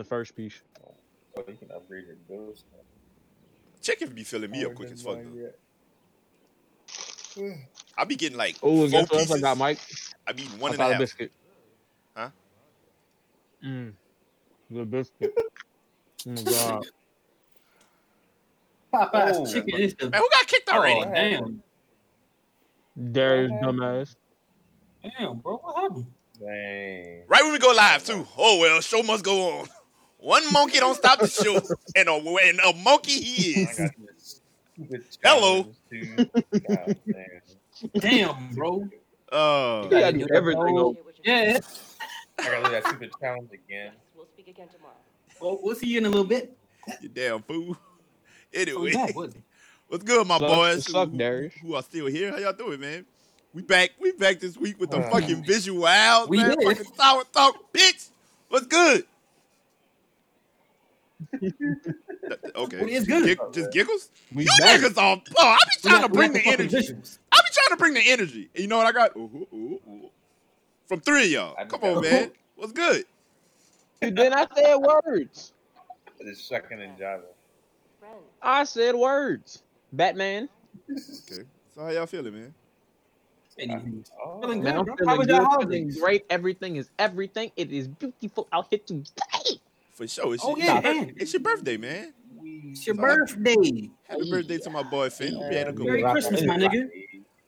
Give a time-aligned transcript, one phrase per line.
[0.00, 0.62] the first piece.
[1.36, 2.64] Oh, you can upgrade your ghost.
[3.82, 5.18] Check if it be filling me up quick as fuck.
[7.36, 7.52] though.
[7.96, 9.36] I be getting like Oh, four guess what else pieces.
[9.36, 9.78] I got, Mike?
[10.26, 11.00] I be I one and got a a half.
[11.00, 11.32] biscuit.
[12.16, 12.30] Huh?
[13.64, 13.92] Mm.
[14.70, 15.32] The biscuit.
[15.36, 16.86] Oh my god.
[18.92, 19.46] Popeye's Oh.
[19.46, 20.10] chicken is the.
[20.10, 21.00] Man, who got kicked already?
[21.00, 21.62] Oh, damn.
[23.12, 24.16] Darius dumbass.
[25.02, 25.56] Damn, bro.
[25.58, 26.06] What happened?
[26.40, 27.22] Dang.
[27.28, 28.26] Right when we go live too.
[28.36, 29.68] Oh well, show must go on.
[30.20, 31.56] One monkey don't stop the show,
[31.96, 33.90] and a and a monkey he is.
[35.22, 35.62] got Hello.
[36.68, 38.00] God damn.
[38.00, 38.88] Damn, bro.
[39.32, 40.96] Oh, You gotta do everything.
[41.24, 41.58] Yeah.
[42.38, 43.92] I gotta do that stupid challenge again.
[44.14, 44.94] We'll speak again tomorrow.
[45.40, 46.56] Well, we'll see you in a little bit.
[47.00, 47.76] you damn fool.
[48.52, 49.32] Anyway, yeah, was
[49.86, 50.84] what's good, my Suck- boys?
[50.90, 51.54] suck, who, Darius.
[51.62, 52.32] who are still here?
[52.32, 53.06] How y'all doing, man?
[53.54, 53.90] We back.
[54.00, 55.08] We back this week with the Uh.
[55.08, 56.56] fucking visuals, We man.
[56.58, 56.66] did.
[56.76, 58.08] Fucking sour talk, bitch.
[58.48, 59.04] What's good?
[61.42, 62.80] Okay.
[62.80, 63.24] What is good?
[63.24, 64.10] Gig- just giggles.
[64.34, 64.80] We You back.
[64.80, 65.22] niggas all.
[65.36, 66.76] Oh, I be trying got- to bring the energy.
[66.76, 67.18] visuals.
[67.32, 68.48] I be trying to bring the energy.
[68.54, 69.16] And you know what I got?
[69.16, 69.20] Ooh,
[69.52, 70.10] ooh, ooh, ooh.
[70.86, 71.66] From three of y'all.
[71.66, 71.96] Come know.
[71.96, 72.30] on, man.
[72.56, 73.04] What's good?
[74.00, 75.52] Then I said words.
[76.20, 77.22] It's second in Java.
[78.42, 79.62] I said words.
[79.92, 80.48] Batman.
[80.90, 81.42] Okay.
[81.74, 82.54] So how y'all feeling, man?
[83.58, 86.24] Anywho, Oh, Feeling Man, I'm feeling good, feeling great.
[86.30, 87.52] Everything is everything.
[87.56, 89.60] It is beautiful out here today.
[90.00, 90.32] For sure.
[90.34, 92.14] It's, Oh, your, yeah, it's, your, and- it's your birthday, man.
[92.42, 93.90] It's your birthday.
[94.08, 95.34] Happy birthday to my boy Finn.
[95.34, 96.02] Hope you had a good Merry.
[96.04, 96.88] Christmas, my nigga.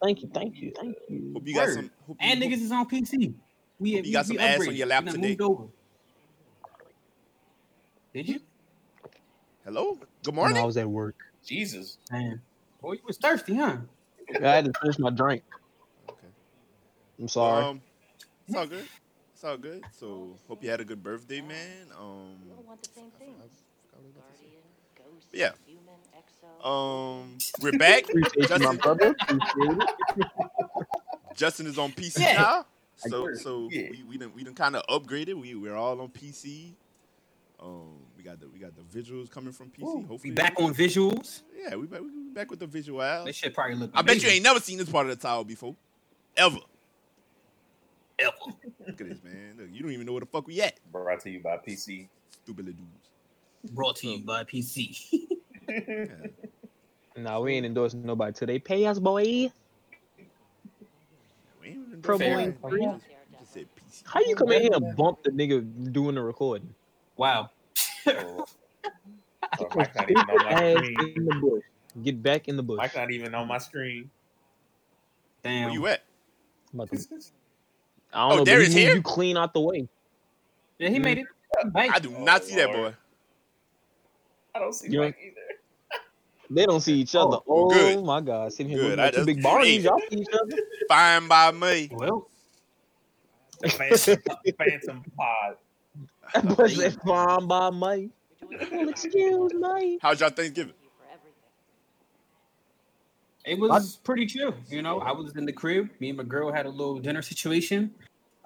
[0.03, 1.31] Thank you, thank you, thank you.
[1.33, 1.75] Hope you got Word.
[1.77, 1.91] some.
[2.07, 3.33] Hope And you, niggas is on PC.
[3.79, 5.35] We, Hope you got some ass on your lap today.
[8.13, 8.41] Did you?
[9.65, 9.99] Hello.
[10.23, 11.17] Good When I was at work.
[11.47, 11.97] Jesus.
[12.11, 12.43] Man,
[12.83, 13.79] boy, you was thirsty, huh?
[14.43, 15.43] I had to finish my drink.
[16.07, 16.27] Okay.
[17.19, 17.65] I'm sorry.
[17.65, 17.81] Um,
[18.47, 18.85] it's all good.
[19.43, 19.83] It's all good.
[19.91, 21.89] So hope you had a good birthday, man.
[21.99, 22.37] Um.
[22.45, 23.35] we all want the same things.
[23.91, 24.15] Guardian,
[24.97, 25.51] ghost, Yeah.
[25.67, 26.65] human, exo.
[26.65, 28.05] Um, we're back.
[28.05, 29.17] Appreciate you, my Justin, brother.
[29.21, 29.83] Appreciate
[30.17, 30.27] it.
[31.35, 32.35] Justin is on PC Yeah.
[32.35, 32.67] now.
[32.99, 33.89] So so Yeah.
[33.91, 35.35] we we done we done kind of upgraded.
[35.35, 36.75] We we're all on PC.
[37.59, 40.07] Um, we got the we got the visuals coming from PC.
[40.07, 41.43] Hopefully, We back on visuals.
[41.53, 43.25] Yeah, we back we back with the visuals.
[43.25, 43.91] This shit probably look.
[43.93, 44.37] I bet you amazing.
[44.37, 45.75] ain't never seen this part of the tower before,
[46.37, 46.59] ever.
[48.21, 48.33] Ever.
[48.87, 49.55] Look at this, man.
[49.59, 50.79] Look, you don't even know where the fuck we at.
[50.91, 52.09] Brought to you by PC.
[52.31, 53.75] Stupid little dudes.
[53.75, 54.97] Brought to you by PC.
[55.69, 56.07] Yeah.
[57.15, 59.53] Nah, we ain't endorsing nobody till they pay us, boy.
[62.01, 62.55] Pro boy.
[62.63, 62.87] nobody.
[62.87, 64.03] Out there, Just said PC.
[64.07, 66.75] How you come in here and bump the nigga doing the recording?
[67.17, 67.51] wow.
[68.07, 68.47] Oh.
[69.59, 71.15] Oh, so, so not even on my screen.
[71.17, 71.63] in the bush.
[72.03, 72.79] Get back in the bush.
[72.79, 74.11] Mike's not even on my screen.
[75.43, 75.65] Damn.
[75.65, 76.05] Where you at?
[78.13, 78.95] I'm about to- I Oh, don't know, but Darius he here?
[78.97, 79.89] You clean out the way.
[80.79, 81.27] Yeah, he made it.
[81.65, 81.77] Mm-hmm.
[81.79, 82.95] Hey, I do not see that boy.
[84.55, 85.37] I don't see You Mike either.
[86.51, 87.39] They don't see each other.
[87.39, 88.05] Oh, Oh, good.
[88.05, 88.99] my god, sitting here Good.
[88.99, 89.43] looking I at two big hey.
[89.43, 89.83] Barneys.
[89.85, 90.57] Y'all see each other?
[90.89, 91.89] Fine by me.
[91.93, 92.29] well,
[93.61, 94.23] The Phantom,
[94.59, 95.57] Phantom Pod.
[96.35, 98.11] That boy said, "Fine by me."
[98.71, 99.99] Well, excuse me.
[100.03, 100.75] How's y'all Thanksgiving?
[103.47, 103.65] You for everything.
[103.65, 104.55] it was pretty chill.
[104.69, 105.89] You know, I was in the crib.
[106.01, 107.93] Me and my girl had a little dinner situation.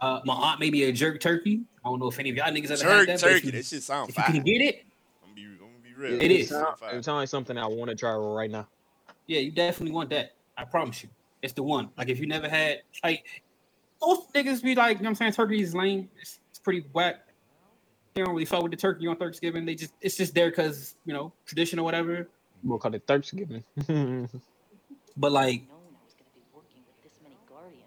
[0.01, 1.63] Uh, my aunt made me a jerk turkey.
[1.85, 3.21] I don't know if any of y'all niggas ever Turkey, had that.
[3.21, 3.47] but if turkey.
[3.47, 4.85] you- That shit sound If you can get it,
[5.25, 6.21] I'm gonna be, I'm gonna be real.
[6.23, 6.49] It is.
[6.51, 6.91] sound fire.
[6.97, 8.69] It sounds like something I want to try right now.
[9.27, 10.35] yeah, you definitely want that.
[10.59, 11.09] I promise you.
[11.43, 11.89] It's the one.
[11.97, 13.25] Like if you never had like
[14.03, 16.11] most niggas be like, you know what I'm saying, turkey is lame.
[16.21, 17.23] It's, it's pretty whack.
[18.15, 19.65] They don't really fuck with the turkey on Thanksgiving.
[19.67, 22.29] They just it's just there because, you know, tradition or whatever.
[22.65, 23.63] We'll call it Thanksgiving.
[25.17, 27.85] But like I was going to be working with this many guardians.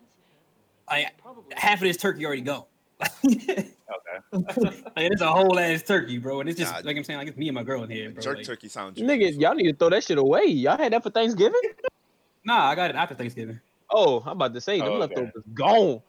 [0.88, 2.68] I Probably half of this turkey already go.
[3.00, 4.84] like Okay.
[4.98, 6.40] it's a whole ass turkey, bro.
[6.42, 6.82] And it's just Nah.
[6.86, 8.22] like I'm saying, like it's me and my girl in here, bro.
[8.22, 10.46] Jerk Like, turkey sound Nigga, y'all need to throw that shit away.
[10.46, 11.62] Y'all had that for Thanksgiving?
[12.46, 13.60] Nah, I got it after Thanksgiving.
[13.92, 15.00] Oh, I'm about to say them Oh, okay.
[15.16, 16.02] leftovers gone.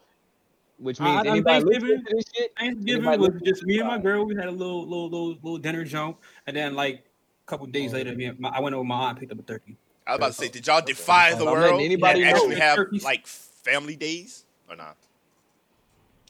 [0.77, 3.87] Which Uh, means on anybody listening Thanksgiving- this shit, Thanksgiving Anybody was just me and
[3.89, 4.25] my girl.
[4.25, 7.03] We had a little little little, little dinner jump, and then like
[7.45, 9.39] a couple days later, me and my, I went over my aunt and picked up
[9.39, 9.75] a turkey.
[10.05, 12.27] I was about to say, did y'all defy the I'm letting world anybody know.
[12.27, 14.97] actually have like family days or not?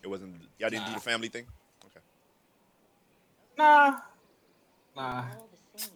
[0.03, 0.35] It wasn't.
[0.59, 1.45] Y'all didn't do the family thing.
[1.85, 1.99] Okay.
[3.57, 3.97] Nah,
[4.95, 5.23] nah.
[5.37, 5.91] all the same.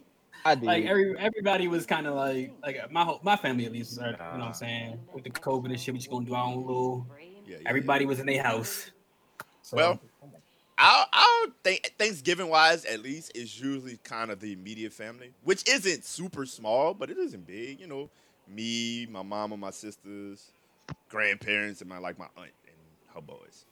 [0.46, 0.64] I did.
[0.64, 3.92] Like every everybody was kind of like like my whole my family at least.
[3.92, 5.00] Was, like, you know what I'm saying?
[5.14, 7.08] With the COVID and shit, we just gonna do our own little.
[7.10, 7.26] Yeah.
[7.46, 7.70] yeah, yeah.
[7.70, 8.92] Everybody was in their house.
[9.64, 10.00] So, Well,
[10.78, 15.68] our, our th- Thanksgiving wise, at least, is usually kind of the immediate family, which
[15.70, 17.80] isn't super small, but it isn't big.
[17.80, 18.10] You know,
[18.48, 20.52] me, my mom, and my sisters,
[21.10, 22.76] grandparents, and my like my aunt and
[23.14, 23.66] her boys.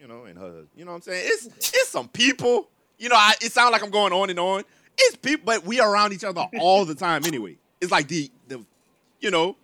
[0.00, 0.64] You know, and her.
[0.76, 1.24] You know what I'm saying?
[1.26, 2.68] It's it's some people.
[2.98, 4.62] You know, I, it sounds like I'm going on and on.
[4.96, 7.56] It's people, but we are around each other all the time anyway.
[7.80, 8.64] It's like the the,
[9.20, 9.56] you know,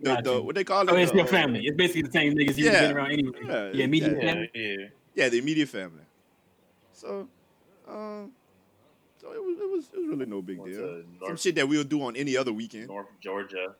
[0.00, 0.90] the, the what they call oh, it.
[0.90, 1.60] Oh, it's the, your family.
[1.64, 2.88] It's basically the same niggas you've Yeah.
[2.88, 3.38] been around anyway.
[3.46, 4.32] Yeah, Yeah, immediate yeah.
[4.32, 4.50] family.
[4.54, 5.24] Yeah, yeah.
[5.24, 6.02] Yeah, the immediate family.
[6.92, 7.28] So,
[7.88, 8.30] um,
[9.20, 10.80] so it was it was it was really no big Went deal.
[10.82, 12.88] to Some shit that we'll do on any other weekend.
[12.88, 13.74] North Georgia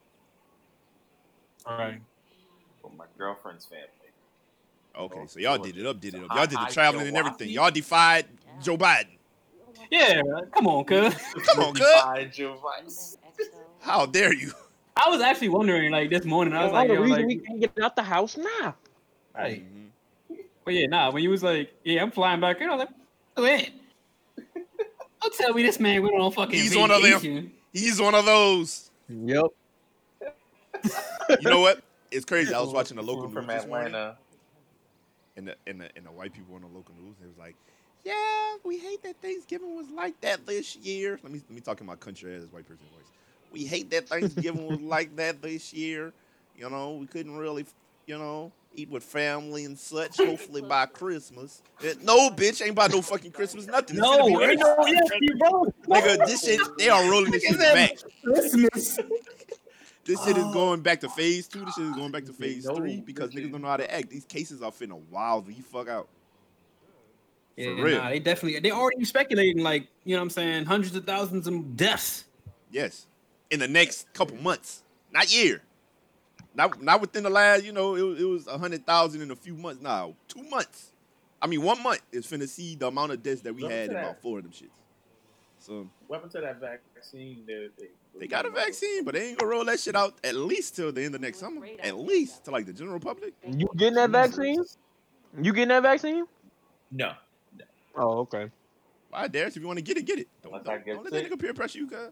[1.66, 2.00] All right.
[2.82, 3.88] with my girlfriend's family.
[4.96, 5.72] Okay, North so y'all Georgia.
[5.72, 6.34] did it up, did it up.
[6.36, 7.50] Y'all did the traveling and everything.
[7.50, 8.26] Y'all defied
[8.62, 9.06] Joe Biden.
[9.90, 10.22] Yeah,
[10.52, 11.14] come on, cuz.
[11.46, 11.80] Come on, cuz.
[11.86, 13.16] Defied Joe Vice.
[13.80, 14.52] How dare you?
[14.96, 17.26] I was actually wondering, like this morning, I was All like, the yo, reason like,
[17.26, 18.74] we can't get out the house now.
[19.34, 19.64] right.
[20.64, 21.10] But yeah, nah.
[21.10, 22.96] When you was like, yeah, I'm flying back in, I was like,
[23.36, 23.72] wait.
[25.22, 26.80] Don't tell me this man went on fucking He's vacation.
[26.80, 27.52] one of them.
[27.72, 28.90] He's one of those.
[29.08, 29.46] Yep.
[31.40, 31.82] You know what?
[32.10, 32.52] It's crazy.
[32.52, 33.94] I was watching the local news from this morning,
[35.36, 37.16] and the and the and the white people on the local news.
[37.18, 37.56] They was like,
[38.04, 41.80] "Yeah, we hate that Thanksgiving was like that this year." Let me let me talk
[41.80, 43.06] in my country as white person voice.
[43.52, 46.12] We hate that Thanksgiving was like that this year.
[46.56, 47.64] You know, we couldn't really,
[48.06, 50.16] you know, eat with family and such.
[50.18, 51.62] Hopefully by Christmas.
[51.82, 53.66] Eh, No, bitch, ain't about no fucking Christmas.
[53.66, 53.96] Nothing.
[53.96, 55.64] No, ain't no yes, you bro.
[55.88, 57.92] Nigga, this shit, they are rolling this shit back.
[58.24, 58.98] Christmas.
[60.06, 60.52] This shit is Oh.
[60.52, 61.64] going back to phase two.
[61.64, 64.10] This shit is going back to phase three because niggas don't know how to act.
[64.10, 66.08] These cases are finna wild the fuck out.
[67.56, 67.98] Yeah, real.
[67.98, 71.46] nah, they definitely they already speculating like you know what I'm saying hundreds of thousands
[71.46, 72.24] of deaths.
[72.70, 73.06] Yes,
[73.50, 75.62] in the next couple months, not year,
[76.54, 77.64] not not within the last.
[77.64, 79.82] You know, it was, it was a hundred thousand in a few months.
[79.82, 80.92] Now two months.
[81.42, 83.90] I mean, one month is finna see the amount of deaths that we Look had
[83.90, 84.70] in about four of them shits.
[85.58, 87.44] So What happened to that vaccine?
[87.46, 87.88] They, they,
[88.20, 90.92] they got a vaccine, but they ain't gonna roll that shit out at least till
[90.92, 91.66] the end of next summer.
[91.82, 93.34] At least to like the general public.
[93.46, 94.62] You getting that vaccine?
[95.40, 96.26] You getting that vaccine?
[96.90, 97.12] No.
[97.96, 98.50] Oh, okay.
[99.10, 99.56] Why, Darius?
[99.56, 100.28] If you want to get it, get it.
[100.42, 101.32] Don't, Unless I don't, get don't let that sick.
[101.32, 102.10] nigga peer pressure you, cuz.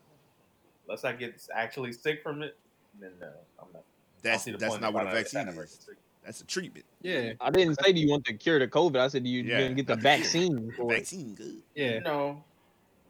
[0.86, 2.56] Unless I get actually sick from it,
[3.00, 3.28] then no,
[3.60, 3.82] I'm not.
[4.24, 5.88] I don't That's see that's not what a vaccine have is.
[6.24, 6.84] That's a treatment.
[7.00, 8.96] Yeah, I didn't say do you want to cure the COVID.
[8.96, 9.62] I said do you Yeah.
[9.62, 10.98] gonna get the vaccine for it.
[10.98, 11.58] Vaccine, good.
[11.74, 12.44] yeah, No.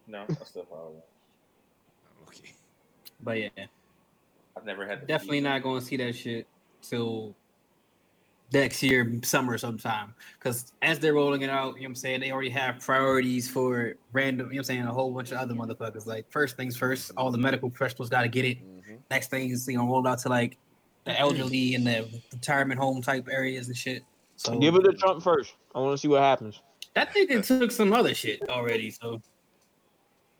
[0.08, 0.94] No, I still follow.
[2.28, 2.52] Okay.
[3.22, 3.48] but yeah,
[4.56, 5.48] I've never had the definitely fever.
[5.50, 6.46] not going to see that shit
[6.82, 7.36] till
[8.52, 10.14] next year summer sometime.
[10.38, 13.48] Because as they're rolling it out, you know what I'm saying they already have priorities
[13.48, 14.48] for random.
[14.48, 16.04] You know what I'm saying a whole bunch of other motherfuckers.
[16.06, 18.58] Like first things first, all the medical professionals got to get it.
[18.58, 18.98] Mhm.
[19.10, 20.58] Next things you know rolled out to like
[21.04, 24.02] the elderly and the retirement home type areas and shit.
[24.36, 25.54] So Give it to Trump first.
[25.74, 26.60] I want to see what happens.
[26.94, 28.90] That nigga took some other shit already.
[28.90, 29.20] So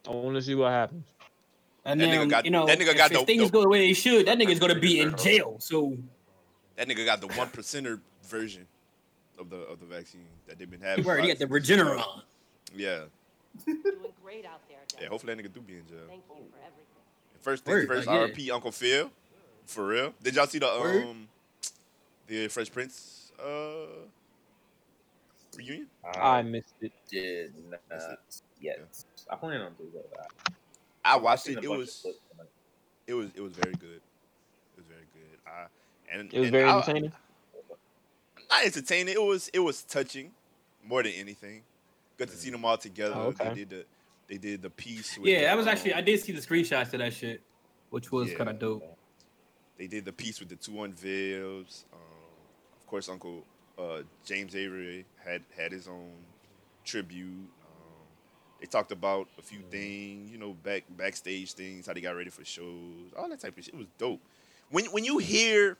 [0.07, 1.07] I want to see what happens.
[1.85, 3.51] and That then nigga got- you know that nigga if, got if the- things the-
[3.51, 5.57] go the way they should, that nigga's gonna be in jail.
[5.61, 5.97] So
[6.77, 8.67] That nigga got the one percenter version
[9.39, 11.05] of the of the vaccine that they've been having.
[11.05, 12.23] he got the Regeneron.
[12.75, 13.05] Yeah,
[13.67, 13.83] Doing
[14.25, 15.09] great out there, yeah.
[15.09, 15.99] Hopefully that nigga do be in jail.
[16.09, 16.87] Thank you for everything.
[17.41, 18.07] First things Word, first.
[18.07, 18.21] like, yeah.
[18.21, 18.51] R.P.
[18.51, 19.11] Uncle Phil.
[19.67, 20.15] For real.
[20.23, 21.05] Did y'all see the Word.
[21.05, 21.29] um
[22.27, 23.87] the Fresh Prince uh
[25.57, 25.87] reunion?
[26.05, 26.93] I I missed it.
[27.11, 27.81] did not
[28.61, 28.81] yet.
[29.31, 30.29] I plan on doing that.
[31.05, 31.65] I I've watched seen it.
[31.65, 32.51] a It bunch of was clips from it.
[33.07, 34.01] it was it was very good.
[34.01, 35.39] It was very good.
[35.47, 35.67] I
[36.13, 37.13] and It was and very I- entertaining.
[38.51, 39.15] not entertaining.
[39.15, 40.33] It was it was touching
[40.85, 41.63] more than anything.
[42.19, 43.15] Good to see them all together.
[43.17, 43.49] Oh, okay.
[43.49, 43.85] They did the
[44.29, 45.17] they did the piece.
[45.19, 47.41] With Yeah, the, that was actually I um, did see the screenshots of that shit,
[47.91, 48.37] which was Yeah.
[48.39, 48.99] kind of dope.
[49.83, 51.87] They did the piece with the two unveils.
[51.93, 51.99] Um,
[52.79, 53.43] of course, Uncle
[53.77, 56.13] uh, James Avery had had his own
[56.85, 57.27] tribute.
[57.27, 58.07] Um,
[58.61, 62.31] they talked about a few things, you know, back backstage things, how they got ready
[62.31, 63.75] for shows, all that type of shit.
[63.75, 64.21] It was dope.
[64.71, 65.77] When when you hear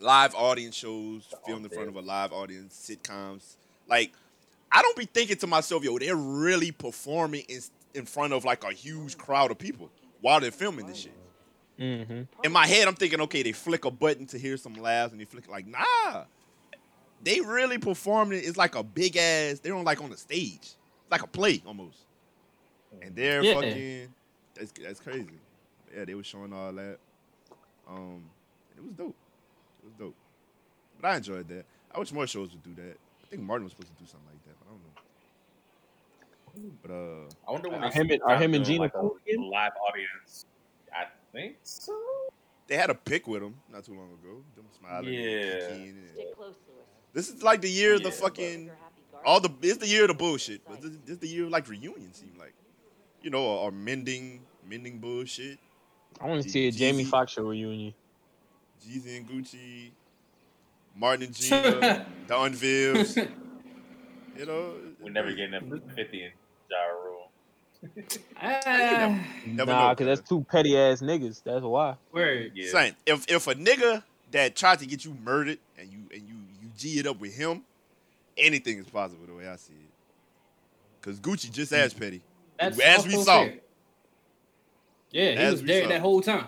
[0.00, 3.54] live audience shows filmed in front of a live audience, sitcoms,
[3.88, 4.12] like
[4.72, 7.60] I don't be thinking to myself, yo, they're really performing in
[7.94, 11.21] in front of like a huge crowd of people while they're filming this shit
[11.78, 12.22] Mm-hmm.
[12.44, 15.20] in my head, I'm thinking, okay, they flick a button to hear some laughs, and
[15.20, 16.24] they flick like, nah,
[17.22, 18.44] they really performing it.
[18.44, 19.58] It's like a big ass.
[19.60, 21.98] They're on like on the stage, it's like a play almost,
[23.00, 23.54] and they're Yeah.
[23.54, 24.14] fucking.
[24.54, 25.28] That's that's crazy.
[25.96, 26.98] Yeah, they were showing all that.
[27.88, 28.22] Um,
[28.76, 29.16] it was dope.
[29.82, 30.14] It was dope.
[31.00, 31.64] But I enjoyed that.
[31.94, 32.96] I wish more shows would do that.
[33.24, 36.78] I think Martin was supposed to do something like that, but I don't know.
[36.82, 38.98] But uh, I wonder when Are him and- start are him and Gina like, a
[39.00, 39.50] cool again?
[39.50, 40.44] live audience.
[41.34, 41.96] I think so.
[42.66, 44.42] they had a pic with him not too long ago.
[44.56, 45.12] Them smiling.
[45.12, 45.68] Yeah.
[45.68, 46.86] kicking and- Stick close, Lewis.
[47.14, 49.24] This is like the year of the Yeah, fucking You're happy, guard.
[49.26, 51.68] all the it's the year of the bullshit, but this, this the year of like
[51.68, 52.54] reunion seem like,
[53.22, 55.58] you know, or, or mending mending bullshit.
[56.20, 57.08] I want to see a Jamie Jeezy.
[57.08, 57.92] Foxx show reunion.
[58.86, 59.90] Jeezy and Gucci,
[60.96, 63.18] Martin and Gina, the unveils.
[64.34, 66.32] You know, We're never getting them 50 and
[68.40, 71.42] Ah, Never nah, cause that's two petty ass niggas.
[71.44, 71.96] That's why.
[72.12, 72.52] word.
[72.54, 72.70] Yeah.
[72.70, 76.34] Saying if if a nigga that tried to get you murdered and you and you
[76.60, 77.62] you g it up with him,
[78.36, 81.00] anything is possible the way I see it.
[81.02, 82.22] Cause Gucci just as petty.
[82.58, 83.44] That's As we saw.
[83.44, 83.54] fair.
[85.10, 85.88] Yeah, he As was there saw.
[85.88, 86.46] that whole time.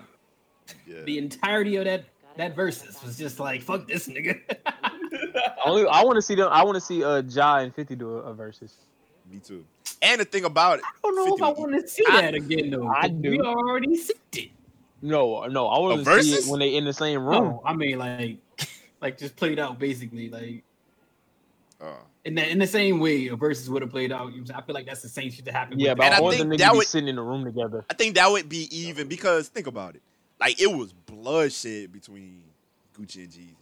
[0.87, 1.03] Yeah.
[1.05, 2.05] The entirety of that
[2.37, 4.41] that Verzuz was just like fuck this nigga.
[5.67, 6.49] Only I want to see them.
[6.51, 8.73] I want to see uh Ja and Fifty do a, a Verzuz.
[9.31, 9.65] Me too.
[10.05, 12.35] And the thing about it, I don't know if I want to see I- that
[12.35, 12.87] again though.
[12.89, 13.31] I 'cause do.
[13.31, 14.51] We already seen it.
[15.03, 17.45] No, no, I want to see it when they in the same room.
[17.45, 18.37] No, I mean like
[19.01, 20.63] like just played out basically like
[21.81, 24.33] uh, in that in the same way a Verzuz would have played out.
[24.33, 25.81] You know, I feel like that's the same shit that happened.
[25.81, 27.85] Yeah, with but And I I think that would- sitting in the room together.
[27.91, 30.03] I think that would be even because think about it.
[30.41, 32.43] Like it was bloodshed between
[32.99, 33.55] Gucci and Jeezy.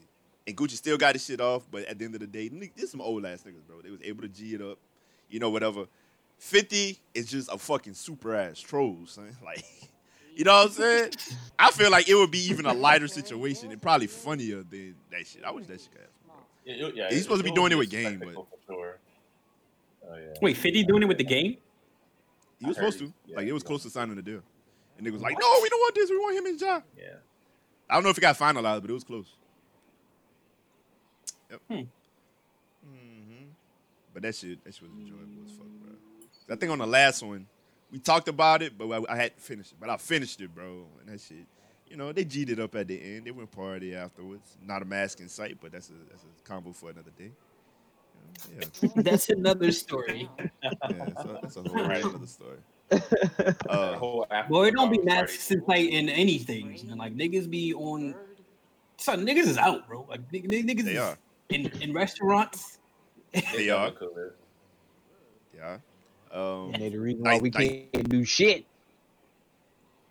[0.46, 2.74] And Gucci still got his shit off, but at the end of the day, nigg-
[2.74, 3.80] this some old ass niggas, bro.
[3.82, 4.76] They was able to G it up,
[5.30, 5.86] you know, whatever.
[6.42, 9.30] 50 is just a fucking super ass troll, son.
[9.44, 9.64] Like,
[10.34, 11.10] you know what I'm saying?
[11.56, 15.24] I feel like it would be even a lighter situation and probably funnier than that
[15.24, 15.44] shit.
[15.44, 16.12] I wish that shit could happen.
[16.26, 16.34] bro.
[16.64, 18.34] Yeah, it- yeah, He's supposed to be doing it with game, but-
[18.66, 18.98] sure.
[20.04, 20.34] Oh yeah.
[20.42, 21.58] Wait, 50 doing it with the game?
[22.58, 23.12] He was supposed to.
[23.26, 24.42] yeah, like, it was close to signing the deal.
[24.98, 26.10] And niggas was like, no, we don't want this.
[26.10, 26.80] We want him and Ja.
[26.98, 27.04] Yeah.
[27.88, 29.26] I don't know if it got finalized, but it was close.
[31.50, 31.60] Yep.
[31.68, 31.74] Hmm.
[32.84, 33.44] hmm
[34.12, 35.81] But that shit, that shit was enjoyable as fuck, bro.
[36.50, 37.46] I think on the last one,
[37.90, 39.76] we talked about it, but I, I had to finish it.
[39.80, 40.86] But I finished it, bro.
[41.00, 41.46] And that shit,
[41.88, 43.26] you know, they G'd it up at the end.
[43.26, 44.56] They went party afterwards.
[44.66, 47.32] Not a mask in sight, but that's a that's a combo for another day.
[48.58, 50.28] Yeah, That's another story.
[50.62, 50.70] yeah,
[51.22, 52.02] so that's a whole Right.
[52.04, 52.56] other story.
[52.88, 55.10] That Uh, whole after Boy, it don't be party.
[55.22, 56.78] masks in sight in anything.
[56.88, 58.14] And like niggas be on
[58.96, 60.06] son, niggas is out, bro.
[60.08, 61.18] Like nigg- nigg- niggas they is are,
[61.50, 62.78] in, in restaurants.
[63.54, 64.10] they are, cool,
[65.54, 65.78] yeah.
[66.32, 68.64] Um, And the reason why Like- we can't do shit.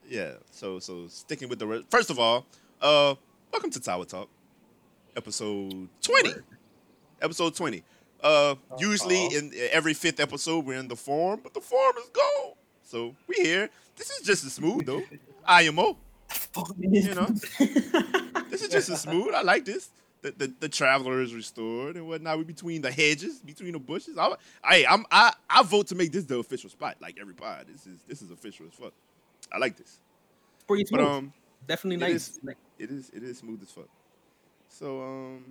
[0.08, 0.34] Yeah.
[0.51, 2.46] So so sticking with the re- first of all,
[2.82, 3.16] uh,
[3.51, 4.30] welcome to Tower Talk,
[5.16, 6.34] episode twenty.
[7.22, 7.84] Episode twenty.
[8.22, 9.38] Uh, usually Uh-oh.
[9.38, 12.54] in every fifth episode we're in the forum, but the forum is gone.
[12.84, 13.70] So we here.
[13.96, 15.01] This is just as smooth though.
[15.48, 15.98] IMO.
[16.80, 17.28] You know?
[18.51, 19.34] This is just as smooth.
[19.34, 19.90] I like this.
[20.22, 22.38] The, the, the traveler is restored and whatnot.
[22.38, 24.18] We between the hedges, between the bushes.
[24.20, 26.98] I, I, I'm, I, I vote to make this the official spot.
[27.01, 28.94] Like every pod, this is this is official as fuck.
[29.51, 30.00] I like this.
[30.68, 31.08] Pretty But smooth.
[31.12, 31.34] um,
[31.68, 32.30] Definitely it nice.
[32.30, 32.40] is-
[32.80, 33.90] it is it is smooth as fuck.
[34.70, 35.46] So um,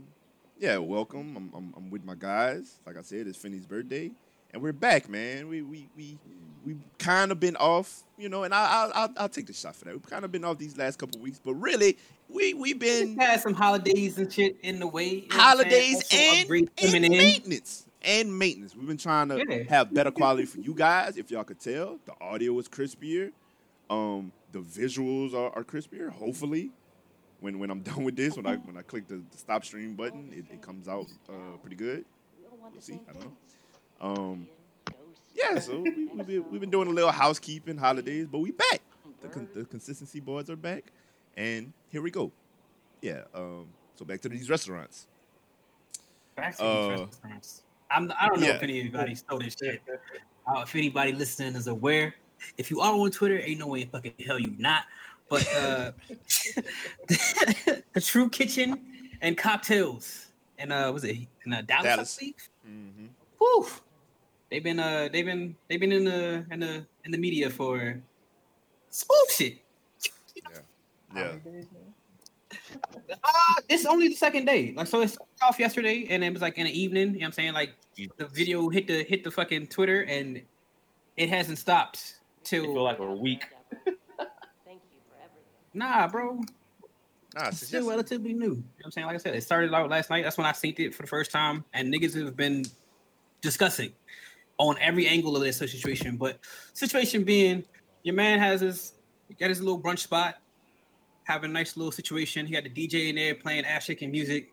[0.58, 1.36] yeah, welcome.
[1.36, 2.78] I'm, I'm I'm with my guys.
[2.86, 4.10] Like I said, it's Finney's birthday,
[4.52, 5.48] and we're back, man.
[5.48, 6.18] We we we
[6.64, 9.76] we kind of been off, you know, and I I'll, I'll I'll take the shot
[9.76, 9.92] for that.
[9.94, 11.96] We've kind of been off these last couple weeks, but really,
[12.28, 15.08] we we've been Just had some holidays and shit in the way.
[15.08, 15.96] you know what I'm saying?
[15.96, 18.74] holidays Also and, and maintenance and maintenance.
[18.74, 19.62] We've been trying to Yeah.
[19.68, 21.16] have better quality for you guys.
[21.16, 23.32] If y'all could tell, the audio was crispier.
[23.88, 26.10] Um, the visuals are, are crispier.
[26.10, 26.70] Hopefully,
[27.40, 29.94] when when I'm done with this, when I when I click the, the stop stream
[29.94, 32.04] button, it, it comes out uh, pretty good.
[32.72, 33.00] We'll see.
[33.08, 33.32] I don't know.
[34.00, 34.46] Um,
[35.34, 38.80] yeah, so we, we've, been, we've been doing a little housekeeping holidays, but we back.
[39.22, 40.84] The, con- the consistency boards are back,
[41.36, 42.32] and here we go.
[43.02, 43.22] Yeah.
[43.34, 45.06] Um, so back to these restaurants.
[46.36, 47.62] Back to these Uh, restaurants.
[47.90, 48.54] I'm, I don't know yeah.
[48.54, 49.82] if anybody stole this shit.
[50.46, 52.14] Uh, if anybody listening is aware,
[52.56, 54.84] if you are on Twitter, ain't no way in fucking hell you not.
[55.28, 55.92] But uh,
[57.08, 58.80] the True Kitchen
[59.20, 60.30] and Cocktails
[60.60, 61.84] and uh, was it in uh, Dallas?
[61.84, 62.18] Dallas.
[62.68, 63.06] Mm-hmm.
[63.38, 63.66] Whew.
[64.50, 68.00] They've been uh they've been they've been in the in the in the media for
[68.90, 69.58] smooth shit.
[71.14, 71.32] Yeah.
[73.12, 74.72] Uh, it's only the second day.
[74.76, 77.18] Like so it started off yesterday and it was like in the evening, you know
[77.18, 77.52] what I'm saying?
[77.54, 77.74] Like
[78.16, 80.42] the video hit the hit the fucking Twitter and
[81.16, 83.44] it hasn't stopped It feel till like a week.
[83.84, 85.44] Thank you for everything.
[85.74, 86.40] Nah, nah, bro.
[87.34, 88.46] Nah, It's still just- relatively new.
[88.46, 89.06] You know what I'm saying?
[89.06, 90.24] Like I said, it started out last night.
[90.24, 91.64] That's when I synced it for the first time.
[91.74, 92.64] And niggas have been
[93.40, 93.92] discussing
[94.60, 96.16] on every angle of this situation.
[96.16, 96.38] But
[96.74, 97.64] situation being,
[98.02, 98.92] your man has his
[99.38, 100.36] got his little brunch spot,
[101.24, 102.46] having a nice little situation.
[102.46, 104.52] He got the DJ in there playing ass shaking music.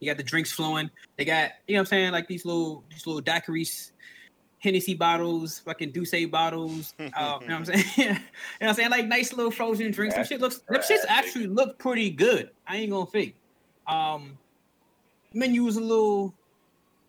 [0.00, 0.90] He got the drinks flowing.
[1.16, 3.92] They got, you know what I'm saying, like these little these little daiquiris,
[4.60, 6.94] Hennessy bottles, fucking D'ussé bottles.
[6.98, 7.84] Uh, you know what I'm saying?
[7.96, 8.18] you know
[8.60, 8.90] what I'm saying?
[8.90, 10.14] Like nice little frozen drinks.
[10.14, 12.50] Some shit looks them shits actually look pretty good.
[12.66, 13.36] I ain't gonna fake.
[13.86, 14.38] Um
[15.34, 16.34] menu was a little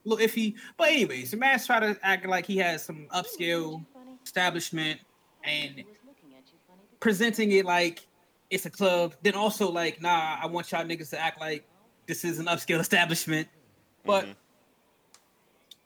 [0.06, 0.56] little iffy.
[0.78, 3.86] But anyways, the man's try to act like he has some upscale
[4.24, 5.00] establishment
[5.44, 5.84] and
[7.00, 8.08] presenting it like
[8.50, 9.16] it's a club.
[9.22, 11.68] Then also like, nah, I want y'all niggas to act like
[12.08, 13.48] this is an upscale establishment.
[14.06, 14.36] But Mhm.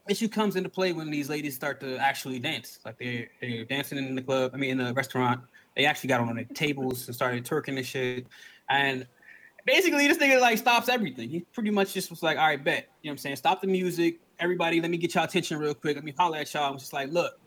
[0.09, 2.79] issue comes into play when these ladies start to actually dance.
[2.83, 5.41] Like they're, they're dancing in the club, I mean, in the restaurant.
[5.75, 8.27] They actually got on the tables and started twerking and shit.
[8.69, 9.07] And
[9.69, 11.29] basically, this nigga like stops everything.
[11.29, 12.89] He pretty much just was like, all right, bet.
[13.01, 13.35] You know what I'm saying?
[13.37, 14.19] Stop the music.
[14.39, 15.95] Everybody, let me get y'all attention real quick.
[15.95, 16.63] Let me holler at y'all.
[16.63, 17.39] I was just like, look,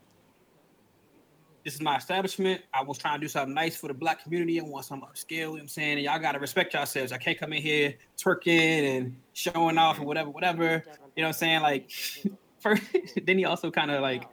[1.64, 2.62] this is my establishment.
[2.74, 4.60] I was trying to do something nice for the black community.
[4.60, 5.92] I want some upscale, you know what I'm saying?
[5.98, 7.12] And y'all gotta respect yourselves.
[7.12, 10.82] I can't come in here twerking and showing off and whatever, whatever.
[11.16, 11.62] You know what I'm saying?
[11.62, 11.90] Like
[12.60, 12.82] first
[13.26, 14.24] then he also kind of like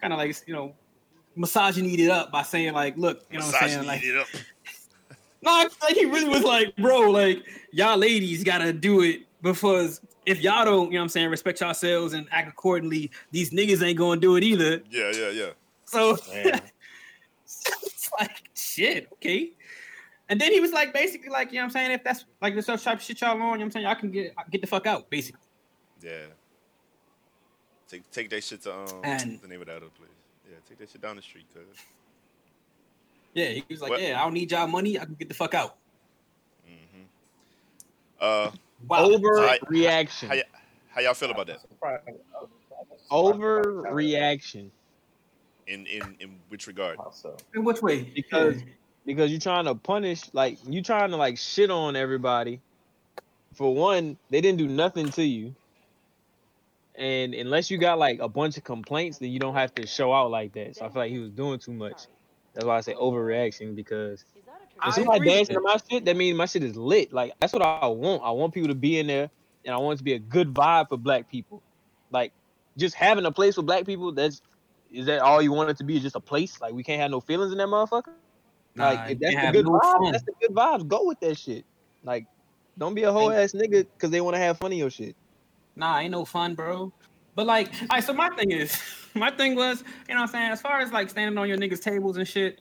[0.00, 0.74] kind of like you know
[1.36, 3.86] massaging it up by saying like, look, you know what I'm saying?
[3.86, 4.02] Like
[5.42, 5.72] Massaging it up.
[5.80, 10.40] no, like he really was like, bro, like y'all ladies gotta do it because if
[10.40, 13.98] y'all don't, you know what I'm saying, respect yourselves and act accordingly, these niggas ain't
[13.98, 14.80] gonna do it either.
[14.90, 15.50] Yeah, yeah, yeah.
[15.84, 16.16] So
[17.44, 19.50] it's like shit, okay.
[20.28, 21.90] And then he was like, basically, like, you know what I'm saying?
[21.90, 23.84] If that's like the stuff type of shit y'all on, you know what I'm saying?
[23.86, 25.40] Y'all can get get the fuck out, basically.
[26.02, 26.26] Yeah.
[27.88, 30.08] Take take that shit to um And- the name of that other place.
[30.50, 31.62] Yeah, take that shit down the street, cuz.
[33.34, 35.34] Yeah, he was like, What- Yeah, I don't need y'all money, I can get the
[35.34, 35.76] fuck out.
[36.68, 37.04] Mm-hmm.
[38.20, 38.50] Uh,
[38.88, 39.08] Wow.
[39.10, 40.26] Overreaction.
[40.28, 40.42] how, y-
[40.88, 41.60] how y'all feel about that?
[43.10, 44.70] Overreaction.
[45.68, 46.98] In in in which regard?
[47.54, 48.02] In which way?
[48.02, 48.56] Because
[49.06, 52.60] because you're trying to punish, like you're trying to like shit on everybody.
[53.54, 55.54] For one, they didn't do nothing to you.
[56.96, 60.12] And unless you got like a bunch of complaints, then you don't have to show
[60.12, 60.76] out like that.
[60.76, 62.02] So I feel like he was doing too much.
[62.54, 65.76] That's why I say overreaction because Is that a I if somebody dancing to my
[65.90, 67.12] shit, that means my shit is lit.
[67.12, 68.22] Like that's what I want.
[68.22, 69.30] I want people to be in there,
[69.64, 71.62] and I want it to be a good vibe for black people.
[72.10, 72.32] Like
[72.76, 74.12] just having a place for black people.
[74.12, 74.42] That's
[74.92, 75.96] is that all you want it to be?
[75.96, 76.60] Is just a place?
[76.60, 78.12] Like we can't have no feelings in that motherfucker.
[78.74, 80.12] Nah, like you if that's can't the have good no vibes, fun.
[80.12, 80.88] that's the good vibes.
[80.88, 81.64] Go with that shit.
[82.04, 82.26] Like
[82.78, 85.16] don't be a whole ass nigga because they want to have fun of your shit.
[85.76, 86.92] Nah, ain't no fun, bro.
[87.34, 88.78] But like, all right, so my thing is,
[89.14, 91.58] my thing was, you know what I'm saying, as far as like standing on your
[91.58, 92.60] niggas' tables and shit,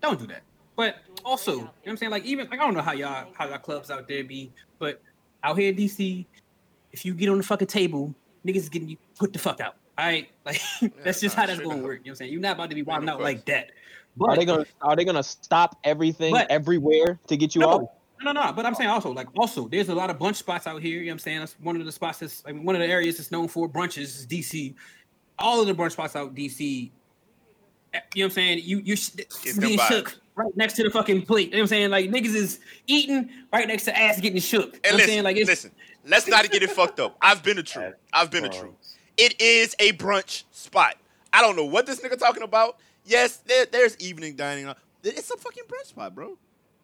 [0.00, 0.42] don't do that.
[0.76, 3.28] But also, you know what I'm saying, like even like I don't know how y'all
[3.34, 5.00] how y'all clubs out there be, but
[5.42, 6.26] out here in DC,
[6.92, 8.14] if you get on the fucking table,
[8.46, 9.76] niggas is getting you put the fuck out.
[9.98, 10.60] All right, like
[11.02, 11.82] that's just nah, how that's gonna up.
[11.82, 12.00] work.
[12.04, 12.32] You know what I'm saying?
[12.32, 13.70] You're not about to be Ain't wilding out like that.
[14.18, 17.70] But Are they gonna Are they gonna stop everything But- everywhere to get you no,
[17.70, 17.90] out?
[18.22, 18.52] No, no, no.
[18.52, 20.98] but I'm saying also, like, also, there's a lot of brunch spots out here.
[20.98, 21.38] You know what I'm saying?
[21.40, 23.98] That's one of the spots that's like one of the areas that's known for brunches
[23.98, 24.74] is DC.
[25.38, 26.90] All of the brunch spots out DC.
[27.92, 28.60] eh, You know what I'm saying?
[28.64, 29.10] You you sh-
[29.58, 31.48] being shook right next to the fucking plate.
[31.48, 31.90] You know what I'm saying?
[31.90, 34.64] Like niggas is eating right next to ass getting shook.
[34.66, 35.24] You know And what I'm listen, saying?
[35.24, 35.70] Like it's listen,
[36.06, 37.16] let's not get it fucked up.
[37.20, 37.92] I've been a true.
[38.12, 38.74] I've been a true.
[39.16, 40.96] It is a brunch spot.
[41.32, 42.78] I don't know what this nigga talking about.
[43.04, 44.72] Yes, there, there's evening dining.
[45.02, 46.36] It's a fucking brunch spot, bro.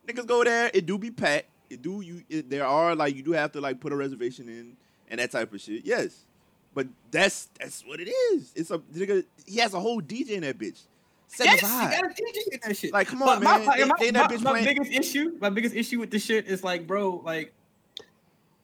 [0.07, 0.71] Niggas go there.
[0.75, 1.47] It do be packed.
[1.71, 2.23] It do you.
[2.29, 4.77] It, there are like you do have to like put a reservation in
[5.09, 5.85] and that type of shit.
[5.85, 6.27] Yes,
[6.75, 8.53] but that's that's what it is.
[8.55, 9.25] It's a nigga.
[9.47, 10.81] He has a whole DJ in that bitch.
[11.29, 11.91] Set yes, the you vibe.
[11.91, 12.93] gotta DJ in that shit.
[12.93, 13.65] Like, come on, But man.
[13.67, 16.11] my- They- my- they in that my- bitch my biggest issue, my biggest issue with
[16.11, 17.55] this shit is like, bro, like,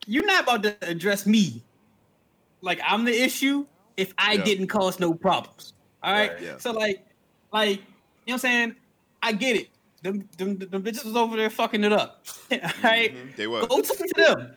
[0.06, 1.62] you're not about to address me.
[2.60, 3.64] Like, I'm the issue
[3.96, 4.44] if I Yeah.
[4.44, 5.72] didn't cause no problems.
[6.02, 6.32] All right.
[6.32, 6.58] Right, yeah.
[6.58, 7.06] So like,
[7.54, 7.82] like, you know
[8.26, 8.76] what I'm saying?
[9.22, 9.68] I get it.
[10.02, 12.24] Them, them, them bitches was over there fucking it up.
[12.52, 13.14] All right.
[13.14, 13.66] Mhm, They were.
[13.66, 14.54] Go talk to them.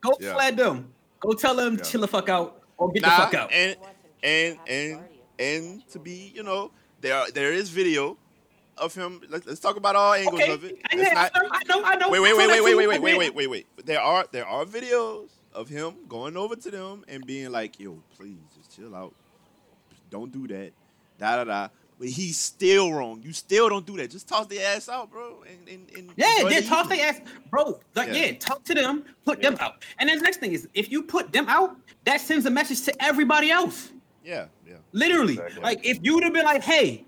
[0.00, 0.34] Go Yeah.
[0.34, 0.92] flat them.
[1.20, 1.82] Go tell them Yeah.
[1.82, 3.52] chill the fuck out or get Nah, the fuck out.
[3.52, 3.76] and
[4.22, 5.00] and and
[5.38, 6.70] and to be, you know,
[7.00, 8.18] there there is video
[8.76, 9.22] of him.
[9.30, 10.52] Let's, let's talk about all angles okay.
[10.52, 10.78] of it.
[10.92, 11.82] I, Let's yeah, not- I know.
[11.84, 12.10] I know.
[12.10, 13.66] wait, wait, wait, wait, wait, wait, wait, wait, wait, wait, wait.
[13.86, 18.02] There are there are videos of him going over to them and being like, "Yo,
[18.18, 19.14] please just chill out.
[20.10, 20.72] Don't do that."
[21.18, 21.68] Da da da.
[21.98, 23.22] But he's still wrong.
[23.24, 24.10] You still don't do that.
[24.10, 25.44] Just toss the ass out, bro.
[25.48, 27.78] And, and, and Yeah, enjoy yeah, the toss their ass, bro.
[27.94, 28.14] Like, Yeah.
[28.14, 28.32] yeah.
[28.38, 29.84] talk to them, put them out.
[29.98, 32.82] And then the next thing is, if you put them out, that sends a message
[32.82, 33.92] to everybody else.
[34.24, 34.74] Yeah, yeah.
[34.92, 35.62] Literally, Exactly.
[35.62, 37.04] like if you would have been like, "Hey,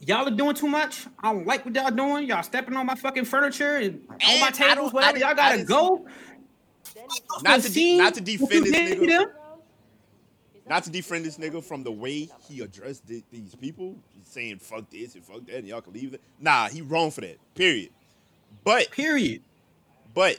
[0.00, 1.06] y'all are doing too much.
[1.22, 2.26] I don't like what y'all doing.
[2.26, 5.18] Y'all stepping on my fucking furniture and on And my tables, whatever.
[5.18, 6.06] Y'all gotta go."
[7.42, 9.06] Not to de- not to defend this nigga.
[9.06, 9.26] them?
[10.68, 14.88] Not to defriend this nigga from the way he addressed thi- these people, saying fuck
[14.90, 16.20] this and fuck that, and y'all can leave it.
[16.40, 17.36] Nah, he wrong for that.
[17.54, 17.90] Period.
[18.64, 19.42] But Period.
[20.14, 20.38] but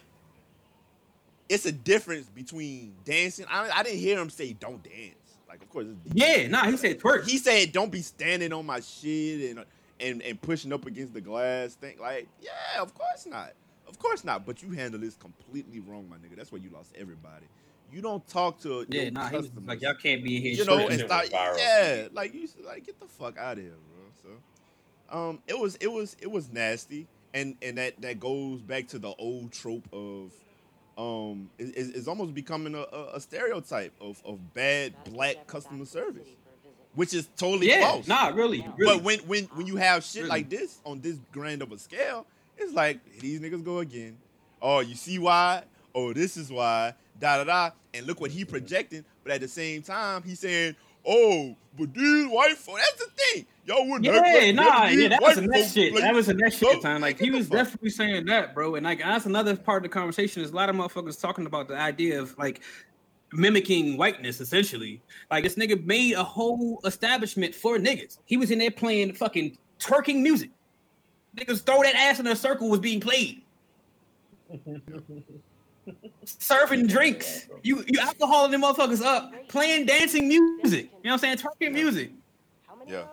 [1.50, 3.46] it's a difference between dancing.
[3.50, 5.16] I, I didn't hear him say don't dance.
[5.48, 6.66] Like of course, it's Yeah, nah.
[6.72, 7.28] He said twerk.
[7.28, 9.66] he said don't be standing on my shit and
[10.00, 11.98] and and pushing up against the glass thing.
[12.00, 13.52] Like yeah, of course not.
[13.88, 14.46] Of course not.
[14.46, 16.38] But you handle this completely wrong, my nigga.
[16.38, 17.46] That's why you lost everybody.
[17.94, 19.30] You don't talk to yeah, your nah.
[19.30, 22.34] He was like, "Y'all can't be in here." you know, shit and start, yeah, like
[22.34, 24.04] you should, like get the fuck out of here, bro.
[25.12, 28.88] So, um, it was it was it was nasty, and and that that goes back
[28.90, 30.32] to the old trope of
[30.98, 35.86] um, is, is is almost becoming a, a, a stereotype of, of bad black customer
[35.86, 36.28] service,
[36.96, 38.08] which is totally Yeah, false.
[38.08, 38.96] nah, really, really.
[38.96, 40.30] But when when when you have shit Really.
[40.30, 42.26] like this on this grand of a scale,
[42.58, 44.18] it's like these niggas go again.
[44.62, 45.64] Oh, you see why?
[45.94, 46.96] Oh, this is why.
[47.20, 47.72] Da da da.
[47.94, 49.06] And look what he projecting.
[49.24, 50.76] But at the same time, he's saying,
[51.06, 52.82] "Oh, but these white folks.
[52.82, 53.46] That's the thing.
[53.66, 54.08] Y'all wouldn't.
[54.08, 55.94] act Yeah, like nah, yeah, that white was some that folks shit.
[55.94, 57.02] like- That was some that Oh, shit time.
[57.02, 58.76] Like he was definitely saying that, bro.
[58.76, 61.68] And like that's another part of the conversation is a lot of motherfuckers talking about
[61.68, 62.62] the idea of like
[63.32, 65.02] mimicking whiteness, essentially.
[65.32, 68.18] Like this nigga made a whole establishment for niggas.
[68.26, 70.50] He was in there playing fucking twerking music.
[71.38, 73.42] Niggas throw that ass in a circle was being played.
[76.26, 77.48] Serving drinks.
[77.64, 80.86] You you alcoholing them motherfuckers up, playing dancing music.
[80.86, 81.38] You know what I'm saying?
[81.38, 82.12] Twerking music.
[82.88, 83.04] Yeah.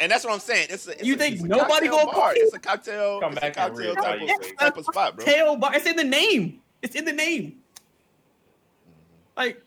[0.00, 0.68] And that's what I'm saying.
[0.70, 2.14] It's a, it's You a, think it's a nobody cocktail gonna bar.
[2.14, 2.40] party?
[2.40, 3.20] It's a cocktail.
[3.20, 4.58] Come it's back a cocktail real type value of, state.
[4.58, 5.24] type of spot, bro.
[5.24, 5.74] Tail bar.
[5.74, 6.60] It's in the name.
[6.82, 7.44] It's in the name.
[7.44, 8.90] Mm-hmm.
[9.36, 9.62] Like,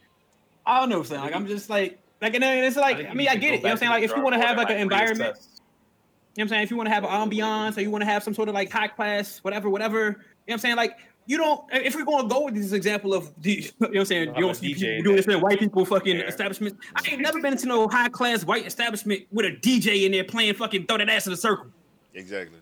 [0.66, 1.22] I don't know, son.
[1.22, 3.58] Like, I'm just like, like, and it's like, I, mean, I get it.
[3.58, 3.92] You know what I'm saying?
[3.92, 6.64] Like, if you want to have like an environment, you know what I'm saying?
[6.64, 8.56] If you want to have an ambiance or you want to have some sort of
[8.56, 10.14] like high class, whatever, whatever, you know
[10.46, 10.76] what I'm saying?
[10.76, 13.88] Like, you don't, if we're going to go with this example of, the, you know
[13.90, 14.28] what I'm saying?
[14.30, 16.28] Have You don't see DJ people doing this in white people fucking there.
[16.28, 16.78] establishments.
[16.96, 20.24] I ain't never been into no high class white establishment with a DJ in there
[20.24, 21.68] playing fucking throw that ass in a circle.
[22.14, 22.58] Exactly.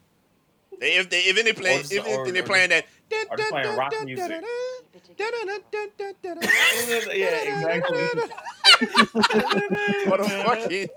[0.80, 2.86] They- If they if they play Or if, just- if, or- they or playing that
[3.32, 4.41] or just playing rock music.
[7.15, 7.97] yeah, exactly.
[10.10, 10.88] what a fucking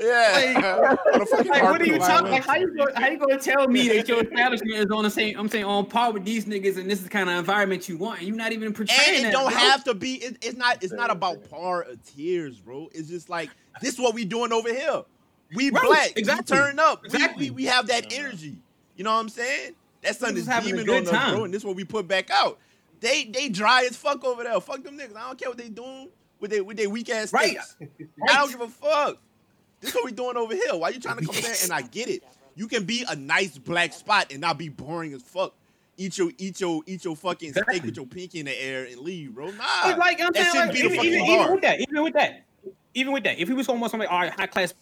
[0.00, 0.94] yeah.
[0.94, 2.30] what Like, what are you harping talking?
[2.32, 2.94] Like, how you going?
[2.94, 5.38] How you going to tell me that your establishment is on the same?
[5.38, 7.96] I'm saying on par with these niggas, and this is the kind of environment you
[7.96, 9.58] want, and you're not even portraying And it that, don't bro.
[9.58, 10.14] have to be.
[10.14, 10.82] It, it's not.
[10.82, 12.88] It's not about par of tears, bro.
[12.92, 13.94] It's just like this.
[13.94, 15.02] Is what we doing over here.
[15.54, 16.12] We Right, black.
[16.16, 16.56] exactly.
[16.56, 17.04] We turn up.
[17.04, 17.50] Exactly.
[17.50, 18.56] We, we have that energy.
[18.96, 19.74] You know what I'm saying?
[20.02, 21.34] That sun Niggas is having a beaming good on us, time.
[21.34, 21.44] bro.
[21.44, 22.58] And this is what we put back out.
[23.00, 24.60] They they dry as fuck over there.
[24.60, 25.16] Fuck them niggas.
[25.16, 26.08] I don't care what they doing
[26.40, 27.58] with their with their weak ass Right.
[27.62, 27.76] steaks.
[28.28, 29.18] I don't give a fuck.
[29.80, 30.74] This is what we doing over here.
[30.74, 31.54] Why you trying to come there?
[31.62, 32.22] And I get it.
[32.54, 35.54] You can be a nice black spot and not be boring as fuck.
[35.98, 38.98] Eat your eat your eat your fucking steak with your pinky in the air and
[38.98, 39.50] leave, bro.
[39.50, 42.44] Nah, But like I'm that saying, like, even, even, even with that, even with that,
[42.94, 44.74] even with that, if he was going to want somebody all right, high class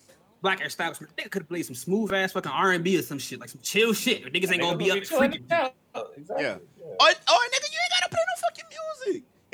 [0.43, 3.19] black establishment, they could have played some smooth ass fucking R and B or some
[3.19, 4.23] shit, like some chill shit.
[4.23, 5.43] Where niggas ain't gonna be up freaking.
[5.51, 5.69] Yeah,
[6.17, 6.45] exactly.
[6.45, 6.53] Yeah.
[6.53, 8.54] Or, or oh, oh, nigga, you ain't gotta play no fucking music.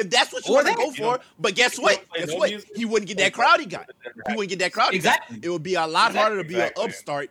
[0.00, 2.02] If that's what you want to that, go for, know, but guess what?
[2.14, 2.50] Guess what?
[2.50, 3.88] music, He wouldn't get that crowd he got.
[4.28, 4.94] He wouldn't get that crowd.
[4.94, 5.38] Exactly.
[5.42, 6.84] It would be a lot harder to be Exactly.
[6.84, 7.30] an upstart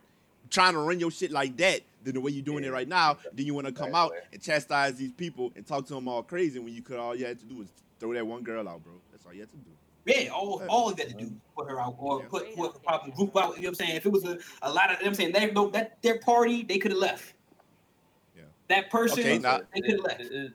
[0.49, 3.17] trying to run your shit like that than the way you're doing it right now.
[3.33, 6.23] Then you want to come out and chastise these people and talk to them all
[6.23, 7.67] crazy when you could all you had to do was
[7.99, 8.93] throw that one girl out, bro.
[9.11, 9.63] That's all you had to do.
[10.05, 13.11] Yeah, all all you got to do is put her out or put whoever probably
[13.11, 13.55] group out.
[13.57, 13.95] You know what I'm saying?
[13.97, 16.19] If it was a, a lot of, you know what I'm saying they that their
[16.19, 17.33] party, they could have left.
[18.35, 18.43] Yeah.
[18.69, 20.21] That person, Okay, now- they could have left.
[20.21, 20.53] It- it-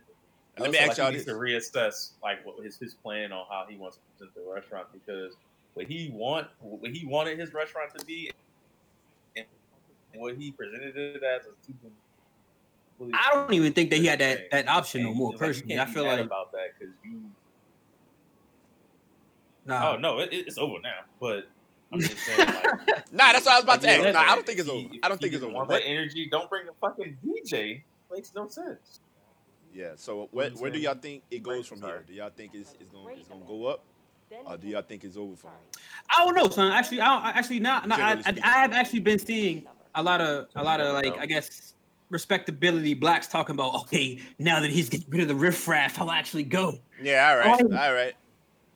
[0.58, 1.34] Let me ask like y'all he needs this.
[1.34, 4.86] to reassess like what his his plan on how he wants to present the restaurant
[4.92, 5.34] because
[5.74, 8.30] what he want what he wanted his restaurant to be
[9.36, 9.44] and
[10.14, 14.20] what he presented it as is two completely I don't even think that he had
[14.20, 15.32] that that option no more.
[15.32, 17.20] It's like, Personally, I feel like about that because you
[19.66, 19.92] nah.
[19.94, 21.48] oh no it, it's over now but
[21.92, 22.64] I'm just saying like
[23.12, 24.14] Nah, that's what I was about to Like, ask.
[24.14, 24.88] Nah, I don't think it's if over.
[25.04, 25.52] I don't think it's over.
[25.52, 26.28] Want But- that energy?
[26.30, 27.82] Don't bring a fucking DJ.
[28.12, 29.00] Makes no sense.
[29.74, 29.90] Yeah.
[29.96, 32.04] So where, where do y'all think it goes from here?
[32.06, 33.82] Do y'all think it's, it's gonna it's gonna go up,
[34.46, 35.54] or do y'all think it's over for him?
[36.08, 36.72] I don't know, son.
[36.72, 37.88] Actually, I don't, actually not.
[37.88, 38.38] No, I, I.
[38.42, 41.74] I have actually been seeing a lot of a lot of like I guess
[42.10, 46.44] respectability blacks talking about okay now that he's getting rid of the riffraff, I'll actually
[46.44, 46.78] go.
[47.02, 47.28] Yeah.
[47.28, 47.62] All right.
[47.62, 47.76] Oh.
[47.76, 48.14] All right.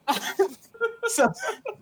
[1.07, 1.31] so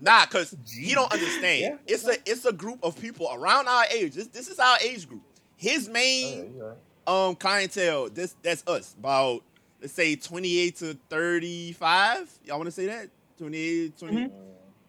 [0.00, 1.60] Nah, cause he don't understand.
[1.60, 1.76] Yeah.
[1.86, 4.14] It's a it's a group of people around our age.
[4.14, 5.22] This this is our age group.
[5.56, 6.62] His oh, main
[7.06, 8.94] um clientele, this that's us.
[8.98, 9.42] About
[9.80, 12.30] let's say 28 to 35.
[12.44, 13.08] Y'all want to say that?
[13.38, 14.16] 28, 20.
[14.16, 14.30] Mhm.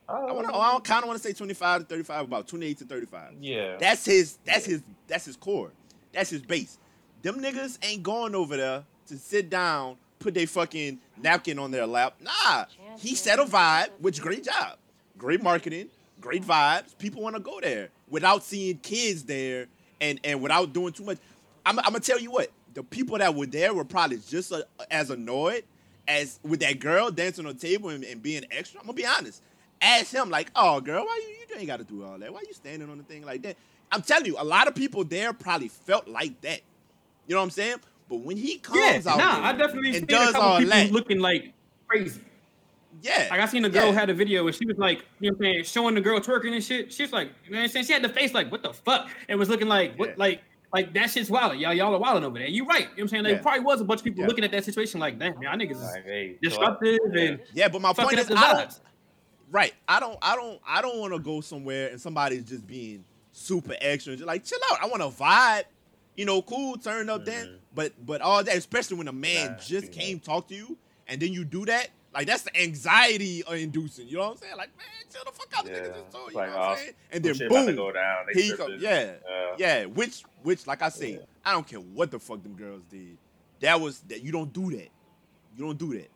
[0.09, 0.55] I want to.
[0.55, 2.25] I kind of want to say 25 to 35.
[2.25, 3.33] About 28 to 35.
[3.41, 3.75] Yeah.
[3.77, 4.37] That's his.
[4.45, 4.81] That's his.
[5.07, 5.71] That's his core.
[6.13, 6.77] That's his base.
[7.23, 11.85] Them niggas ain't going over there to sit down, put their fucking napkin on their
[11.85, 12.15] lap.
[12.21, 12.65] Nah,
[12.97, 14.77] he set a vibe, which great job,
[15.17, 15.89] great marketing,
[16.21, 16.97] great vibes.
[16.97, 19.67] People want to go there without seeing kids there
[19.99, 21.17] and and without doing too much.
[21.67, 22.49] I'm, I'm gonna tell you what.
[22.73, 25.63] The people that were there were probably just a, as annoyed
[26.07, 28.79] as with that girl dancing on the table and, and being extra.
[28.79, 29.41] I'm gonna be honest.
[29.81, 32.31] Ask him like, "Oh, girl, why you you ain't got to do all that?
[32.31, 33.57] Why you standing on the thing like that?"
[33.91, 36.61] I'm telling you, a lot of people there probably felt like that.
[37.27, 37.77] You know what I'm saying?
[38.09, 40.91] But when he comes yeah, out nah, I definitely seen and a couple people that,
[40.91, 41.53] looking like
[41.87, 42.21] crazy.
[43.01, 43.91] yeah, Like I seen a girl Yeah.
[43.93, 46.19] had a video and she was like, you know what I'm saying, showing the girl
[46.19, 46.91] twerking and shit.
[46.93, 47.85] She's like, you know what I'm saying?
[47.85, 49.09] She had the face like, what the fuck?
[49.27, 50.15] It was looking like, what Yeah.
[50.17, 50.41] like
[50.73, 51.57] Like that shit's wild.
[51.57, 52.47] Y'all, y'all are wilding over there.
[52.47, 52.81] You're right.
[52.81, 53.23] You know what I'm saying?
[53.23, 53.41] There Yeah.
[53.41, 54.27] probably was a bunch of people Yeah.
[54.27, 57.21] looking at that situation like, damn, y'all niggas is Like, hey, disruptive yeah.
[57.21, 58.79] and Yeah, but my point is, I don't.
[59.49, 59.73] Right.
[59.87, 60.17] I don't.
[60.21, 60.59] I don't.
[60.67, 64.13] I don't want to go somewhere and somebody's just being super extra.
[64.15, 64.79] Just like chill out.
[64.83, 65.63] I want to vibe.
[66.17, 66.75] You know, cool.
[66.77, 67.45] Turn up then.
[67.47, 67.57] Mhm.
[67.73, 70.77] But but all that, especially when a man Nah, just came talk to you
[71.07, 71.89] and then you do that.
[72.13, 74.07] Like that's the anxiety inducing.
[74.07, 74.57] You know what I'm saying?
[74.57, 75.65] Like man, chill the fuck out.
[75.65, 75.77] The Yeah.
[75.79, 76.37] nigga just told you.
[76.37, 76.93] Like, know what I'm oh, saying?
[77.11, 78.25] And Some then shit about to boom, go down.
[78.33, 78.75] They he come.
[78.79, 79.13] Yeah.
[79.29, 81.19] Uh, Yeah, which which like I say, Yeah.
[81.45, 83.17] I don't care what the fuck them girls did.
[83.59, 84.89] That was that you don't do that.
[85.57, 86.09] You don't do that.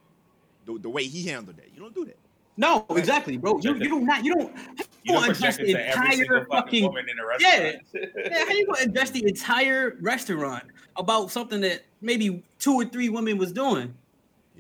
[0.66, 2.18] The, the way he handled that, you don't do that.
[2.58, 3.60] no, exactly, bro.
[3.62, 6.38] You you do not you don't You you don't don't the it to every single
[6.38, 7.58] entire fucking fucking woman in the Yeah.
[7.58, 8.12] restaurant.
[8.32, 10.64] Yeah, how you gonna address the entire restaurant
[10.96, 13.94] about something that maybe two or three women was doing?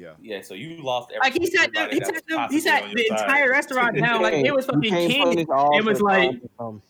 [0.01, 0.13] Yeah.
[0.21, 1.19] Yeah, so you lost everything.
[1.21, 3.25] Like he sat there, everybody he that sat was he possibly sat the your side.
[3.27, 5.39] entire restaurant down like it was fucking can't king.
[5.39, 6.81] It was like causing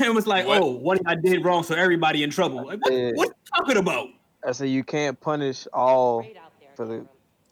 [0.00, 0.62] it was like, What?
[0.62, 2.64] oh, what I did wrong, so everybody in trouble.
[2.66, 3.10] Like, what, Yeah.
[3.14, 4.08] what you talking about?
[4.46, 6.94] I said you can't punish all Great out there, for the-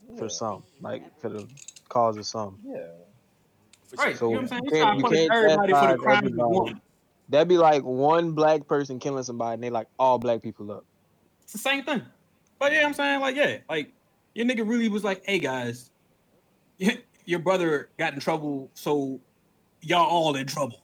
[0.05, 0.19] Abram.
[0.19, 1.47] for some, like for the
[1.88, 2.59] cause of some.
[2.64, 2.87] Yeah.
[3.99, 4.64] Right, So you know what I'm saying?
[4.64, 6.81] you can't- trying to you punish can't everybody for the chastise crimes of everybody.
[7.29, 10.85] That'd be like one black person killing somebody, and they like all black people up.
[11.43, 12.03] It's the same thing.
[12.59, 13.93] But yeah, I'm saying like yeah, like
[14.40, 15.90] your nigga really was like, hey guys,
[17.26, 19.20] your brother got in trouble, so
[19.83, 20.81] y'all all in trouble.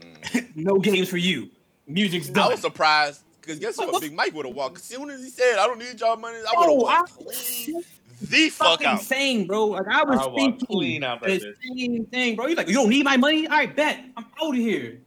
[0.00, 0.56] Mm.
[0.56, 1.50] no games for you.
[1.86, 2.36] Music's done.
[2.38, 2.50] I done.
[2.52, 3.92] was surprised because guess What- what?
[3.94, 4.78] what- Big Mike would have walked.
[4.78, 7.12] As soon as he said, "I don't need y'all money," I would have Oh, walked
[7.20, 7.84] I- clean
[8.22, 8.98] the fuck fucking out.
[9.00, 9.66] insane, bro.
[9.66, 12.46] Like I was I walked thinking clean out that the same thing, bro.
[12.46, 13.46] You like, you don't need my money?
[13.46, 14.04] All right, bet.
[14.16, 15.00] I'm out of here.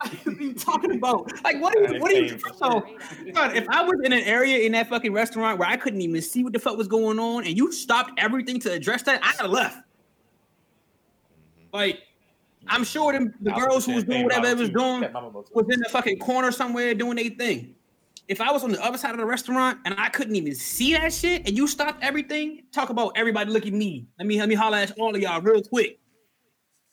[0.00, 1.30] Are you talking about?
[1.42, 2.00] Like, what are you?
[2.00, 2.38] What are you?
[2.56, 3.32] So, Great out there.
[3.32, 6.22] God, if I was in an area in that fucking restaurant where I couldn't even
[6.22, 9.36] see what the fuck was going on, and you stopped everything to address that, I'd
[9.40, 9.78] have left.
[11.72, 12.00] Like,
[12.66, 15.50] I'm sure them the girls who was doing whatever they was doing That mama bottle.
[15.52, 17.74] was in the fucking corner somewhere doing their thing.
[18.28, 20.92] If I was on the other side of the restaurant and I couldn't even see
[20.92, 24.06] that shit, and you stopped everything, talk about everybody look at me.
[24.18, 25.98] Let me let me holler at all of y'all real quick.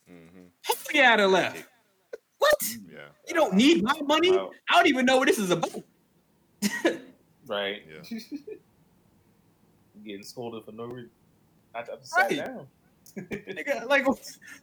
[0.10, 0.48] Mhm.
[0.62, 1.66] Hell yeah, I'd have left.
[2.46, 2.64] What?
[2.94, 4.32] Yeah, You don't need my money?
[4.32, 4.52] Wow.
[4.70, 5.72] I don't even know what this is about.
[7.48, 7.84] Right.
[7.88, 8.20] Yeah.
[10.04, 11.12] Getting scolded for no reason.
[11.76, 12.38] I, I just Right.
[12.38, 12.68] sat down.
[13.18, 14.04] nigga, like,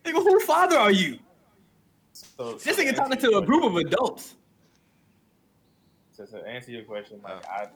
[0.04, 1.18] nigga, who father are you?
[2.12, 4.34] So, This so nigga to talking to a group of adults.
[6.12, 7.48] So to answer your question, like Uh.
[7.48, 7.68] I,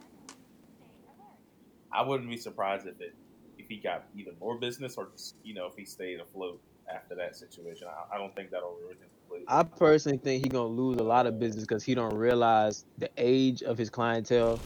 [1.92, 3.14] I wouldn't be surprised if it
[3.59, 6.61] if he got even more business or just you know if he stayed afloat
[6.92, 7.87] after that situation.
[7.88, 9.15] I, I don't think that'll ruin him completely.
[9.49, 13.11] I personally think he gonna lose a lot of business because he don't realize the
[13.16, 14.61] age of his clientele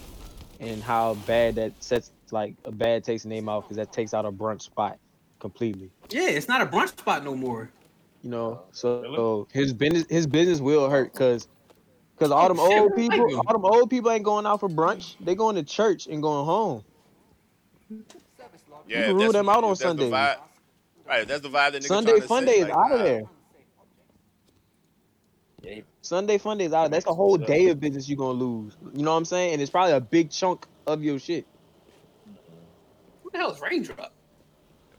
[0.58, 4.14] and how bad that sets like a bad taste in their mouth because that takes
[4.14, 4.98] out a brunch spot
[5.38, 5.90] completely.
[6.10, 7.70] Yeah, it's not a brunch spot no more.
[8.22, 9.16] You know, uh, so, Really?
[9.16, 11.48] so his business his business will hurt because
[12.14, 15.16] because all them old people all them old people ain't going out for brunch.
[15.20, 16.84] They going to church and going home.
[18.86, 19.06] yeah.
[19.06, 20.36] can rule them out if on that's the vibe-
[21.06, 23.22] Right, that's the vibe that Sunday trying fun day is like, out of there.
[26.10, 26.90] Yeah, he- Sunday Funday is out.
[26.90, 28.76] That's a whole day of business you're gonna lose.
[28.94, 29.54] You know what I'm saying?
[29.54, 31.46] And it's probably a big chunk of your shit.
[33.22, 34.12] Who the hell is Raindrop?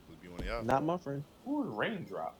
[0.08, 0.64] Would be one of y'all.
[0.64, 1.22] Not my friend.
[1.44, 2.36] Who would raindrop?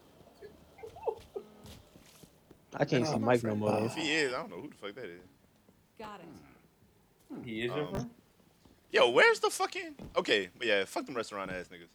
[2.74, 3.84] I can't see Mike no more.
[3.84, 5.20] If he is, I don't know who the fuck that is.
[5.98, 7.44] Got it.
[7.44, 8.10] He is your Um, friend.
[8.90, 9.94] Yo, where's the fucking?
[10.16, 11.88] Okay, but yeah, fuck them restaurant ass niggas.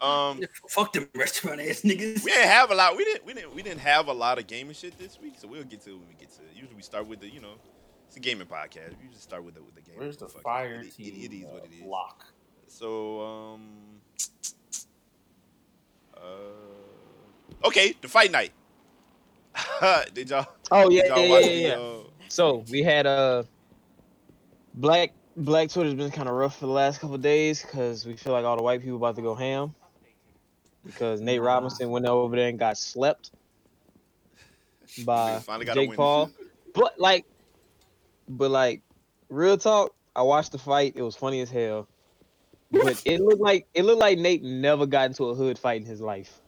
[0.00, 2.24] Um, Fuck them restaurant ass niggas.
[2.24, 2.96] we didn't have a lot.
[2.96, 3.24] We didn't.
[3.26, 3.54] We didn't.
[3.54, 5.34] We didn't have a lot of gaming shit this week.
[5.38, 6.42] So we'll get to it when we get to.
[6.42, 6.50] it.
[6.54, 7.28] Usually we start with the.
[7.28, 7.54] You know,
[8.06, 8.90] it's a gaming podcast.
[9.02, 9.94] We just start with the with the game.
[9.96, 11.14] Where's the Fuck fire It, team?
[11.14, 11.82] it, it is what it is.
[11.86, 12.24] Lock.
[12.66, 13.62] So um.
[16.16, 18.52] Uh, okay, the fight night.
[20.14, 20.46] did y'all?
[20.70, 23.44] Oh yeah, did y'all yeah, watch yeah, the, uh, So we had uh
[24.74, 28.14] black black Twitter's been kind of rough for the last couple of days because we
[28.16, 29.74] feel like all the white people about to go ham
[30.84, 33.30] because Nate Robinson went over there and got slept
[35.04, 35.96] by niggas finally got a Jake.
[35.96, 36.30] Paul.
[36.74, 37.24] But like,
[38.28, 38.82] but like,
[39.28, 39.94] real talk.
[40.14, 40.94] I watched the fight.
[40.96, 41.88] It was funny as hell.
[42.70, 45.86] But it looked like it looked like Nate never got into a hood fight in
[45.86, 46.40] his life.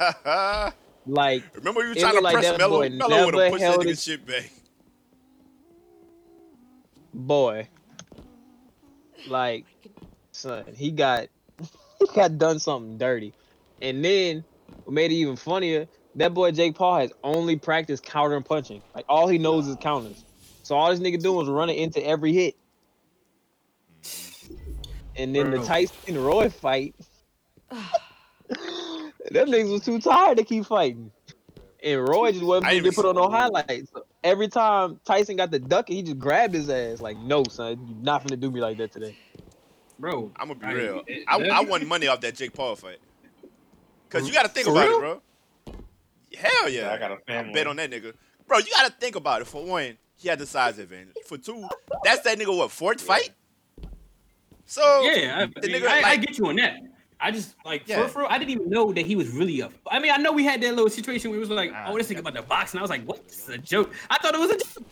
[1.06, 2.88] Like Remember you were trying to like press Mello?
[2.88, 4.50] Mello would have pushed that nigga shit back.
[7.12, 7.68] Boy,
[9.26, 9.64] like
[10.32, 11.28] son, he got
[11.98, 13.32] he got done something dirty,
[13.80, 14.44] and then
[14.84, 15.88] what made it even funnier.
[16.16, 18.82] That boy Jake Paul has only practiced counter and punching.
[18.94, 20.24] Like all he knows is counters.
[20.62, 22.54] So all this nigga doing is running into every hit.
[25.16, 26.94] And then the Tyson Roy fight,
[27.70, 27.88] them
[29.30, 31.10] niggas was too tired to keep fighting.
[31.84, 33.92] And Roy just wasn't I even put on no saw- highlights.
[34.22, 37.00] every time Tyson got the duck, he just grabbed his ass.
[37.00, 39.16] Like, no, son, you're not gonna do me like that today.
[39.98, 40.30] bro.
[40.36, 41.02] I'm gonna be I- real.
[41.06, 42.98] it- I, I won money off that Jake Paul fight.
[44.10, 44.96] Cause you got to think For about real?
[44.98, 45.74] it, bro.
[46.36, 47.52] Hell yeah, I got a I family.
[47.54, 48.12] bet on that nigga,
[48.46, 48.58] bro.
[48.58, 49.46] You got to think about it.
[49.46, 51.16] For one, he had the size advantage.
[51.26, 51.66] For two,
[52.04, 53.30] that's that nigga what fourth fight.
[54.66, 56.76] So Yeah, I, the nigga, I, I get you on that.
[57.22, 58.02] I just like Yeah.
[58.02, 59.70] for, for I didn't even know that he was really a.
[59.90, 61.96] I mean, I know we had that little situation where it was like, Nah, oh,
[61.96, 63.26] this thing about the box, and I was like, what?
[63.28, 63.92] This is a joke.
[64.10, 64.86] I thought it was a joke.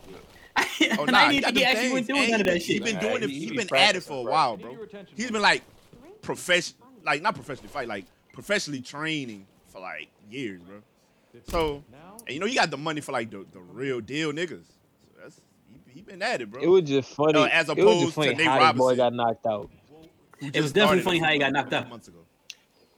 [0.97, 2.41] Oh, and nah, I he didn't got think he actually things, went doing and none
[2.41, 2.73] of that shit.
[2.73, 3.29] He been Nah, doing it.
[3.29, 4.31] he- He he been at it for a bro.
[4.31, 4.77] while, bro.
[5.15, 5.61] He's been like
[6.21, 10.77] profession, like not professionally fight, like professionally training for like years, bro.
[11.47, 14.31] So, Now, and you know, you got the money for like the, the real deal
[14.33, 14.65] niggas.
[14.65, 15.39] So that's
[15.87, 16.61] he, he been at it, bro.
[16.61, 17.33] It was just funny.
[17.33, 19.69] No, as it was opposed just funny to Nate how that boy got knocked out.
[20.41, 21.87] Who It was definitely funny how he got knocked out.
[21.89, 22.19] months ago.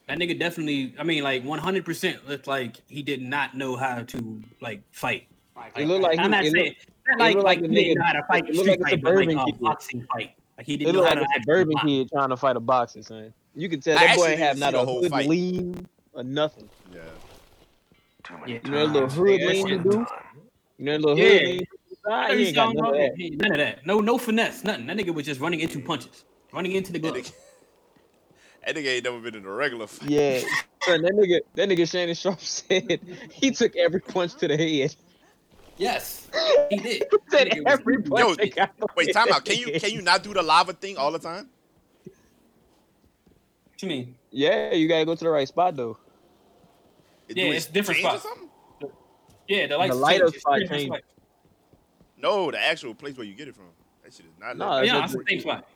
[0.07, 0.95] That nigga definitely.
[0.97, 5.27] I mean, like 100 percent looked like he did not know how to like fight.
[5.77, 7.97] It looked like I'm he- not saying looked- like looked like like he a didn't
[7.97, 9.59] nigga- know how to fight it a looked like a fight, like suburban a kid.
[9.59, 10.31] boxing fight.
[10.57, 11.85] Like he didn't know looked how like to a actually suburban box.
[11.85, 13.33] kid trying to fight a boxer, son.
[13.55, 15.27] You can tell I that boy didn't have see not a whole hood fight.
[15.29, 16.69] lean or nothing.
[16.93, 16.99] Yeah.
[18.47, 19.89] Yeah, You know that little hood nigga, that lean you do?
[20.77, 21.29] You know that little Yeah.
[21.29, 21.67] hood lean?
[22.05, 23.11] Ah, he ain't got none of that.
[23.17, 23.85] None of that.
[23.85, 24.63] No, no finesse.
[24.63, 24.87] Nothing.
[24.87, 27.25] That nigga was just running into punches, running into the That glove.
[27.25, 27.33] nigga,
[28.65, 30.09] that nigga ain't never been in a regular fight.
[30.09, 30.39] Yeah,
[30.83, 32.99] son, that nigga, that nigga Shannon Sharpe said
[33.31, 34.95] he took every punch to the head.
[35.77, 36.27] Yes,
[36.69, 36.85] he did.
[36.85, 38.19] He That said nigga was- every punch.
[38.19, 39.43] Yo, that got Wait, time out.
[39.43, 41.49] Can you can you not do the lava thing all the time?
[42.05, 44.15] What you mean?
[44.31, 45.97] Yeah, you gotta go to the right spot though.
[47.27, 48.23] It Yeah, it it's different change or spots.
[48.23, 48.49] something?
[49.47, 49.95] Yeah, the lights.
[49.95, 50.33] lighter change.
[50.35, 50.93] It's spot different changed.
[50.93, 51.07] spots.
[52.17, 53.65] No, the actual place where you get it from.
[54.03, 54.55] That shit is not.
[54.57, 55.29] No, letting- it's Yeah, not that's the good.
[55.29, 55.67] same spot.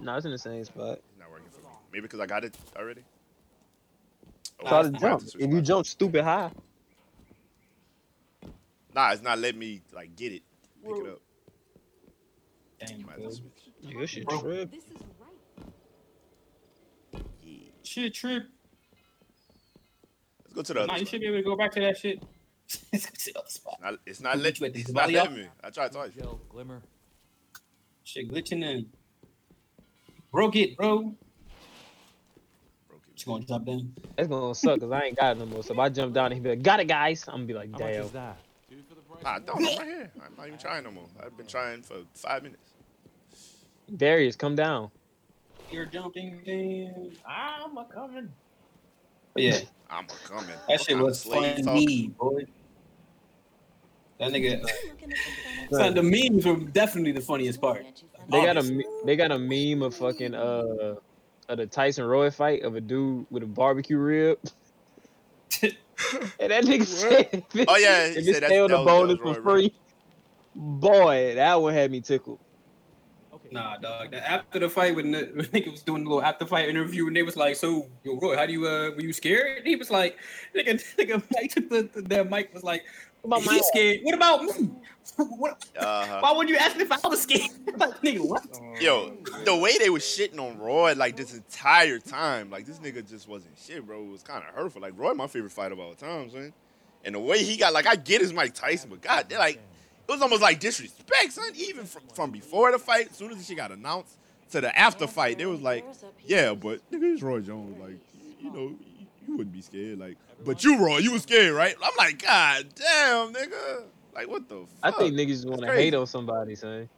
[0.00, 0.98] No, it's in the same spot.
[1.10, 1.66] it's not working for me.
[1.92, 3.02] Maybe because I got it already.
[4.60, 5.20] Oh, Try to have jump.
[5.22, 5.68] switch If you spots.
[5.68, 6.50] jump stupid high,
[8.94, 10.42] nah, it's not letting me like get it,
[10.82, 11.20] pick it up.
[12.86, 13.70] Damn, Might as well switch.
[13.82, 14.40] you should Bro.
[14.40, 14.70] trip.
[14.70, 15.62] This is right.
[17.42, 17.58] Yeah.
[17.82, 18.42] shit trip.
[20.44, 21.10] Let's go to the other Nah, you spot.
[21.10, 22.22] should be able to go back to that shit.
[22.92, 23.78] Let's go to the other spot.
[23.82, 24.62] Not, it's not Wait, letting.
[24.62, 25.46] wait, It's not Bali letting me.
[25.62, 26.10] I tried twice.
[26.18, 26.82] gel glimmer.
[28.04, 28.86] Shit glitching in.
[30.32, 31.14] Broke it, bro.
[32.88, 33.24] Broke You it.
[33.26, 33.92] gonna drop down?
[34.16, 35.62] That's gonna suck because I ain't got it no more.
[35.62, 37.54] So if I jump down and he be like, "Got it, guys," I'm gonna be
[37.54, 38.36] like, How much "Damn." is that?
[38.68, 39.56] Two for the price Nah, don't.
[39.62, 39.72] one.
[39.72, 40.12] I'm right here.
[40.24, 41.08] I'm not even trying no more.
[41.24, 42.72] I've been trying for five minutes.
[43.96, 44.90] Darius, come down.
[45.70, 47.12] You're jumping down.
[47.26, 48.32] I'm a coming.
[49.34, 49.58] But yeah,
[49.90, 50.48] I'm a coming.
[50.50, 51.64] that What shit was slave talk?
[51.64, 52.44] funny, boy.
[54.18, 54.62] That nigga.
[54.62, 57.84] Looking at the uh, memes were definitely the funniest part.
[58.28, 60.96] They got a they got a meme of fucking uh
[61.48, 64.38] of the Tyson Roy fight of a dude with a barbecue rib.
[65.62, 65.72] and
[66.50, 68.86] that nigga said, Oh, yeah, he if said it that- stay on that the was-
[68.86, 69.72] that bonus was for free,
[70.54, 72.38] boy, that one had me tickled.
[73.32, 73.48] Okay.
[73.52, 74.10] Nah, dog.
[74.10, 77.06] The- After the fight, when the when nigga was doing the little after fight interview,
[77.06, 79.76] and they was like, "So, yo, Roy, how do you uh, were you scared?" He
[79.76, 80.18] was like,
[80.54, 82.84] "Nigga, nigga, Mike took the, the that Mike was like,
[83.28, 84.00] What about he's my- scared.
[84.02, 84.70] What about me?
[85.16, 86.18] what, Uh-huh.
[86.20, 87.50] why would you ask me if I was scared?
[87.76, 88.44] like, nigga, what?
[88.80, 93.08] Yo, the way they was shitting on Roy like this entire time, like this nigga
[93.08, 94.02] just wasn't shit, bro.
[94.02, 94.82] It was kind of hurtful.
[94.82, 96.52] Like Roy, my favorite fighter of all time, man.
[97.04, 99.56] And the way he got, like, I get his Mike Tyson, but God, they're like,
[100.08, 101.50] it was almost like disrespect, son.
[101.54, 104.16] Even from, from before the fight, as soon as she got announced
[104.50, 105.84] to the after fight, they was like,
[106.24, 107.78] yeah, but nigga, it's Roy Jones.
[107.80, 107.98] Like,
[108.40, 108.74] you know,
[109.26, 109.98] you, you wouldn't be scared.
[109.98, 111.74] Like, but you, Roy, you was scared, right?
[111.82, 113.84] I'm like, God damn, nigga.
[114.14, 114.68] Like, what the fuck?
[114.82, 116.88] I think niggas just want to hate on somebody, son.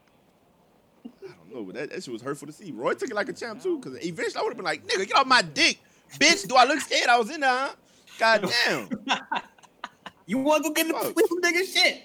[1.05, 2.71] I don't know, but that, that shit was hurtful to see.
[2.73, 5.07] Roy took it like a champ too, because eventually I would have been like, nigga,
[5.07, 5.81] get off my dick,
[6.19, 6.47] bitch.
[6.47, 7.09] Do I look scared?
[7.09, 7.71] I was in there, huh?
[8.19, 8.89] God damn.
[10.29, 11.17] You want to go get in the Fuck.
[11.17, 12.03] with nigga shit?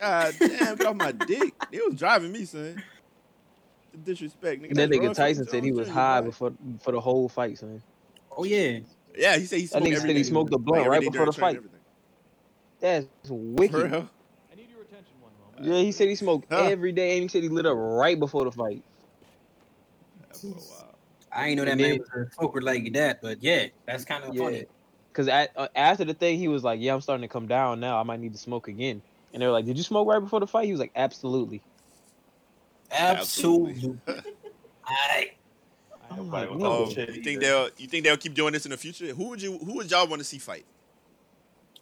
[0.00, 1.52] God damn, get off my dick.
[1.70, 2.82] It was driving me, son.
[3.92, 4.68] The disrespect, nigga.
[4.70, 6.28] And that nigga Tyson said he was high boy.
[6.28, 7.82] before for the whole fight, son.
[8.38, 8.78] Oh yeah.
[9.16, 11.26] Yeah, he said he That smoked nigga said he smoked a blunt every right before
[11.26, 11.60] the fight.
[12.80, 13.72] That's wicked.
[13.72, 14.08] For real?
[14.52, 15.74] I need your attention one moment.
[15.74, 16.62] Yeah, he said he smoked Huh.
[16.62, 18.84] every day, and he said he lit up right before the fight.
[20.20, 20.94] That boy, wow.
[21.32, 24.04] I ain't know that And man then- was a smoker like that, but yeah, that's
[24.04, 24.44] kind of Yeah.
[24.44, 24.66] funny.
[25.14, 27.80] Cause at, uh, after the thing, he was like, "Yeah, I'm starting to come down
[27.80, 27.98] now.
[27.98, 30.38] I might need to smoke again." And they were like, "Did you smoke right before
[30.38, 31.60] the fight?" He was like, "Absolutely."
[32.92, 33.98] Absolutely.
[34.86, 35.37] I I'm
[36.16, 36.84] Nobody like, will no.
[36.86, 37.40] talk Um, you think either.
[37.40, 39.06] they'll you think they'll keep doing this in the future?
[39.14, 40.64] Who would you who would y'all want to see fight?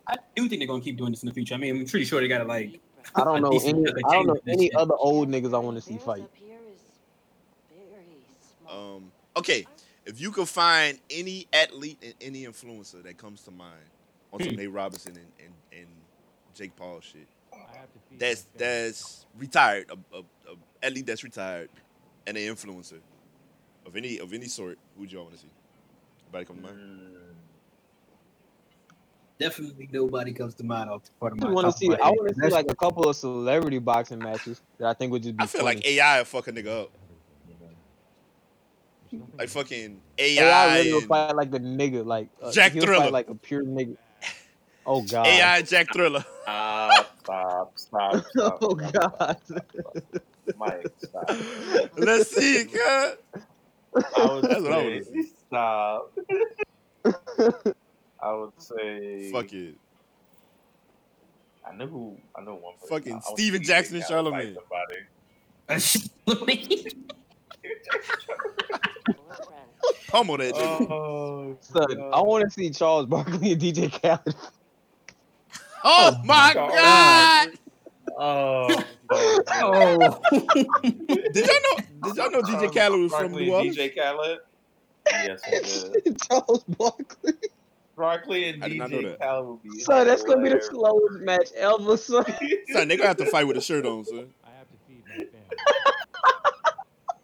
[0.08, 1.54] I do think they're gonna keep doing this in the future.
[1.54, 2.80] I mean, I'm pretty sure they gotta like.
[3.14, 3.84] I don't know any.
[3.84, 4.74] of I don't know any shit.
[4.76, 6.24] other old niggas I want to see fight.
[8.68, 9.66] Um, okay,
[10.04, 13.72] if you could find any athlete and any influencer that comes to mind
[14.32, 14.56] on some Hmm.
[14.56, 15.86] Nate Robinson and, and, and
[16.54, 21.68] Jake Paul shit, I have to that's that's retired, a, a, a athlete that's retired,
[22.26, 22.98] and an influencer
[23.86, 24.78] of any of any sort.
[24.98, 25.50] Who'd y'all want to see?
[26.24, 26.76] Anybody come to mind?
[26.78, 27.12] Mm,
[29.38, 31.90] Definitely nobody comes to mind off the part of I want to see.
[31.94, 35.22] I want to see like a couple of celebrity boxing matches that I think would
[35.22, 35.42] just be.
[35.42, 35.76] I feel funny.
[35.76, 36.90] like AI will fuck a nigga up.
[39.38, 42.96] Like fucking AI, AI really will and- fight like the nigga, like uh, Jack Thriller.
[42.96, 43.96] fight like a pure nigga.
[44.84, 45.26] Oh god.
[45.26, 46.24] AI Jack Thriller.
[46.46, 48.58] Stop, stop, stop, stop.
[48.62, 49.36] Oh, stop, God.
[49.44, 50.22] stop, stop.
[50.56, 51.30] Mike, stop.
[51.98, 53.20] Let's see, cut.
[54.16, 56.12] I would That's what I say wanna stop.
[58.22, 59.74] I would say Fuck it.
[61.68, 62.16] I know who.
[62.36, 62.74] I know one.
[62.80, 62.88] person.
[62.88, 64.56] Fucking I- I would Steven see Jackson Big and Al fight Charlamagne.
[65.68, 66.16] somebody.
[70.08, 70.90] Pummel that nigga.
[70.90, 74.34] Oh, Son, I want to see Charles Barkley and DJ Khaled.
[75.84, 77.48] Oh, my God.
[78.18, 78.84] God!
[79.10, 80.20] Oh, Oh,
[80.82, 81.84] Did y'all know?
[82.02, 83.76] Did y'all know DJ um, Khaled was from New and Orleans?
[83.76, 84.38] DJ Khaled.
[85.10, 85.50] Yes, I
[86.04, 86.18] did.
[86.28, 87.32] Charles Barkley.
[87.94, 89.18] Broccoli and I did not know DJ.
[89.18, 89.80] Khaled would be.
[89.80, 90.66] Son, that's gonna be the hilarious.
[90.68, 92.24] slowest match ever, son.
[92.72, 94.28] Son, they gonna have to fight with a shirt on, son.
[94.44, 95.56] I have to feed my family.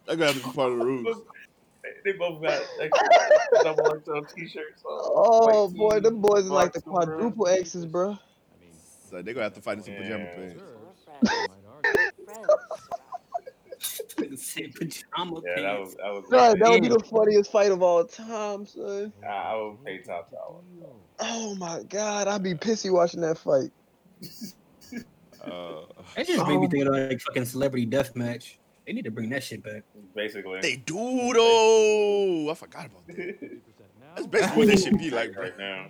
[0.07, 1.17] That gonna to be part of the rules.
[2.03, 4.83] They both got extra double XL t-shirts.
[4.83, 5.11] on.
[5.15, 8.11] Oh boy, tee, them boys are like the quadruple X's, bro.
[8.11, 8.15] I
[8.59, 8.71] mean,
[9.09, 10.55] So they gonna have to fight in some pajama pants.
[10.59, 10.59] sir, might argue.
[10.59, 10.72] Say
[14.79, 15.79] pajama Yeah, that pants.
[15.79, 16.25] was that was.
[16.29, 19.11] Son, that would be the funniest fight of all time, son.
[19.21, 20.59] Nah, I would pay top dollar.
[21.19, 23.71] Oh my god, I'd be pissy watching that fight.
[25.43, 25.81] Uh,
[26.15, 28.57] That just made me think of like fucking celebrity death match.
[28.85, 29.83] They need to bring that shit back.
[30.15, 30.59] Basically.
[30.61, 32.49] they do though.
[32.49, 33.59] I forgot about that.
[34.15, 35.87] That's basically what they should be like, right now.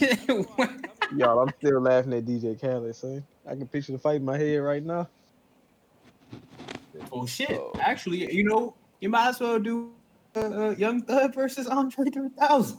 [1.16, 3.24] Y'all, I'm still laughing at DJ Khaled, son.
[3.48, 5.08] I can picture the fight in my head right now.
[7.10, 7.58] oh shit!
[7.80, 9.92] Actually, you know, you might as well do
[10.36, 12.78] uh, uh, Young Thug versus Andre 3000.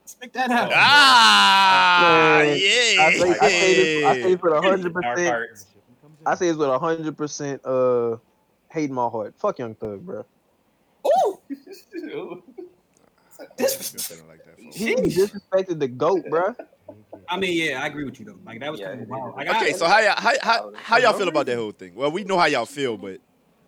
[0.00, 0.72] Let's make that happen.
[0.74, 3.02] Ah, Man, yeah.
[3.02, 5.66] I say, I say this, I say this with hundred percent.
[6.24, 7.60] I say this with hundred percent.
[7.64, 8.16] Uh,
[8.70, 9.34] hate my heart.
[9.36, 10.24] Fuck Young Thug, bro.
[11.06, 11.38] Ooh,
[13.56, 14.76] This like that, folks.
[14.76, 16.56] He disrespected the goat, bro.
[17.28, 18.38] I mean, yeah, I agree with you though.
[18.44, 19.36] Like that was Yeah, kind of wild.
[19.36, 21.72] Like, Okay, I, so how y'all how, how, oh, how y'all feel about that whole
[21.72, 21.94] thing?
[21.94, 23.20] Well, we know how y'all feel, but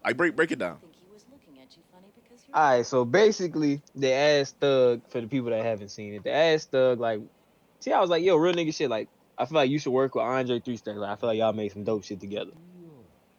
[0.04, 0.78] like break break it down.
[0.80, 4.56] think he was looking at you funny because you're All right, so basically, they asked
[4.60, 6.24] Thug for the people that haven't seen it.
[6.24, 7.20] They asked Thug like,
[7.80, 8.90] see, I was like, yo, real nigga shit.
[8.90, 10.98] Like, I feel like you should work with Andre Three Stacks.
[10.98, 12.52] Like, I feel like y'all made some dope shit together.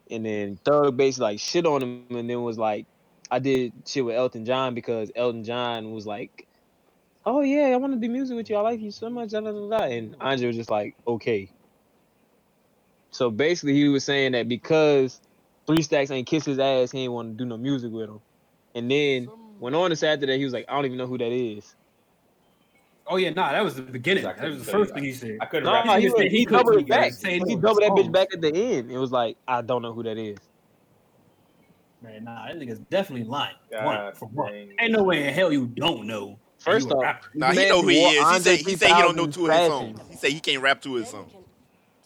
[0.09, 2.86] And then Thug basically like shit on him, and then was like,
[3.32, 6.47] I did shit with Elton John because Elton John was like,
[7.26, 8.57] oh yeah, I want to do music with you.
[8.57, 9.32] I like you so much.
[9.32, 9.86] Da, da, da, da.
[9.86, 11.51] And Andre was just like, okay.
[13.11, 15.22] So basically, he was saying that because
[15.67, 18.22] Three Stacks ain't kiss his ass, he ain't want to do no music with him.
[18.76, 21.07] And then went on to say after that, he was like, I don't even know
[21.07, 21.76] who that is.
[23.07, 24.26] oh yeah, nah, that was the beginning.
[24.26, 25.38] I That couldn't was the say first thing he said.
[25.41, 25.65] I couldn't.
[25.65, 27.13] No, rap no, he, just was- said he, he couldn't doubled it back.
[27.13, 28.91] saying He it doubled that bitch back at the end.
[28.91, 30.38] It was like, I don't know who that is.
[32.01, 33.55] Man, nah, that nigga's definitely lying.
[33.72, 34.51] God one for one.
[34.51, 34.72] dang.
[34.80, 36.39] Ain't no way in hell you don't know.
[36.66, 37.30] That First off, rapper.
[37.34, 38.12] Nah, he Man, know who he is.
[38.14, 39.70] He Andre said he said he don't know two of his fashion.
[39.97, 39.99] songs.
[40.09, 41.45] He said he can't rap two of his Devin songs.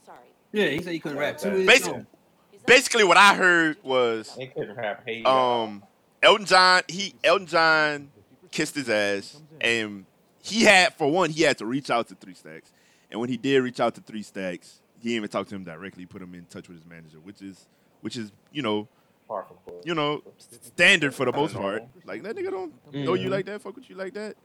[0.06, 0.18] Sorry.
[0.52, 1.38] Yeah, he said he couldn't rap.
[1.38, 2.06] Two of his Basically- songs.
[2.66, 5.04] Basically, what I heard was They couldn't rap.
[5.06, 5.84] Hey, um
[6.24, 8.10] Elton John he Elton John
[8.52, 10.06] kissed his ass and
[10.42, 12.72] he had for one he had to reach out to Three Stacks
[13.12, 15.64] and when he did reach out to Three Stacks he didn't even talk to him
[15.64, 17.68] directly he put him in touch with his manager which is
[18.02, 18.88] which is you know
[19.28, 19.86] par for course.
[19.86, 21.84] you know standard for the most part.
[22.06, 23.06] Like that nigga don't mm.
[23.06, 24.36] know you like that fuck with you like that.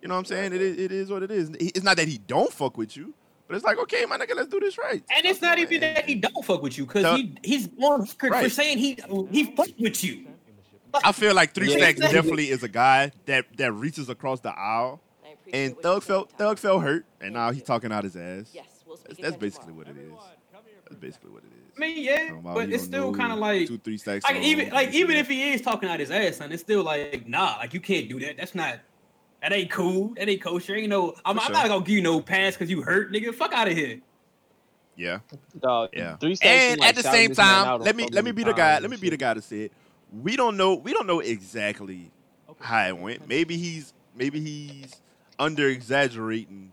[0.00, 0.52] You know what I'm saying?
[0.52, 1.50] It is, it is what it is.
[1.58, 3.14] It's not that he don't fuck with you
[3.46, 5.02] but it's like okay my nigga let's do this right.
[5.14, 8.00] And it's not even that he don't fuck with you, cause Tell- he he's on
[8.00, 8.98] record for saying he
[9.30, 10.26] he fuck with you.
[11.04, 11.78] I feel like Three Yeah.
[11.78, 15.00] Stacks definitely is a guy that that reaches across the aisle.
[15.52, 18.50] And Thug felt Thug felt hurt, and now he's talking out his ass.
[18.52, 20.12] Yes, we'll speak That's, again that's basically what it is.
[20.88, 21.72] That's basically what it is.
[21.76, 24.24] I mean, yeah, Talking but it's still kind of like two, three stacks.
[24.24, 27.28] like even like even if he is talking out his ass, son, it's still like
[27.28, 28.36] nah, like you can't do that.
[28.36, 28.80] That's not
[29.42, 30.14] that ain't cool.
[30.16, 30.74] That ain't kosher.
[30.74, 31.14] Ain't no.
[31.24, 31.54] I'm, For I'm sure.
[31.54, 33.34] not gonna give you no pass because you hurt, nigga.
[33.34, 34.00] Fuck out of here.
[34.96, 35.18] yeah,
[35.60, 36.16] Dog, yeah.
[36.16, 38.44] Three And like at the same this man out time, let me let me be
[38.44, 38.78] the guy.
[38.78, 39.72] Let me be the guy to say it.
[40.22, 40.74] We don't know.
[40.74, 42.10] We don't know exactly
[42.60, 43.28] how it went.
[43.28, 45.00] Maybe he's maybe he's
[45.38, 46.72] under exaggerating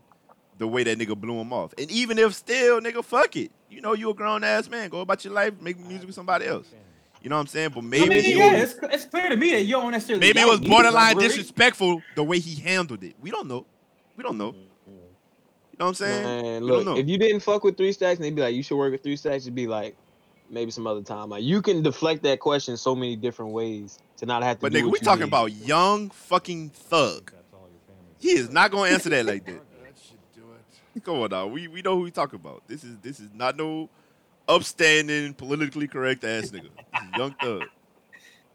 [0.63, 1.73] the way that nigga blew him off.
[1.77, 3.51] And even if still, nigga, fuck it.
[3.69, 4.87] You know, you a grown ass man.
[4.89, 6.67] Go about your life, make music with somebody else.
[7.21, 7.71] You know what I'm saying?
[7.75, 9.91] But maybe I mean, he yeah, was- it's, it's clear to me that you don't
[9.91, 10.25] necessarily.
[10.25, 13.15] Maybe it was borderline really- disrespectful the way he handled it.
[13.21, 13.65] We don't know.
[14.15, 14.53] We don't know.
[14.55, 16.23] You know what I'm saying?
[16.23, 16.97] Man, We don't look, know.
[16.97, 19.03] if you didn't fuck with three stacks, and they'd be like, you should work with
[19.03, 19.97] three stacks, You'd be like,
[20.49, 21.29] maybe some other time.
[21.29, 24.61] Like you can deflect that question so many different ways to not have to.
[24.61, 25.27] But do nigga, what we you talking did.
[25.29, 27.31] about young fucking thug.
[27.33, 28.13] That's all your family.
[28.19, 29.61] He is not gonna answer that like that.
[31.03, 32.63] Come on now, we we know who we talking about.
[32.67, 33.89] This is this is not no
[34.47, 36.69] upstanding, politically correct ass nigga.
[37.17, 37.63] Young thug.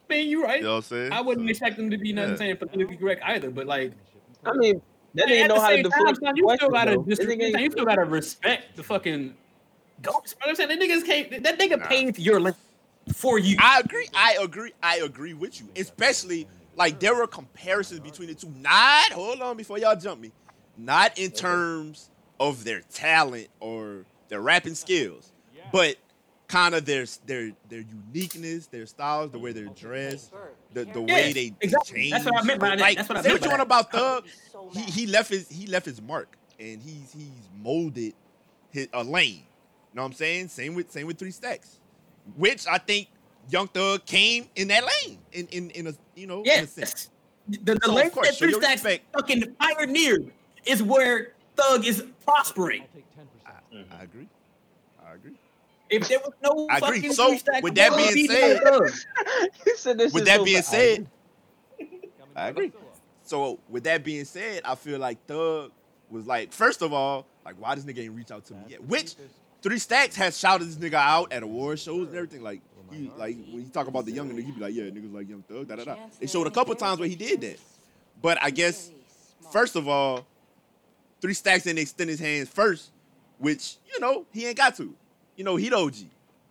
[0.08, 0.58] Man, you right.
[0.58, 1.12] You know what I'm saying?
[1.12, 2.36] I wouldn't So, expect him to be nothing Yeah.
[2.36, 3.92] saying politically correct either, but like
[4.44, 4.80] I mean,
[5.14, 7.02] that ain't know the how to same time, deflect you still gotta though.
[7.02, 9.34] dis- This nigga ain't- you still gotta respect the fucking
[10.02, 10.32] goats.
[10.32, 10.68] You know what I'm saying?
[10.68, 11.86] That niggas can't that nigga Nah.
[11.88, 12.54] paved your lane
[13.14, 13.56] for you.
[13.60, 14.08] I agree.
[14.14, 14.72] I agree.
[14.82, 15.68] I agree with you.
[15.76, 18.50] Especially like there were comparisons between the two.
[18.50, 20.30] Not hold on before y'all jump me.
[20.76, 22.10] Not in terms
[22.40, 25.32] of their talent or their rapping skills,
[25.72, 25.96] but
[26.48, 30.32] kind of their their their uniqueness, their styles, the way they're dressed,
[30.72, 32.00] the the way they exactly.
[32.00, 32.10] change.
[32.12, 32.80] That's what I meant by that.
[32.80, 34.24] Like, That's what I say meant what you want about Thug.
[34.72, 38.14] He he left his he left his mark and he's he's molded
[38.70, 39.34] his a lane.
[39.34, 39.42] You
[39.94, 40.48] know what I'm saying?
[40.48, 41.80] Same with same with three stacks,
[42.36, 43.08] which I think
[43.50, 46.76] Young Thug came in that lane in in in a you know in a sense.
[46.76, 47.10] Yes.
[47.48, 48.82] The, the So, of lane course, that Three Stacks
[49.14, 50.30] fucking pioneered
[50.66, 52.82] is where Thug is prospering.
[52.82, 53.84] I'll take 10%.
[53.98, 54.28] I agree.
[55.06, 55.32] I agree.
[55.90, 56.96] If there was no I agree.
[57.00, 58.60] fucking So, Three Stacks, with that being be said-
[59.76, 60.64] said this With that so being bad.
[60.64, 61.06] said,
[62.36, 62.72] I agree.
[63.24, 65.72] So with that being said, I feel like Thug
[66.10, 68.84] was like, first of all, like why this nigga ain't reach out to me yet?
[68.84, 69.14] Which
[69.62, 72.42] Three Stacks has shouted this nigga out at award shows and everything.
[72.42, 75.12] Like he like when he talk about the young nigga, he be like, yeah, niggas
[75.12, 75.96] like Young Thug, da da da.
[76.20, 77.58] They showed a couple times where he did that.
[78.22, 78.90] But I guess
[79.50, 80.26] first of all,
[81.20, 82.90] Three Stacks didn't extend his hands first,
[83.38, 84.94] which you know he ain't got to.
[85.36, 85.94] You know he the OG.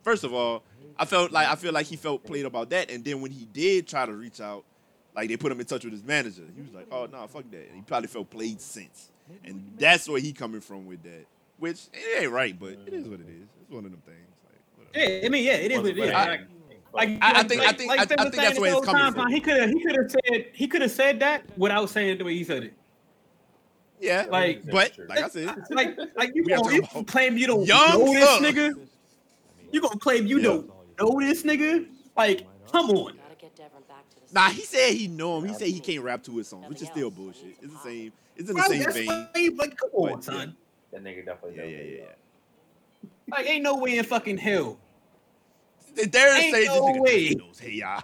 [0.03, 0.63] First of all,
[0.97, 3.45] I felt like I feel like he felt played about that, and then when he
[3.45, 4.63] did try to reach out,
[5.15, 7.49] like they put him in touch with his manager, he was like, "Oh no, fuck
[7.51, 9.11] that." And he probably felt played since,
[9.43, 11.25] and that's where he coming from with that.
[11.59, 13.47] Which it ain't right, but it is what it is.
[13.61, 14.17] It's one of them things.
[14.45, 15.13] Like, whatever.
[15.13, 16.11] Yeah, I mean, yeah, it is what it is.
[16.11, 16.39] I-
[16.93, 18.85] Like, I- I like- think- I like- think- like I- I think that's where it's
[18.85, 19.31] coming time, from.
[19.31, 22.17] He could have, he could have said, he could have said that without saying it
[22.17, 22.73] the way he said it.
[23.99, 27.37] Yeah, Like- but like I said, Like, like you We gotta gonna you about claim
[27.37, 28.87] you don't Young know this nigga?
[29.71, 30.43] You gonna claim you Yeah.
[30.43, 31.87] don't know this nigga?
[32.15, 33.15] Like, come on.
[33.17, 35.45] Gotta get Devon back to the nah, he said he know him.
[35.47, 37.57] He said he can't rap to his songs, which is still bullshit.
[37.61, 38.13] It's the same.
[38.35, 39.07] It's in the Bro, same vein.
[39.07, 40.55] why- Like, come on, But, son.
[40.91, 41.57] That nigga definitely.
[41.57, 43.09] Yeah, yeah, yeah, yeah.
[43.29, 44.77] Like, ain't no way in fucking hell.
[46.11, 47.29] Dare Ain't say no this nigga way.
[47.35, 47.59] knows.
[47.59, 48.03] Hey, y'all.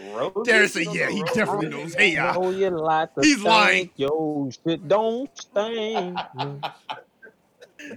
[0.00, 0.32] Rose?
[0.44, 1.32] Dare say, yeah, the he Rose?
[1.32, 1.94] definitely knows.
[1.94, 2.40] Hey, y'all.
[2.42, 3.90] Know you like to He's think lying.
[3.96, 6.18] Your shit don't stink.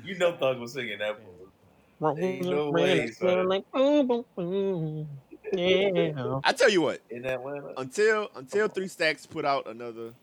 [0.05, 1.17] You know Thug was singing that.
[1.19, 2.15] fool.
[2.17, 3.47] Ain't no way, around, son.
[3.49, 5.07] like, boom, boom, boom.
[5.51, 6.39] Yeah.
[6.43, 7.73] I tell you what, In Atlanta.
[7.77, 10.13] until until Three Stacks put out another,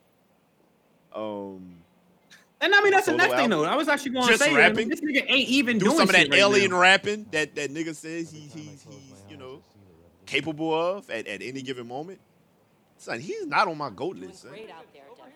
[1.14, 1.74] um,
[2.60, 3.64] And I mean, that's the Solo next thing, though.
[3.64, 4.76] I was actually going to say, I rapping?
[4.76, 6.80] mean, this nigga ain't even do doing some of that shit right alien now.
[6.80, 9.09] rapping that that nigga says he, he's he's you know
[10.30, 12.20] capable of at, at any given moment.
[12.98, 14.42] Son, he's not on my goat list.
[14.42, 14.50] Son.
[14.50, 15.32] great out there, Devon.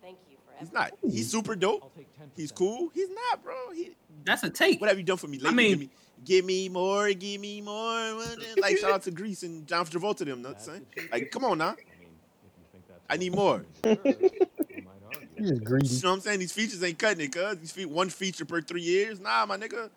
[0.00, 0.92] Thank you for He's not.
[1.02, 1.82] He's super dope.
[1.82, 2.28] I'll take 10%.
[2.36, 2.90] He's cool.
[2.94, 3.54] He's not, bro.
[3.74, 3.90] He,
[4.24, 4.80] That's a take.
[4.80, 5.54] what have you done for me lately?
[5.54, 5.90] mean- give, me,
[6.24, 7.12] give me more.
[7.12, 8.22] Give me more.
[8.58, 10.86] Like shout out to Grease and John Travolta them nuts, son.
[11.12, 11.70] Like come on now.
[11.70, 12.08] I mean,
[12.44, 13.64] if you think that's I need more.
[13.84, 15.28] Sure, you might argue.
[15.36, 15.88] You just greedy.
[15.88, 16.38] You know what I'm saying?
[16.38, 17.58] These features ain't cutting it, cuz.
[17.58, 19.18] These fe- one feature per three years.
[19.20, 19.90] Nah, my nigga.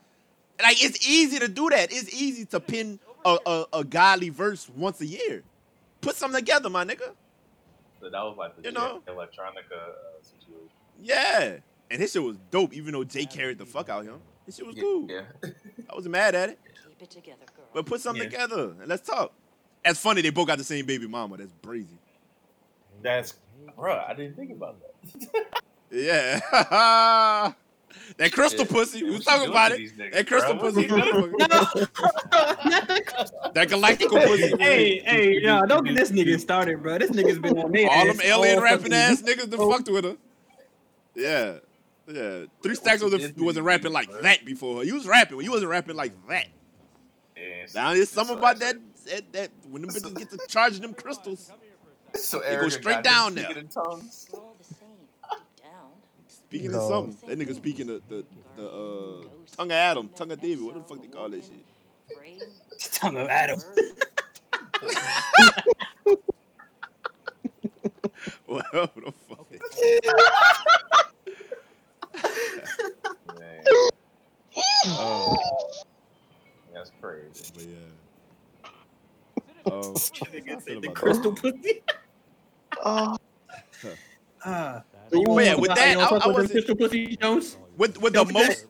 [0.61, 1.91] Like, it's easy to do that.
[1.91, 5.43] It's easy to pin a, a, a godly verse once a year.
[6.01, 7.11] Put something together, my nigga.
[8.01, 9.01] So that was like the You know?
[9.07, 10.69] electronica uh, situation.
[11.01, 11.57] Yeah.
[11.89, 14.19] And his shit was dope, even though Jay carried the fuck out of him.
[14.45, 15.07] His shit was cool.
[15.09, 15.21] Yeah.
[15.89, 16.59] I wasn't mad at it.
[16.99, 17.65] Keep it together, girl.
[17.73, 18.29] But put something Yeah.
[18.29, 19.31] together and let's talk.
[19.85, 20.21] That's funny.
[20.21, 21.37] They both got the same baby mama.
[21.37, 21.87] That's brazy.
[23.01, 23.35] That's,
[23.77, 24.01] bro.
[24.07, 25.45] I didn't think about that.
[25.95, 27.53] Yeah.
[28.17, 28.71] that crystal Yeah.
[28.71, 29.03] pussy.
[29.03, 29.79] We was you talking about it.
[29.97, 30.71] niggas, That crystal bro?
[30.71, 30.87] pussy.
[30.87, 30.97] No,
[33.53, 34.53] that galactical pussy.
[34.59, 36.97] hey, hey, y'all, don't get this nigga started, bro.
[36.97, 37.89] This nigga's been on there.
[37.89, 40.17] All them alien rapping ass niggas that fucked with her.
[41.15, 41.55] Yeah.
[42.07, 42.45] Yeah.
[42.61, 44.83] Three Stacks wasn't, wasn't rapping like that before.
[44.83, 45.37] He was rapping.
[45.37, 46.47] When he wasn't rapping like that.
[47.37, 48.75] Yeah, so- Now there's something about that,
[49.05, 51.51] that, that when them bitches get to charging them crystals.
[52.13, 52.19] it.
[52.19, 53.45] So go Erykah straight down there.
[53.45, 54.27] speaking in tongues.
[54.31, 54.77] We're all the same,
[55.31, 55.91] deep down.
[56.53, 56.81] Speaking No.
[56.81, 58.23] of something, that nigga speaking the the,
[58.55, 59.23] the uh,
[59.57, 60.63] tongue of Adam, tongue of David.
[60.63, 61.65] What the fuck they call that shit?
[62.15, 62.39] Brain,
[62.91, 63.59] Tongue of Adam.
[64.83, 66.17] nerve,
[68.45, 69.47] Whatever the fuck.
[69.51, 69.99] Okay.
[73.39, 73.63] Man,
[74.85, 75.35] Uh,
[76.71, 77.51] that's crazy.
[77.55, 77.77] but yeah.
[79.71, 81.81] Um, Nigga I feel said the crystal pussy.
[82.85, 83.17] Oh,
[84.45, 84.81] Uh,
[85.13, 87.57] That's yeah, with that, I- I wasn't- Pistol Pussy Jones.
[87.77, 88.45] With with the Don't most.
[88.45, 88.65] forget-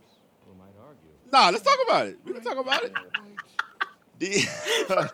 [0.48, 1.32] we might argue.
[1.32, 2.20] Nah, let's talk about it.
[2.26, 2.94] We can talk about it.
[4.20, 5.12] The-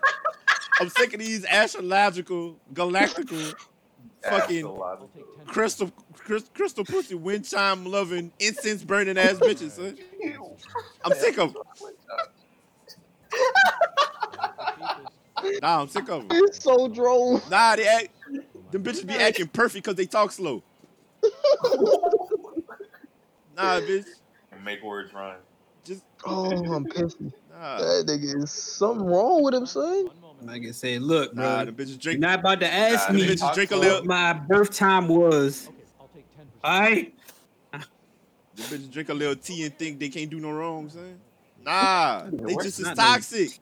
[0.81, 3.53] I'm sick of these astrological, galactical,
[4.23, 5.09] fucking I'll Astrological.
[5.15, 9.71] take 10 crystal, crystal, crystal pussy, wind chime loving, incense burning ass bitches.
[9.71, 9.97] Son.
[11.03, 11.63] I'm sick of them.
[15.61, 16.37] Nah, I'm sick of them.
[16.43, 17.41] It's so droll.
[17.49, 18.09] Nah, they act.
[18.71, 20.61] Them bitches be acting perfect because they talk slow.
[23.55, 24.05] Nah, bitch.
[24.51, 25.39] And make words rhyme.
[25.85, 27.17] Just Oh, I'm pissed.
[27.49, 27.77] nah.
[27.79, 30.05] That nigga is something wrong with him, son.
[30.05, 30.47] One moment.
[30.47, 32.19] Like I said, look, bro, Nah, them bitches you're drink.
[32.19, 33.97] not about to ask Nah, me Them drink a little.
[33.97, 35.67] what my birth time was.
[35.67, 36.45] Okay, I'll take 10%.
[36.63, 37.13] All right,
[37.73, 37.83] Them
[38.69, 41.19] bitches drink a little tea and think they can't do no wrong, son.
[41.61, 43.59] Nah, they just is toxic.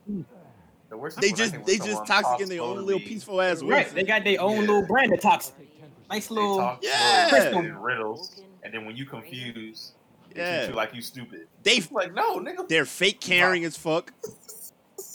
[0.90, 2.86] The worst They is when I just they just toxic talks in their own slowly,
[2.86, 3.76] little peaceful ass way.
[3.76, 3.94] right?
[3.96, 4.62] They got their own Yeah.
[4.62, 5.67] little brand of toxic.
[6.10, 6.26] I'll take 10%.
[6.28, 6.58] Nice little.
[6.58, 7.50] talk Yeah.
[7.52, 9.94] slowly in riddles, and then when you confuse,
[10.36, 10.68] Yeah.
[10.68, 11.48] you like you stupid.
[11.64, 12.68] They It's like, no, nigga.
[12.68, 14.14] they're fake caring as fuck.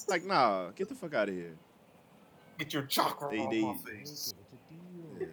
[0.08, 1.54] Like nah, get the fuck out of here.
[2.58, 4.34] Get your chakra They- off they- my face.
[5.18, 5.26] Yeah.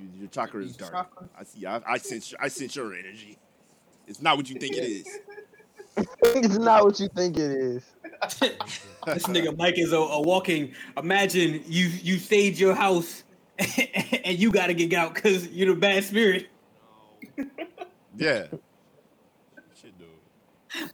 [0.00, 1.08] You, your chakra is dark.
[1.38, 1.66] I see.
[1.66, 2.32] I, I sense.
[2.38, 3.36] I sense your energy.
[4.06, 5.18] It's not what you think it is.
[6.22, 7.82] it's not what you think it is.
[8.40, 10.72] this nigga Mike is a, a walking.
[10.96, 13.24] Imagine you you stayed your house
[14.24, 16.48] and you got to get out because you're the bad spirit.
[18.16, 18.46] Yeah.
[19.80, 20.90] Shit, dude.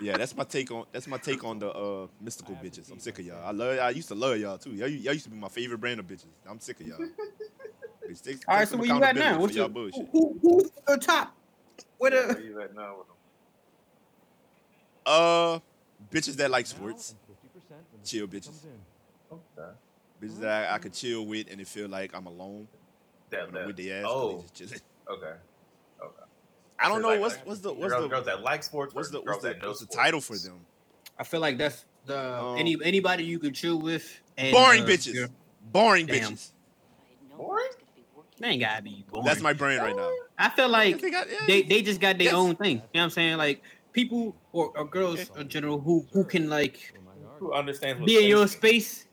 [0.00, 2.92] Yeah, that's my take on that's my take on the uh, mystical bitches.
[2.92, 3.44] I'm sick of y'all.
[3.44, 3.78] I love.
[3.80, 4.70] I used to love y'all too.
[4.74, 6.26] Y'all, y'all used to be my favorite brand of bitches.
[6.48, 6.98] I'm sick of y'all.
[8.08, 9.40] Bitch, take- All right, so some where you at now?
[9.40, 10.06] What's for your, bullshit?
[10.12, 11.34] who, who, who's the top?
[11.96, 13.16] What Yeah, a, where you at now with them?
[15.04, 15.58] Uh,
[16.12, 18.66] bitches that like sports, 50% chill bitches.
[19.32, 19.72] Okay.
[20.20, 22.68] Bitches that I, I could chill with and it feel like I'm alone
[23.30, 24.04] That, that, with the ass.
[24.06, 24.74] oh, just
[25.10, 25.26] okay.
[26.02, 26.22] Okay.
[26.80, 28.94] I don't know Like- what's what's the what's girls, the girls that like sports.
[28.94, 30.60] what's the what's the, that know what's the title for them?
[31.18, 34.20] I feel like that's the Um, any anybody you can chill with.
[34.36, 35.14] And, Boring uh, bitches.
[35.14, 35.26] yeah,
[35.72, 36.32] Boring Damn.
[36.34, 36.52] bitches.
[36.52, 37.48] I had no Boring?
[37.48, 38.32] one was gonna be working.
[38.38, 39.26] They ain't gotta be boring.
[39.26, 40.10] That's my brain right now.
[40.38, 41.38] I feel like They got- yeah.
[41.48, 42.34] they they just got their Yes.
[42.34, 42.76] own thing.
[42.76, 43.36] You know what I'm saying?
[43.38, 43.62] Like
[43.92, 45.40] people or, or girls Okay.
[45.40, 47.00] in general who who can like We
[47.40, 47.58] Who argue.
[47.58, 49.07] understands be in your space space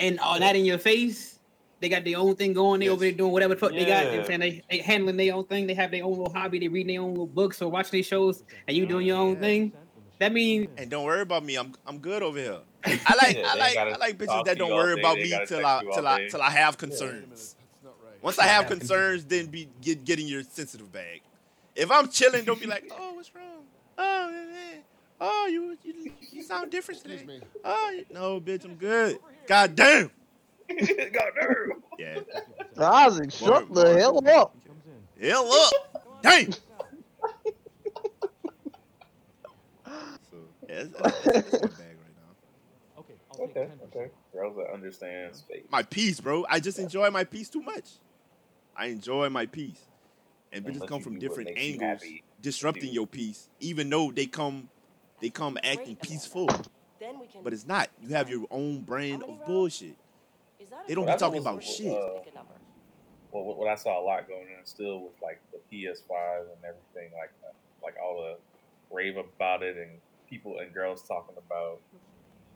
[0.00, 1.38] and all that in your face.
[1.80, 2.80] They got their own thing going.
[2.80, 2.92] They Yes.
[2.94, 3.86] over there doing whatever the fuck they got.
[3.86, 4.26] You know what I'm Yeah.
[4.26, 5.66] saying they, they handling their own thing.
[5.66, 6.58] They have their own little hobby.
[6.58, 9.34] They reading their own little books or watching their shows, and you doing your own
[9.34, 9.40] Yeah.
[9.40, 9.72] thing.
[10.20, 11.56] That means And don't worry about me.
[11.56, 12.60] I'm I'm good over here.
[12.84, 15.30] I like Yeah, I like I like bitches that don't worry day, about they me
[15.46, 16.28] till I till I day.
[16.30, 17.56] till I have concerns.
[18.22, 21.20] Once I have concerns, then be get getting your sensitive bag.
[21.74, 23.44] If I'm chilling, don't be like, oh, what's wrong?
[23.98, 24.43] Oh, man.
[25.20, 27.40] Oh, you you, you sound different today.
[27.64, 29.18] Oh, you- no, bitch, I'm good.
[29.46, 30.10] God damn.
[30.68, 31.72] God damn.
[31.98, 32.20] Yeah.
[32.78, 34.56] Isaac, shut the Boring, hell up.
[34.66, 34.82] Comes.
[35.20, 35.72] Hell up.
[36.22, 36.50] Damn.
[40.68, 43.00] Yeah, that's, that's, that's my bag right now.
[43.00, 43.60] Okay, I'll take Okay.
[43.60, 43.96] 10%.
[43.96, 44.10] Okay.
[44.32, 45.64] Girls that understand space.
[45.70, 46.46] My peace, bro.
[46.48, 47.90] I just enjoy my peace too much.
[48.76, 49.80] I enjoy my peace.
[50.52, 52.02] And bitches come from different makes you angles,
[52.40, 52.94] disrupting do.
[52.94, 54.68] your peace, even though they come
[55.24, 56.46] they come acting peaceful.
[57.00, 57.42] Then we can.
[57.42, 57.88] But it's not.
[57.98, 59.96] You have your own brand of bullshit.
[60.60, 61.96] Is that they don't be talking about Or shit.
[62.24, 62.52] pick a number?
[63.32, 66.60] Well, what, what I saw a lot going on still with like the PS5 and
[66.60, 67.52] everything, like uh,
[67.82, 69.92] like all the rave about it and
[70.28, 71.80] people and girls talking about.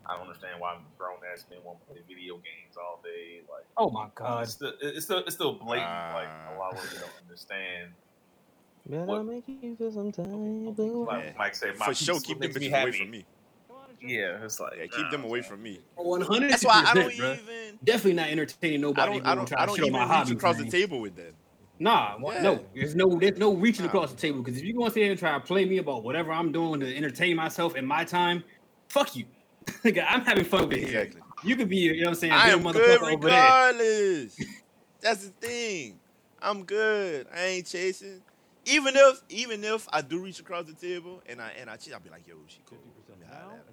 [0.04, 3.40] I don't understand why grown ass men want to play video games all day.
[3.50, 4.42] Like oh my god.
[4.42, 5.88] it's still it's still it's still blatant.
[5.88, 7.92] like a lot of women don't understand.
[8.89, 10.64] Man, What- I'll make you feel some time.
[10.66, 11.32] Like Yeah.
[11.39, 12.93] Mike said, my For sure, peace keep them me bitches away happy.
[12.99, 13.26] from me.
[14.01, 15.49] Yeah, it's like Yeah, keep them away man.
[15.51, 15.80] from me.
[15.97, 16.53] One hundred.
[16.53, 17.32] That's why I don't bro.
[17.32, 19.01] even Definitely not entertaining nobody.
[19.01, 19.20] I nobody.
[19.20, 21.16] don't I don't try I to don't even my reach hobbies, across the table with
[21.16, 21.34] them.
[21.80, 22.43] Nah, Yeah.
[22.43, 23.89] no, there's no there's no reaching Nah.
[23.91, 26.05] across the table because if you're gonna sit here and try to play me about
[26.05, 28.43] whatever I'm doing to entertain myself in my time,
[28.89, 29.26] fuck you.
[29.84, 31.01] I'm having fun with here.
[31.01, 31.20] Exactly.
[31.45, 34.36] You could be, you know what I'm saying, I a am good regardless.
[35.01, 35.99] That's the thing.
[36.41, 37.26] I'm good.
[37.34, 38.22] I ain't chasing.
[38.68, 41.94] Even if even if I do reach across the table and I and I cheat,
[41.94, 42.78] I'll be like, yo, she cool.
[42.78, 43.64] 50% Let me holler now at her.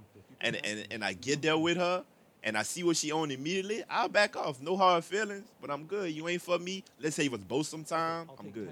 [0.42, 2.04] and And and and I get there with her
[2.44, 4.62] and I see what she on immediately, I'll back off.
[4.62, 6.12] No hard feelings, but I'm good.
[6.12, 6.84] You ain't for me.
[7.00, 8.28] Let's say it was both sometime.
[8.30, 8.68] I'll I'm take good.
[8.70, 8.72] 10%.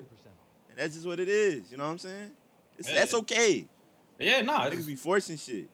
[0.69, 1.71] And that's just what it is.
[1.71, 2.31] You know what I'm saying?
[2.77, 2.95] It's, Yeah.
[2.95, 3.65] That's okay.
[4.19, 4.53] Yeah, no.
[4.53, 4.69] nah.
[4.69, 5.67] Niggas be forcing shit.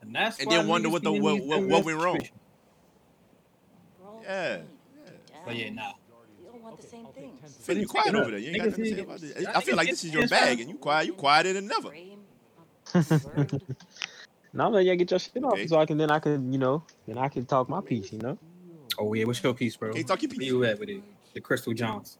[0.00, 2.14] And that's and then wonder what the- what- what- what went wrong.
[2.20, 2.38] situations.
[4.00, 4.56] We're all the Yeah.
[4.56, 5.10] Yeah.
[5.44, 5.92] But yeah, nah.
[6.72, 7.56] We want the same I'll take things.
[7.58, 7.64] 10%.
[7.64, 8.40] Feel you quiet over there.
[8.40, 9.46] You ain't got nothing to say about this.
[9.46, 11.06] I feel like this is your bag, and you quiet.
[11.06, 11.88] You quieter than never.
[11.88, 12.20] Frame,
[12.94, 12.98] a
[13.36, 13.62] word,
[14.54, 15.66] Now let you get your shit off Okay.
[15.66, 18.18] so I can then I can, you know, then I can talk my piece, you
[18.18, 18.38] know?
[18.98, 19.92] Oh yeah, what's your piece, bro?
[19.92, 20.48] Can't talk your Where piece.
[20.48, 21.02] you at with it?
[21.34, 22.18] The Crystal Johns.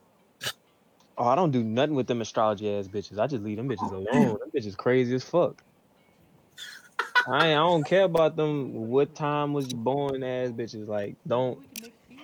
[1.18, 3.18] Oh, I don't do nothing with them astrology ass bitches.
[3.18, 4.38] I just leave them bitches alone.
[4.38, 5.62] them bitches crazy as fuck.
[7.26, 8.72] I ain't, I don't care about them.
[8.88, 10.88] What time was you born ass bitches?
[10.88, 11.58] Like, don't.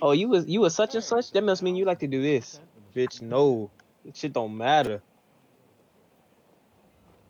[0.01, 1.31] Oh, you was you was such and such.
[1.31, 2.59] That must mean you like to do this,
[2.95, 3.21] bitch.
[3.21, 3.69] No,
[4.13, 5.01] shit don't matter.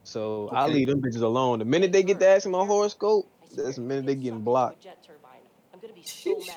[0.03, 1.59] So I leave them bitches alone.
[1.59, 4.81] The minute they get to asking my horoscope, that's the minute they get getting blocked.
[4.81, 5.41] jet turbine.
[5.73, 6.55] I'm gonna be so mad.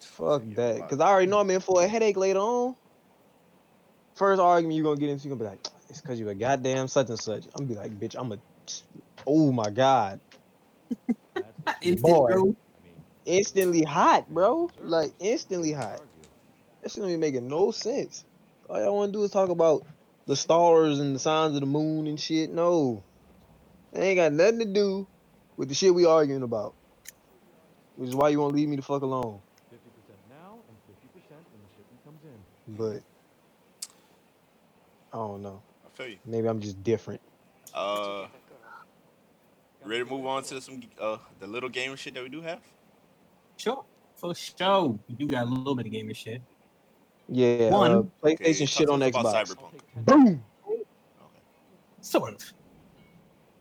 [0.00, 0.88] Fuck that.
[0.88, 2.74] Cause I already know I'm in for a headache later on.
[4.16, 6.34] First argument you're gonna get into, you gonna be like, ah, it's cause you a
[6.34, 7.44] goddamn such and such.
[7.54, 8.38] I'm gonna be like, bitch, I'm a
[9.26, 10.20] oh my god.
[12.00, 12.32] Boy.
[13.28, 13.36] Bro.
[13.36, 14.70] Instantly hot, bro.
[14.80, 16.00] Like instantly hot.
[16.82, 18.24] That shit don't be making no sense.
[18.68, 19.84] All y'all wanna do is talk about
[20.26, 22.50] the stars and the signs of the moon and shit.
[22.50, 23.02] No.
[23.92, 25.06] It ain't got nothing to do
[25.56, 26.74] with the shit we arguing about.
[27.96, 29.40] Which is why you won't leave me the fuck alone.
[29.72, 29.78] 50%
[30.30, 32.76] now and 50% when the shipment comes in.
[32.76, 33.02] But
[35.12, 35.62] I don't know.
[35.84, 36.18] I feel you.
[36.24, 37.20] Maybe I'm just different.
[37.74, 38.26] Uh,
[39.84, 42.60] ready to move on to some uh the little game shit that we do have?
[43.58, 43.84] Sure.
[44.16, 44.98] For sure.
[45.08, 46.40] You do got a little bit of gaming shit.
[47.28, 47.92] Yeah, One.
[47.92, 49.34] uh, PlayStation talk shit on Xbox.
[49.34, 49.80] Cyberpunk.
[49.96, 50.42] Boom.
[50.66, 50.82] Okay.
[52.00, 52.52] Sort of.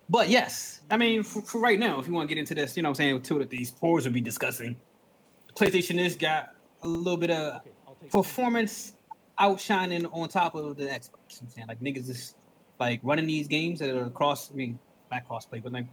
[0.09, 2.77] But yes, I mean, for, for right now, if you want to get into this,
[2.77, 4.77] you know what I'm saying, two of these pores will be discussing.
[5.55, 6.51] PlayStation has got
[6.83, 8.93] a little bit of Okay, I'll performance
[9.37, 11.09] outshining on top of the Xbox.
[11.29, 11.67] You I'm saying?
[11.67, 12.35] Like niggas is
[12.79, 14.79] like running these games that are across, I mean,
[15.11, 15.87] not crossplay, but like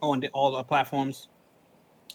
[0.00, 1.28] on the, all the platforms.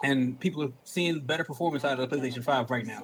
[0.03, 3.03] And people are seeing better performance out of the PlayStation 5 right now.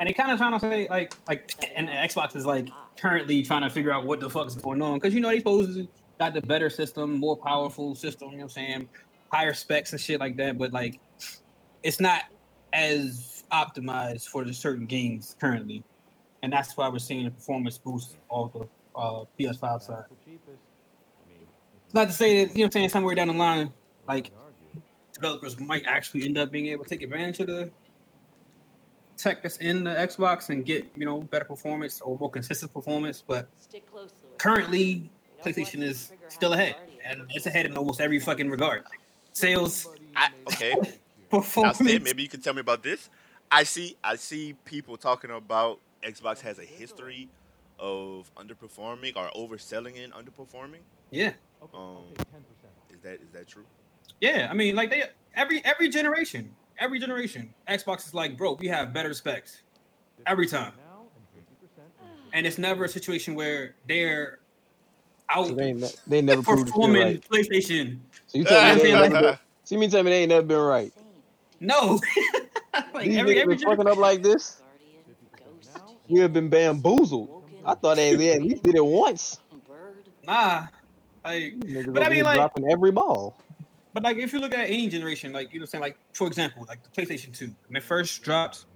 [0.00, 3.62] And they kind of trying to say like like and Xbox is like currently trying
[3.62, 5.86] to figure out what the fuck is going on because you know they supposed
[6.18, 8.30] got the better system, more powerful system.
[8.30, 8.88] You know what I'm saying?
[9.32, 11.00] Higher specs and shit like that, but like
[11.82, 12.22] it's not
[12.72, 15.84] as optimized for the certain games currently,
[16.42, 18.66] and that's why we're seeing a performance boost off the
[18.96, 20.04] uh, PS5 side.
[20.08, 20.38] the
[21.92, 23.72] Not to say that you know what I'm saying somewhere down the line,
[24.08, 24.30] like
[25.24, 27.70] developers might actually end up being able to take advantage of the
[29.16, 33.24] tech that's in the Xbox and get you know better performance or more consistent performance.
[33.26, 34.36] But Stick close, Louis.
[34.36, 35.08] currently, You know
[35.38, 35.54] what?
[35.54, 38.84] PlayStation is still ahead, and it's ahead in almost every fucking regard.
[39.32, 40.74] Sales, I, okay.
[41.32, 41.80] Now, performance.
[41.80, 43.08] Maybe you can tell me about this.
[43.50, 43.96] I see.
[44.04, 47.28] I see people talking about Xbox has a history
[47.80, 50.82] of underperforming or overselling and underperforming.
[51.10, 52.94] Yeah, okay, I'll Um, 10%.
[52.94, 53.64] Is that is that true?
[54.24, 54.48] Yeah.
[54.50, 55.02] I mean, like they
[55.34, 59.62] every every generation, every generation, Xbox is like, bro, we have better specs
[60.26, 60.72] every time,
[61.36, 61.48] and 50%
[62.00, 64.38] when the and it's never a situation where they're
[65.28, 67.28] out So they, ain't, ne- they never proved it performing right.
[67.30, 67.98] PlayStation.
[68.26, 70.46] So you tell me they ain't never so you mean tell me they ain't never
[70.46, 70.92] been right?
[71.60, 72.00] No,
[72.94, 74.60] like These every niggas every been fucking up like this.
[75.36, 77.42] Guardian, ghost, We have been bamboozled.
[77.64, 79.38] I thought they, they at least did it once.
[80.24, 80.66] nah,
[81.24, 83.36] like Niggas But I mean, like- dropping every ball.
[83.94, 85.96] But like, if you look at any generation, like you know, what I'm saying like
[86.12, 88.66] for example, like the PlayStation Two, when it first dropped,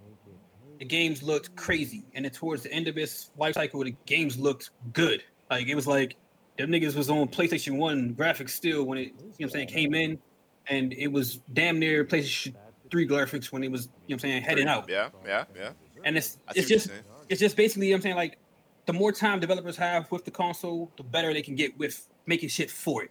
[0.79, 4.39] the games looked crazy, and then towards the end of its life cycle, the games
[4.39, 5.25] looked good.
[5.51, 6.17] Like it was like
[6.57, 9.69] them niggas was on PlayStation One graphics still when it, you know, what I'm saying
[9.69, 10.21] came in,
[10.69, 12.55] and it was damn near PlayStation
[12.91, 14.89] Three graphics when it was, you know, what I'm saying heading out.
[14.89, 15.71] Yeah, yeah, yeah.
[16.05, 16.91] And it's I it's just
[17.29, 18.39] it's just basically, you know what I'm saying like
[18.87, 22.49] the more time developers have with the console, the better they can get with making
[22.49, 23.11] shit for it.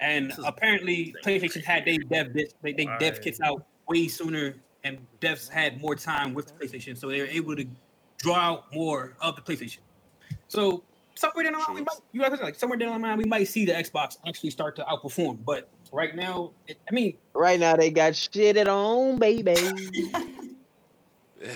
[0.00, 4.98] And apparently, PlayStation had they dev bits, they, they dev kits out way sooner, and
[5.20, 7.66] devs had more time with the PlayStation, so they were able to
[8.18, 9.78] draw out more of the PlayStation.
[10.48, 10.84] So
[11.14, 13.48] somewhere down the line, we might you guys like somewhere down the line we might
[13.48, 15.38] see the Xbox actually start to outperform.
[15.44, 19.56] But right now, it, I mean, Right now they got shitted on, baby.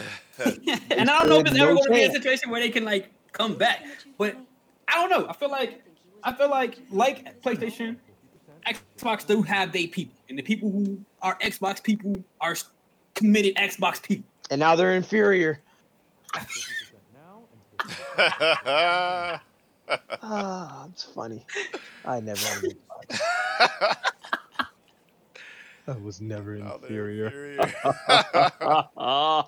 [0.90, 2.84] and I don't know if it's ever going to be a situation where they can
[2.84, 3.84] like come back,
[4.18, 4.36] but
[4.88, 5.28] I don't know.
[5.28, 5.82] I feel like
[6.22, 7.96] I feel like like PlayStation,
[8.70, 12.56] Xbox do have they people, and the people who are Xbox people are
[13.14, 14.24] committed Xbox people.
[14.50, 15.60] And now they're inferior.
[16.34, 16.46] 50%
[17.14, 19.40] now and 50%
[20.22, 21.44] Ah, it's funny.
[22.04, 22.70] I never had an
[23.08, 23.96] Xbox.
[25.88, 27.26] I was never Now inferior.
[27.26, 27.58] inferior.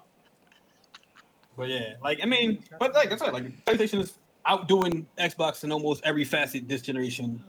[1.54, 4.14] But yeah, like I mean, but like I said, like PlayStation is
[4.46, 7.44] outdoing Xbox in almost every facet this generation,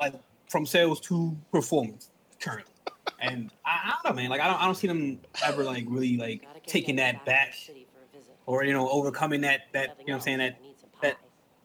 [0.00, 0.14] like
[0.48, 2.72] from sales to performance currently.
[3.20, 4.30] And I, I don't know, man.
[4.30, 7.86] Like I don't, I don't see them ever like really like taking that back city
[7.92, 8.34] for a visit.
[8.46, 10.88] or you know overcoming that that you know what I'm saying that I need some
[11.02, 11.16] that-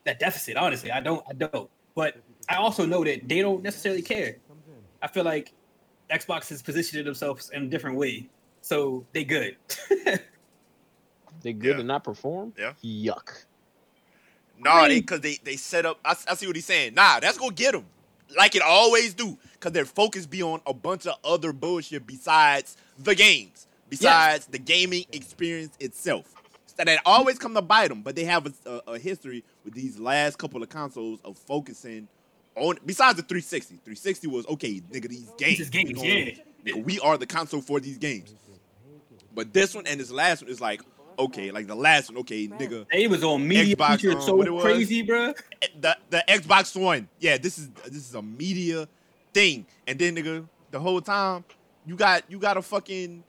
[0.05, 0.55] that deficit.
[0.57, 1.69] Honestly, I don't, I don't.
[1.95, 2.17] But
[2.47, 4.37] I also know that they don't necessarily care.
[5.01, 5.53] I feel like
[6.09, 8.29] Xbox has positioned themselves in a different way,
[8.61, 9.57] so they good.
[11.41, 11.79] They good Yeah.
[11.79, 12.53] and not perform?
[12.57, 12.73] Yeah.
[12.83, 13.45] Yuck.
[14.57, 15.99] Nah, I they because they they set up.
[16.03, 16.93] I, I see what he's saying.
[16.95, 17.85] Nah, that's gonna get them
[18.37, 19.37] like it always do.
[19.59, 24.57] Cause their focus be on a bunch of other bullshit besides the games, besides the
[24.57, 26.33] gaming experience itself.
[26.65, 28.01] So that always come to bite them.
[28.01, 32.07] But they have a, a, a history with these last couple of consoles of focusing
[32.55, 32.77] on.
[32.85, 35.09] Besides the 360, 360 was okay, nigga.
[35.09, 36.35] These games, games, yeah.
[36.65, 38.33] nigga, we are the console for these games.
[39.35, 40.81] But this one and this last one is like
[41.19, 42.87] okay, like the last one, okay, nigga.
[42.91, 44.63] They was on media Xbox, features um, so what it was?
[44.63, 45.33] crazy, bro.
[45.79, 47.07] the the Xbox One.
[47.19, 48.87] Yeah, this is this is a media
[49.33, 49.65] thing.
[49.85, 51.43] And then nigga, the whole time
[51.85, 53.23] you got you got a fucking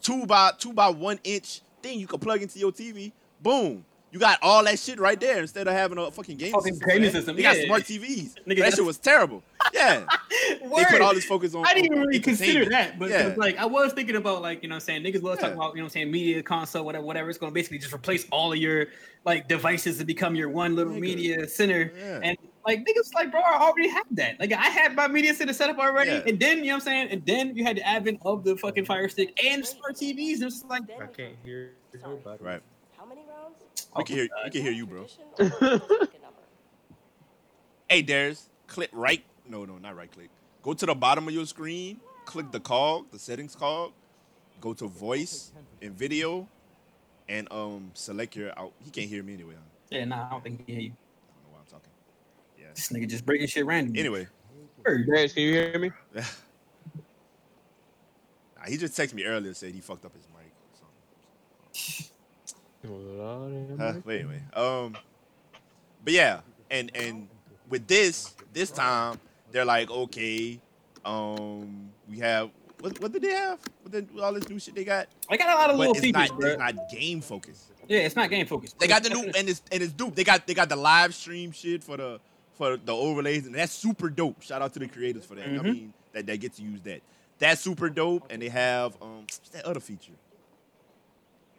[0.00, 3.12] two by two by one inch thing you can plug into your TV.
[3.40, 3.84] Boom.
[4.12, 6.88] You got all that shit right there instead of having a fucking game Fucking system.
[6.88, 7.12] gaming man.
[7.12, 8.34] system, They got smart TVs.
[8.46, 9.42] Nigga, that shit was terrible.
[9.72, 10.04] Yeah.
[10.40, 11.64] they put all this focus on.
[11.66, 13.34] I didn't even really consider that, but yeah.
[13.38, 15.62] like I was thinking about like you know what I'm saying niggas was talking Yeah.
[15.64, 18.26] about you know what I'm saying media console whatever whatever it's gonna basically just replace
[18.30, 18.88] all of your
[19.24, 21.00] like devices to become your one little Nigga.
[21.00, 22.20] media center Yeah.
[22.22, 22.36] and
[22.66, 25.70] like niggas like bro I already have that like I had my media center set
[25.70, 26.22] up already Yeah.
[26.26, 28.56] and then you know what I'm saying and then you had the advent of the
[28.56, 31.72] fucking Fire Stick and smart TVs and it's just like I can't hear
[32.04, 32.42] nobody.
[32.44, 32.62] Right.
[33.12, 33.58] How many rounds?
[33.96, 35.04] We can hear we can hear you, bro.
[35.04, 36.40] Tradition or just pick a number?
[37.90, 39.22] Hey, Darius, click right.
[39.46, 40.30] No, no, not right click.
[40.62, 43.92] Go to the bottom of your screen, click the cog, the settings cog,
[44.62, 45.52] go to voice
[45.82, 46.48] and video,
[47.28, 48.72] and um select your out.
[48.82, 49.54] He can't hear me anyway.
[49.54, 49.60] Huh?
[49.90, 51.92] yeah nah I don't think he can hear you I don't know why I'm talking.
[52.58, 52.68] Yeah.
[52.74, 54.26] this nigga just breaking shit random Anyway,
[54.86, 55.90] Darius, can you hear me?
[58.56, 60.52] Nah, he just texted me earlier said he fucked up his mic.
[60.54, 62.06] Or something.
[62.84, 64.96] Huh, but anyway, um,
[66.04, 67.28] but yeah, and and
[67.68, 69.18] with this this time
[69.52, 70.58] they're like, okay,
[71.04, 73.58] um, we have what what did they have?
[73.82, 75.06] What did all this new shit they got?
[75.28, 77.70] I got a lot of But little it's features not bro it's not game focused.
[77.86, 80.14] yeah it's not game focused They got the new and it's and it's dope.
[80.16, 82.20] They got they got the live stream shit for the
[82.54, 84.42] for the overlays and that's super dope.
[84.42, 85.44] Shout out to the creators for that.
[85.44, 85.64] I Mhm.
[85.64, 87.00] mean that that get to use that.
[87.38, 88.26] That's super dope.
[88.30, 90.12] And they have um what's that other feature.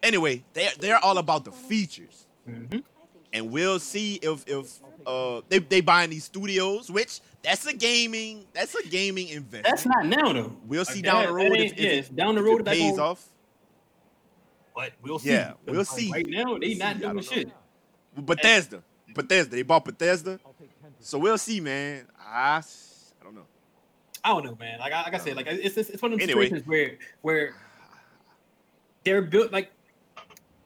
[0.04, 2.28] Anyway, they they're all about the features.
[2.48, 2.84] Mhm.
[3.32, 8.46] And we'll see if if uh they they buying these studios, which that's a gaming
[8.54, 9.66] that's a gaming investment.
[9.66, 11.98] that's not now though We'll see Like, down that- the road if, if yeah, it,
[12.00, 13.26] it's down the road if that pays gonna- off.
[14.76, 15.30] But we'll see.
[15.32, 16.12] Yeah, we'll Like, see.
[16.12, 16.82] Right now, they We'll not see.
[16.82, 17.22] I doing don't know.
[17.22, 17.50] shit.
[18.26, 18.84] Bethesda.
[19.14, 19.56] Bethesda.
[19.56, 20.40] They bought Bethesda.
[21.00, 22.08] So we'll see, man.
[22.20, 23.46] I, I don't know.
[24.24, 24.80] I don't know, man.
[24.80, 26.46] Like I, like I said, like it's it's, it's one of those Anyway.
[26.46, 27.56] situations where where
[29.04, 29.70] they're built like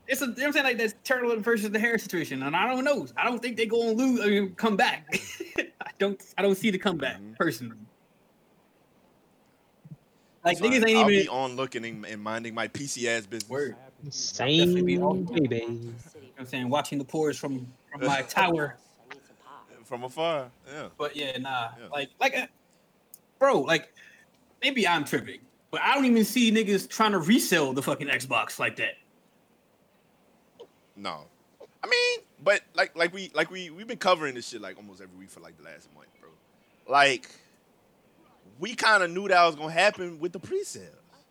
[0.08, 2.56] it's a you know what I'm saying like that's Turtle versus the Harris situation, and
[2.56, 3.08] I don't know.
[3.18, 4.22] I don't think they go and lose.
[4.22, 5.20] I mean, come back.
[5.58, 6.22] I don't.
[6.38, 7.36] I don't see the comeback Mhm.
[7.38, 7.78] personally.
[10.46, 11.24] Like So niggas I- ain't I'll even.
[11.24, 13.50] be on looking and, and minding my PC ass business.
[13.50, 13.76] Word.
[14.10, 15.56] Same be all- baby.
[15.58, 15.94] You know what
[16.40, 18.78] I'm saying watching the pores from from my tower.
[19.10, 19.84] I need some.
[19.84, 20.50] From afar.
[20.72, 20.88] Yeah.
[20.98, 21.70] But yeah, nah.
[21.80, 21.88] Yeah.
[21.92, 22.46] Like, like, uh,
[23.40, 23.92] bro, like,
[24.62, 25.40] maybe I'm tripping,
[25.72, 28.94] but I don't even see niggas trying to resell the fucking Xbox like that.
[30.98, 31.26] No.
[31.84, 35.02] I mean, but like like we like we we've been covering this shit like almost
[35.02, 36.30] every week for like the last month, bro.
[36.88, 37.30] Like
[38.60, 40.88] we kind of knew that was gonna happen with the pre-sales,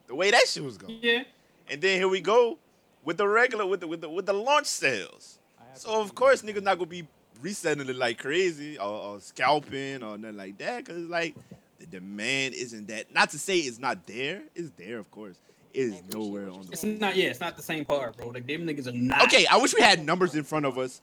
[0.07, 0.99] the way that shit was going.
[1.03, 1.25] Yeah.
[1.69, 2.59] And then here we go
[3.05, 5.39] with the regular with the with the with the launch sales.
[5.75, 7.07] So of course niggas not gonna be
[7.43, 11.35] reselling it like crazy or, or scalping or nothing like that because like
[11.79, 13.13] the demand isn't that.
[13.13, 14.43] Not to say it's not there.
[14.55, 15.37] It's there, of course.
[15.77, 16.73] Is nowhere on the.
[16.73, 17.17] It's not.
[17.17, 18.29] Yeah, it's not the same part, bro.
[18.29, 19.25] Like them niggas are not.
[19.25, 21.03] Okay, I wish we had numbers in front of us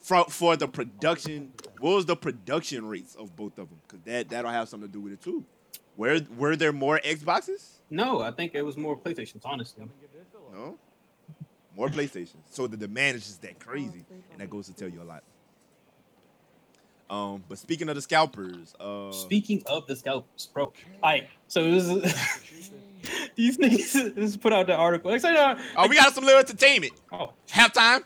[0.00, 1.52] for for the production.
[1.80, 3.80] What was the production rates of both of them?
[3.88, 5.44] Because that that'll have something to do with it too.
[5.96, 7.78] Were were there more Xboxes?
[7.88, 9.40] No, I think it was more PlayStations.
[9.44, 9.86] Honestly,
[10.52, 10.76] No.
[11.74, 12.36] More PlayStation.
[12.50, 15.22] So the demand is just that crazy, and that goes to tell you a lot.
[17.08, 20.72] Um, but speaking of the scalpers, uh, speaking of the scalpers, bro.
[21.02, 21.88] Alright, so it is,
[23.36, 25.10] these niggas just put out the article.
[25.10, 26.92] Like, say, uh, oh, we got some little entertainment.
[27.12, 28.02] oh, Halftime,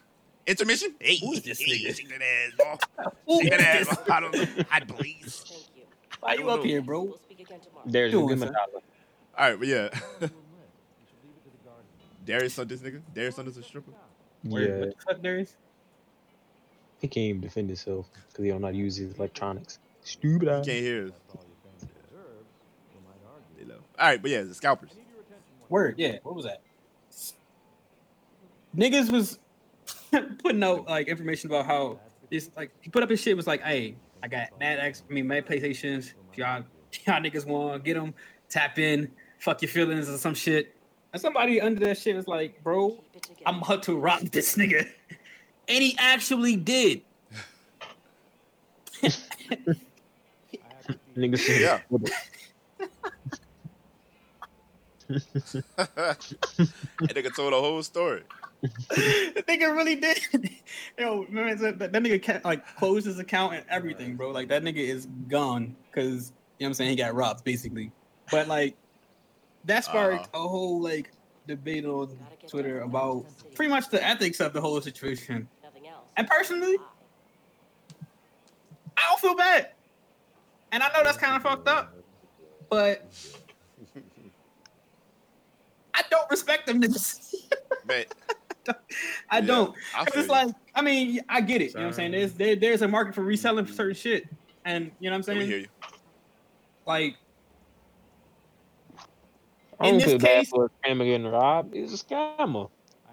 [0.46, 0.94] intermission.
[1.00, 1.96] Hey, Who is this hey, nigga?
[1.96, 3.10] shake that ass, bro.
[3.26, 3.88] who Shake that this?
[3.88, 3.98] ass.
[4.06, 4.14] bro.
[4.16, 4.64] I don't know.
[4.70, 5.44] I please.
[5.48, 5.82] Thank you.
[6.20, 7.02] Why you up here, bro?
[7.02, 7.84] We'll speak again tomorrow.
[7.86, 8.52] There's Doing, a son.
[8.52, 8.82] dollar.
[9.38, 9.88] All right, but yeah.
[12.26, 13.00] Darius on this nigga.
[13.14, 13.92] Darius on this a stripper.
[14.44, 15.54] Word, Yeah, What the fuck, Darius?
[17.00, 19.78] he can't even defend himself because he don't know how to use his electronics.
[20.02, 20.66] Stupid You ass.
[20.66, 21.12] can't hear us.
[24.00, 24.06] They low.
[24.06, 24.90] All right, but yeah, the scalpers.
[25.68, 26.18] Word, yeah.
[26.22, 26.62] What was that?
[28.76, 29.38] Niggas was
[30.42, 33.62] putting out like information about how this like he put up his shit was like,
[33.62, 36.14] hey, I got mad X, I mean mad PlayStations.
[36.32, 36.64] If y'all
[37.06, 38.14] y'all niggas want get them,
[38.48, 40.74] tap in, fuck your feelings or some shit.
[41.12, 43.42] And somebody under that shit was like, bro, Keep it together.
[43.46, 44.88] I'm about to rock this nigga,
[45.68, 47.02] and he actually did.
[51.16, 51.80] Nigga said, Yeah.
[55.10, 56.20] That
[57.00, 58.22] nigga told the whole story.
[58.60, 60.18] the nigga really did.
[60.98, 64.30] Yo, man, that, that that nigga ca- like closed his account and everything, bro.
[64.30, 67.90] Like that nigga is gone because you know what I'm saying he got robbed basically.
[68.30, 68.76] But like
[69.64, 70.44] that sparked uh-huh.
[70.44, 71.10] a whole like
[71.46, 75.48] debate on Twitter about pretty much the ethics of the whole situation.
[75.62, 76.04] Nothing else.
[76.16, 76.76] And personally,
[78.96, 79.70] I don't feel bad.
[80.72, 81.94] And I know that's kind of fucked up,
[82.68, 83.10] but
[86.00, 87.34] I don't respect them niggas.
[87.86, 88.04] Man,
[89.30, 89.74] I don't.
[89.94, 90.34] I Cause feel it's you.
[90.34, 91.68] like, I mean, I get it.
[91.68, 92.12] You know what I'm saying?
[92.12, 94.24] There's there, there's a market for reselling certain shit,
[94.64, 95.50] and you know what I'm let me saying?
[95.50, 95.66] hear you.
[96.86, 97.16] Like,
[99.78, 101.74] I In don't this feel bad case- for a scammer getting robbed.
[101.74, 102.70] He's a scammer.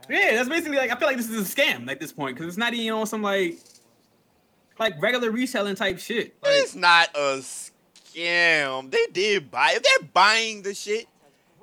[0.10, 2.48] yeah, that's basically like I feel like this is a scam at this point because
[2.50, 3.58] it's not even on some like,
[4.80, 6.36] like regular reselling type shit.
[6.42, 8.92] Like, It's not a scam.
[8.92, 9.74] They did buy.
[9.76, 11.08] If they're buying the shit,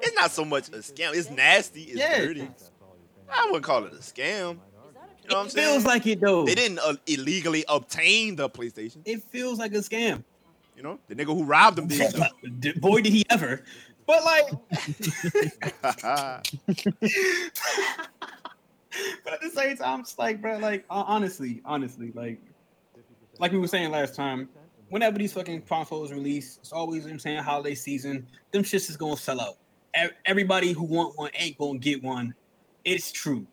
[0.05, 1.15] it's not so much a scam.
[1.15, 1.83] It's nasty.
[1.83, 2.19] It's Yeah.
[2.19, 2.49] dirty.
[3.31, 4.59] I wouldn't call it a scam.
[5.23, 5.69] You know what I'm it saying?
[5.73, 6.45] feels like it though.
[6.45, 8.99] they didn't uh, illegally obtain the PlayStation.
[9.07, 10.23] It feels like a scam.
[10.77, 12.15] You know, the nigga who robbed them did.
[12.61, 13.65] Did- Boy, did he ever!
[14.07, 14.45] But like,
[19.25, 22.39] but at the same time, it's like, bro, like honestly, honestly, like,
[23.39, 24.49] like we were saying last time,
[24.91, 28.27] whenever these fucking consoles release, it's always you know I'm saying holiday season.
[28.53, 29.57] Them shits is gonna sell out.
[30.25, 32.35] Everybody who want one ain't gonna get one.
[32.85, 33.47] It's true.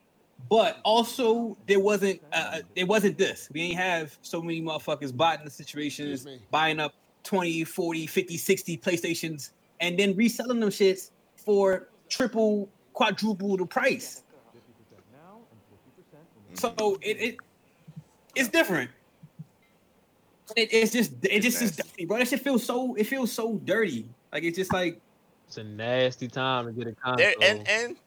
[0.50, 3.50] But also, there wasn't uh, it wasn't this.
[3.54, 8.78] We ain't have so many motherfuckers botting the situations, buying up 20, 40, 50, 60
[8.78, 14.24] PlayStations, and then reselling them shits for triple, quadruple the price.
[16.54, 17.38] So it, it
[18.36, 18.92] it's different.
[20.56, 22.18] It, it's just it just is dirty, bro.
[22.18, 24.08] That shit feels so it feels so dirty.
[24.34, 25.00] Like it's just like
[25.52, 27.18] It's a nasty time to get a console.
[27.18, 27.98] There, and and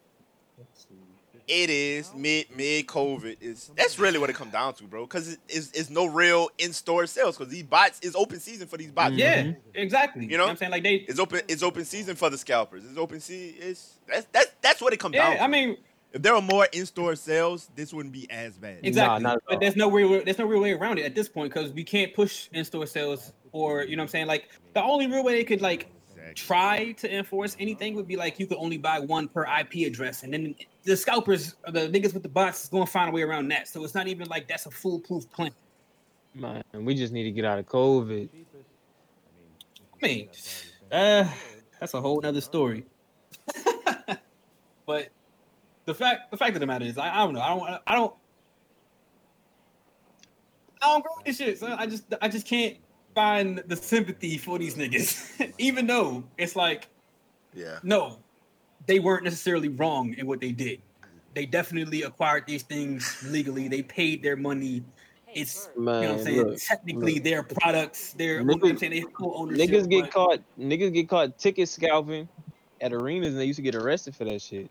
[1.47, 5.05] it is mid mid COVID is that's really what it comes down to, bro.
[5.05, 8.67] Because it is it's no real in store sales because these bots is open season
[8.67, 9.15] for these bots.
[9.15, 9.57] yeah, Mhm.
[9.75, 10.25] exactly.
[10.25, 10.45] You know, know?
[10.45, 10.73] what I'm saying?
[10.73, 12.83] Like they It's open it's open season for the scalpers.
[12.83, 13.57] It's open season.
[13.61, 15.33] It's that's that's that's what it comes down.
[15.33, 15.45] Yeah, to.
[15.45, 15.77] I mean
[16.15, 18.79] if there were more in store sales, this wouldn't be as bad.
[18.85, 19.23] exactly.
[19.23, 19.49] not at all.
[19.51, 21.85] but there's no real there's no real way around it at this point because we
[21.85, 24.29] can't push in-store sales or you know what I'm saying?
[24.29, 25.94] Like the only real way they could like Exactly.
[26.35, 30.23] Try to enforce anything would be like you could only buy one per IP address,
[30.23, 30.55] and then
[30.85, 33.69] the scalpers, or the niggas with the bots, is gonna find a way around that.
[33.69, 35.51] So it's not even like that's a foolproof plan.
[36.35, 38.29] Man, we just need to get out of COVID.
[40.03, 40.29] I mean,
[40.91, 41.29] uh,
[41.79, 42.85] that's a whole other story.
[44.87, 45.09] but
[45.85, 47.41] the fact, the fact of the matter is, I, I don't know.
[47.41, 48.15] I don't, I don't,
[50.83, 51.59] I don't grow this shit.
[51.59, 52.77] So I just, I just can't
[53.15, 56.89] find the sympathy for these niggas, even though it's like,
[57.55, 57.79] Yeah.
[57.83, 58.19] no,
[58.87, 60.81] they weren't necessarily wrong in what they did.
[61.35, 63.69] They definitely acquired these things legally.
[63.69, 64.85] They paid their money.
[65.33, 66.43] It's you know what I'm saying.
[66.43, 67.25] look, Technically, look.
[67.25, 68.13] their products.
[68.13, 70.41] Their you know I'm Niggas- saying they have ownership, Niggas get but- caught.
[70.59, 72.29] Niggas get caught ticket scalping
[72.81, 74.71] at arenas, and they used to get arrested for that shit.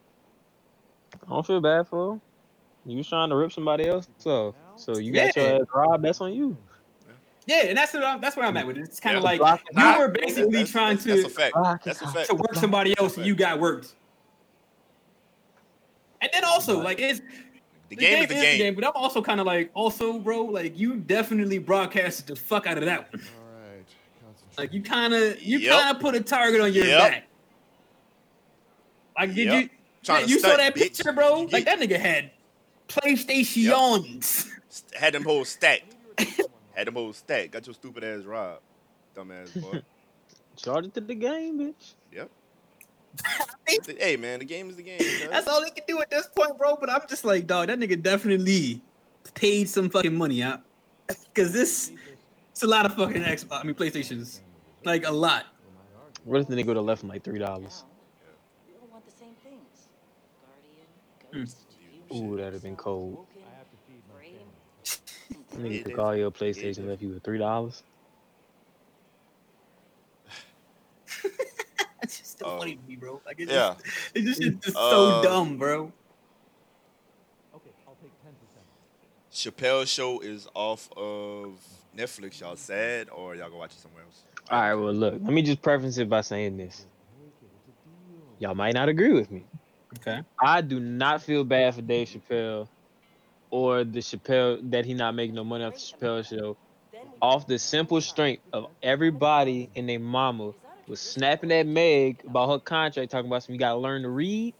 [1.25, 2.21] I don't feel bad for them.
[2.85, 5.43] You was trying to rip somebody else off, so you got Yeah.
[5.53, 6.03] your ass robbed.
[6.05, 6.55] That's on you.
[7.45, 8.83] Yeah, and that's what I'm, that's where I'm at with it.
[8.83, 9.29] It's kind of Yeah.
[9.37, 9.99] like you out.
[9.99, 11.55] were basically That's- trying that's, that's a to fact.
[11.85, 12.29] That's a fact.
[12.29, 13.95] to work somebody else, and you got worked.
[16.21, 17.19] And then also, like it's
[17.89, 18.75] The game is the game.
[18.75, 22.77] but I'm also kind of like, also, bro, like you definitely broadcasted the fuck out
[22.77, 23.21] of that one.
[23.21, 23.85] All right.
[24.57, 25.71] Like you kind of you Yep.
[25.81, 26.99] kind of put a target on your Yep.
[26.99, 27.27] back.
[29.19, 29.61] Like did Yep.
[29.63, 29.69] you?
[30.03, 30.79] Trying yeah, to you saw stunt, that bitch.
[30.95, 31.41] picture, bro?
[31.51, 32.31] Like that nigga had
[32.87, 34.49] PlayStations.
[34.97, 35.93] Had them whole stacked.
[36.73, 37.51] Had them whole stacked.
[37.51, 38.61] Got your stupid ass robbed.
[39.15, 39.81] Dumbass boy.
[40.55, 41.93] Charge it to the game, bitch.
[42.11, 42.29] yep.
[43.99, 44.97] hey man, the game is the game.
[44.99, 45.29] man.
[45.29, 46.75] That's all he can do at this point, bro.
[46.79, 48.81] But I'm just like, dog, that nigga definitely
[49.35, 50.61] paid some fucking money out.
[51.35, 51.91] Cause this
[52.51, 54.39] it's a lot of fucking Xbox, I mean PlayStations.
[54.83, 55.45] Like a lot.
[56.23, 57.83] What if the nigga would have left him like three dollars?
[58.67, 59.89] We all want the same things.
[61.31, 61.35] Hmm.
[61.35, 61.57] Guardian, ghost,
[62.09, 63.15] fusion, Ooh, that'd have been cold.
[63.17, 64.37] Woken, I have to feed my brain.
[65.29, 65.42] family.
[65.57, 65.99] Nigga It took is.
[65.99, 66.79] all your PlayStation, is.
[66.79, 67.83] left you with three dollars.
[72.01, 73.21] It's just so Uh, funny to me, bro.
[73.25, 73.75] Like it's yeah.
[73.81, 75.91] just it's just, it's just Uh, so dumb, bro.
[77.55, 78.31] Okay, I'll take 10%.
[79.31, 81.53] Chappelle show is off of
[81.97, 82.41] Netflix.
[82.41, 84.23] Y'all sad or y'all go watch it somewhere else?
[84.51, 86.85] All right, well, look, let me just preface it by saying this.
[88.39, 89.45] Y'all might not agree with me.
[89.99, 90.21] Okay.
[90.41, 92.67] I do not feel bad for Dave Chappelle
[93.53, 96.57] or the Chappelle that he not making no money off the Chappelle show
[97.21, 100.53] off the simple strength of everybody and their mama
[100.87, 104.55] was snapping at Meg about her contract, talking about some you gotta learn to read.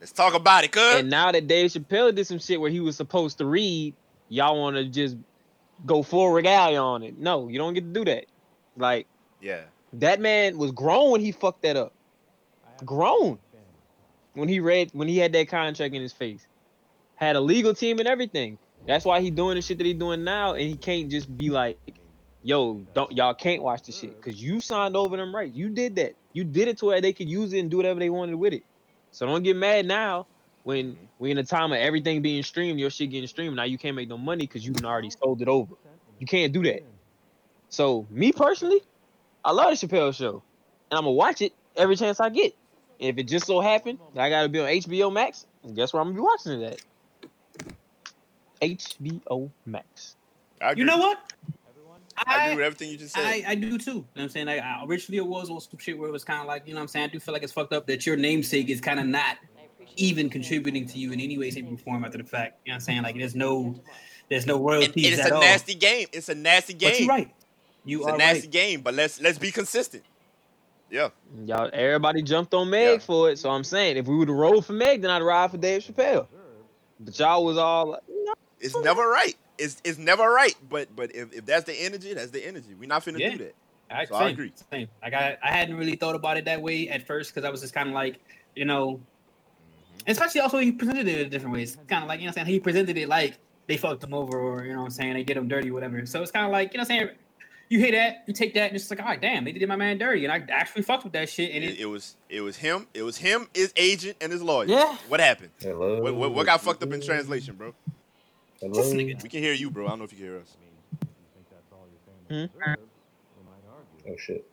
[0.00, 0.96] Let's talk about it, cuz.
[0.96, 3.94] And now that Dave Chappelle did some shit where he was supposed to read,
[4.28, 5.16] y'all want to just
[5.86, 7.16] go full regalia on it.
[7.16, 8.26] No, you don't get to do that.
[8.76, 9.06] Like
[9.40, 9.62] Yeah.
[9.92, 11.92] that man was grown when he fucked that up.
[12.84, 13.38] Grown
[14.34, 16.44] when he read when he had that contract in his face.
[17.18, 18.58] Had a legal team and everything.
[18.86, 21.50] That's why he doing the shit that he doing now, and he can't just be
[21.50, 21.78] like,
[22.42, 25.56] "Yo, don't y'all can't watch the shit because you signed over them rights.
[25.56, 26.14] You did that.
[26.32, 28.52] You did it to where they could use it and do whatever they wanted with
[28.52, 28.62] it.
[29.10, 30.26] So don't get mad now
[30.62, 31.04] when mm-hmm.
[31.18, 33.56] we in a time of everything being streamed, your shit getting streamed.
[33.56, 35.74] Now you can't make no money because you done already sold it over.
[36.18, 36.82] You can't do that.
[37.68, 38.80] So me personally,
[39.44, 40.42] I love the Chappelle show,
[40.90, 42.54] and I'm gonna watch it every chance I get.
[43.00, 46.00] And if it just so happened that I gotta be on HBO Max, guess where
[46.00, 46.80] I'm gonna be watching it at?
[48.60, 50.16] HBO Max.
[50.60, 50.80] I agree.
[50.82, 51.18] You know what?
[52.26, 53.24] I agree with everything you just said.
[53.24, 53.90] I, I do too.
[53.90, 54.46] You know what I'm saying?
[54.46, 56.74] Like, I, originally, it was was some shit where it was kind of like, you
[56.74, 57.04] know what I'm saying?
[57.04, 59.36] I do feel like it's fucked up that your namesake is kind of not
[59.96, 62.58] even contributing to you in any way, shape, or form after the fact.
[62.64, 63.02] You know what I'm saying?
[63.02, 63.80] Like, there's no,
[64.28, 65.40] there's no royalties and it's at a all.
[65.40, 66.08] nasty game.
[66.12, 66.90] It's a nasty game.
[66.90, 67.34] But you're right.
[67.84, 68.50] You It's are a nasty right.
[68.50, 70.02] game, but let's let's be consistent.
[70.90, 71.10] Yeah.
[71.44, 72.98] Y'all, everybody jumped on Meg Yeah.
[72.98, 73.38] for it.
[73.38, 75.82] So I'm saying, if we would have rolled for Meg, then I'd ride for Dave
[75.82, 76.26] Chappelle.
[77.00, 78.07] But y'all was all like, no.
[78.60, 79.34] It's never right.
[79.58, 80.54] It's it's never right.
[80.68, 82.74] But but if, if that's the energy, that's the energy.
[82.78, 83.30] We're not finna Yeah.
[83.30, 83.54] do that.
[83.90, 84.52] I, So I agree.
[84.70, 84.88] Same.
[85.02, 87.60] Like I, I hadn't really thought about it that way at first because I was
[87.62, 88.20] just kind of like,
[88.54, 89.00] you know,
[90.00, 90.10] Mm-hmm.
[90.10, 91.76] especially also he presented it in different ways.
[91.88, 94.14] Kind of like you know, what I'm saying he presented it like they fucked him
[94.14, 96.04] over or you know, what I'm saying they did him dirty, whatever.
[96.06, 97.16] So it's kind of like you know, what I'm saying
[97.70, 99.68] you hear that, you take that, and it's just like, all right, damn, they did
[99.68, 102.16] my man dirty, and I actually fucked with that shit, and It, it, it was
[102.30, 102.86] it was him.
[102.94, 104.66] It was him, his agent, and his lawyer.
[104.68, 104.96] Yeah.
[105.08, 105.50] What happened?
[105.60, 106.00] Hello.
[106.00, 107.74] What, what, what got fucked up in translation, bro?
[108.60, 108.82] Hello.
[108.92, 109.86] We can hear you, bro.
[109.86, 110.56] I don't know if you can hear us.
[110.60, 110.66] You
[111.34, 112.90] think that's all your family deserves?
[113.36, 114.12] We might argue.
[114.12, 114.44] Oh shit.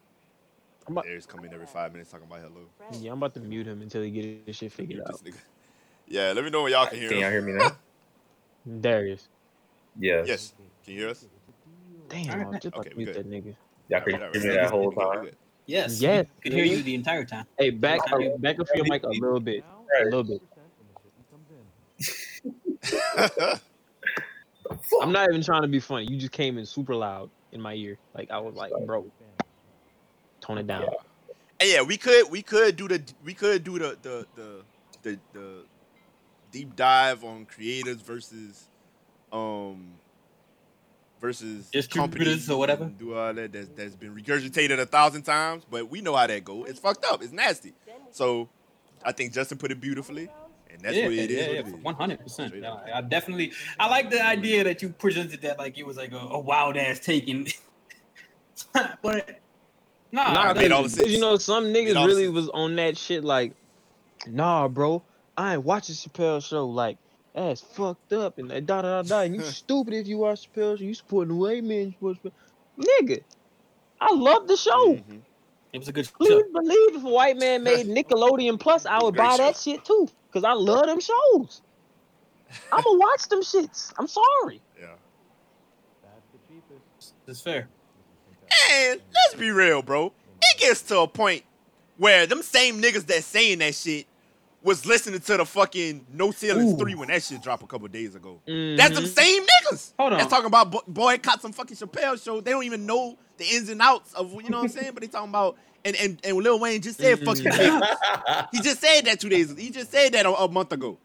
[0.88, 2.68] I'm about, There's coming every five minutes talking about hello.
[3.02, 5.24] yeah, I'm about to mute him until he get his shit figured Mute out.
[5.24, 5.42] this nigga.
[6.08, 7.32] Yeah, let me know when y'all can hear Can y'all us.
[7.34, 7.72] hear me now?
[8.82, 9.28] Darius.
[10.00, 10.28] Yes.
[10.28, 10.54] Yes.
[10.84, 11.26] Can you hear us?
[12.10, 13.26] Damn, I was just about Okay, to we mute good.
[13.26, 13.56] that nigga.
[13.90, 15.24] Y'all All could hear me that whole We time.
[15.24, 15.36] good.
[15.66, 17.48] yes, Yes, could hear you the entire time.
[17.58, 18.28] Hey, back Okay.
[18.28, 19.64] up, back up your mic a little bit,
[20.00, 20.42] a little bit.
[24.76, 25.08] And the shipment comes in.
[25.08, 26.08] I'm not even trying to be funny.
[26.10, 27.98] You just came in super loud in my ear.
[28.14, 29.06] Like I was like, bro,
[30.42, 30.84] tone it down.
[30.84, 30.90] Yeah.
[31.60, 34.66] And yeah, we could we could do the we could do the the the
[35.04, 35.64] the, the
[36.52, 38.68] deep dive on creators versus
[39.32, 39.94] um
[41.22, 42.86] versus Distributors companies or whatever.
[42.86, 46.44] Do all that that's, that's been regurgitated a thousand times, but we know how that
[46.44, 46.70] goes.
[46.70, 47.24] It's fucked up.
[47.24, 47.74] It's nasty.
[48.12, 48.50] So
[49.04, 50.30] I think Justin put it beautifully,
[50.76, 51.38] and that's yeah, what it is.
[51.38, 51.74] yeah, what yeah, it is.
[51.84, 52.54] one hundred percent.
[52.94, 56.18] I definitely, I like the idea that you presented that like it was like a,
[56.18, 57.48] a wild ass taking,
[59.02, 59.40] but
[60.12, 62.36] nah, Nah, that- all the cause, you know some niggas really sense.
[62.36, 63.24] was on that shit.
[63.24, 63.54] Like,
[64.28, 65.02] nah, bro,
[65.38, 66.66] I ain't watching Chappelle show.
[66.68, 66.98] Like,
[67.34, 69.22] that's fucked up and da da da da.
[69.22, 70.80] And you stupid if you watch Chappelle.
[70.80, 71.88] You supporting the white man.
[71.88, 72.32] You supposed to,
[72.80, 73.24] nigga.
[74.00, 74.96] I love the show.
[74.96, 75.22] Mhm.
[75.74, 76.44] it was a good Please show.
[76.54, 80.08] believe if a white man made Nickelodeon Plus, I would Great buy that shit too.
[80.36, 81.62] Cause I love them shows.
[82.70, 83.94] I'ma watch them shits.
[83.98, 84.60] I'm sorry.
[84.78, 84.88] Yeah.
[86.04, 87.14] That's the cheapest.
[87.26, 87.70] It's fair.
[88.74, 90.08] And let's be real, bro.
[90.42, 91.44] It gets to a point
[91.96, 94.08] where them same niggas that saying that shit
[94.62, 96.78] was listening to the fucking No Ceilings Ooh.
[96.80, 98.42] 3 when that shit dropped a couple days ago.
[98.46, 99.16] That's them Mhm.
[99.16, 99.94] same niggas.
[99.98, 100.20] Hold on.
[100.20, 102.42] That's talking about boycott some fucking Chappelle show.
[102.42, 105.00] They don't even know the ins and outs of you know what I'm saying, but
[105.00, 105.56] they talking about
[105.86, 107.52] and and, and Lil Wayne just said fuck you.
[107.52, 107.60] Mm.
[107.60, 107.88] niggas.
[108.52, 109.56] He just said that two days.
[109.58, 110.98] He just said that a, a month ago,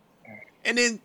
[0.65, 1.01] and then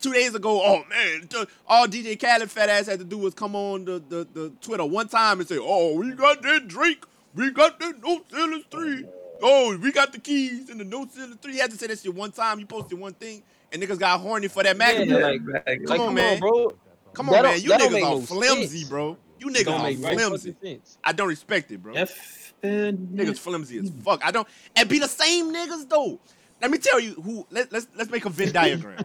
[0.00, 1.28] two days ago, oh man,
[1.66, 4.84] all DJ Khaled fat ass had to do was come on the, the, the Twitter
[4.84, 9.04] one time and say, oh, we got that Drake, we got that No Ceilings three,
[9.42, 11.54] oh, we got the keys and the No Ceilings three.
[11.54, 12.58] He had to say that shit one time.
[12.58, 13.42] He posted one thing,
[13.72, 15.20] and niggas got horny for that Yeah, magazine.
[15.20, 15.40] like,
[15.86, 16.34] Come like, on, come man.
[16.34, 16.72] on, bro.
[17.14, 18.90] Come on, That man, you niggas are flimsy, sense.
[18.90, 19.16] bro.
[19.40, 20.52] You niggas don't are make flimsy.
[20.52, 20.98] fucking sense.
[21.04, 21.94] I don't respect it, bro.
[21.94, 24.24] F- Niggas flimsy as fuck.
[24.24, 26.18] I don't and be the same niggas though.
[26.60, 27.46] Let me tell you who.
[27.50, 29.04] Let, let's let's make a Venn diagram.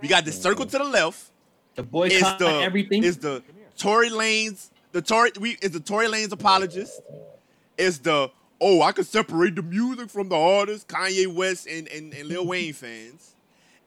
[0.00, 1.30] we got the circle to the left.
[1.76, 3.04] the Is boycott the everything.
[3.04, 3.42] is the
[3.76, 7.00] Tory Lanez the Tory we is the Tory Lanez apologist.
[7.78, 8.30] Is the
[8.60, 12.44] oh I can separate the music from the artist Kanye West and and, and Lil
[12.46, 13.36] Wayne fans,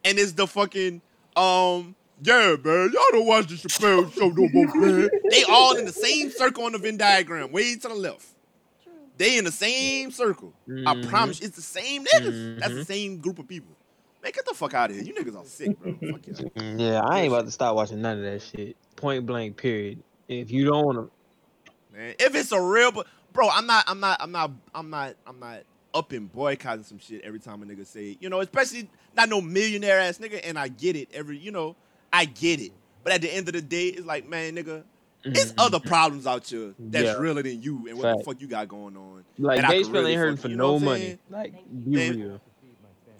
[0.06, 1.02] and is the fucking
[1.36, 1.94] um.
[2.22, 5.10] Yeah, man, y'all don't watch the Chappelle show no more, man.
[5.30, 8.26] They all in the same circle on the Venn diagram, way to the left.
[9.18, 10.54] They in the same circle.
[10.86, 11.10] I Mhm.
[11.10, 12.60] promise you, it's the same niggas.
[12.60, 12.86] That's the Mhm.
[12.86, 13.76] same group of people.
[14.24, 15.06] Man, get the fuck out of here.
[15.06, 15.98] You niggas are sick, bro.
[16.12, 16.52] Fuck you.
[16.78, 18.76] Yeah, I ain't about to stop watching none of that shit.
[18.96, 20.02] Point blank, period.
[20.28, 21.12] If you don't want to,
[21.96, 22.16] man.
[22.20, 25.40] If it's a real, but bro, I'm not, I'm not, I'm not, I'm not, I'm
[25.40, 25.64] not
[25.94, 29.40] up in boycotting some shit every time a nigga say, you know, especially not no
[29.42, 30.42] millionaire ass nigga.
[30.44, 31.76] And I get it, every, you know,
[32.16, 32.72] I get it.
[33.04, 34.84] But at the end of the day, it's like, man, nigga,
[35.24, 35.56] it's Mhm.
[35.58, 37.18] other problems out here that's Yeah.
[37.18, 39.26] realer than you and what the fuck you got going on.
[39.38, 41.02] like and I Dave could Chappelle really ain't hurting for you, you know no money.
[41.02, 41.20] saying?
[41.30, 41.54] Like,
[41.86, 42.42] be And- real.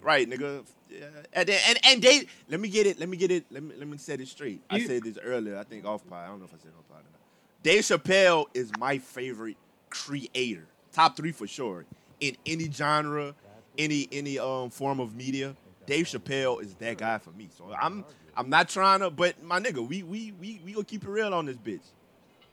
[0.02, 0.64] Right, nigga.
[0.88, 1.06] Yeah.
[1.32, 2.98] And then, and and they let me get it.
[3.00, 3.44] Let me get it.
[3.50, 4.62] Let me let me set it straight.
[4.70, 5.58] I said this earlier.
[5.58, 6.24] I think off pod.
[6.24, 7.20] I don't know if I said off pod or not.
[7.64, 9.56] Dave Chappelle is my favorite
[9.90, 10.66] creator.
[10.92, 11.84] Top three for sure.
[12.20, 13.34] In any genre,
[13.76, 15.56] any any um form of media,
[15.86, 17.48] Dave Chappelle is that guy for me.
[17.58, 18.04] So I'm
[18.36, 21.32] I'm not trying to, but my nigga, we we we we gonna keep it real
[21.32, 21.80] on this bitch.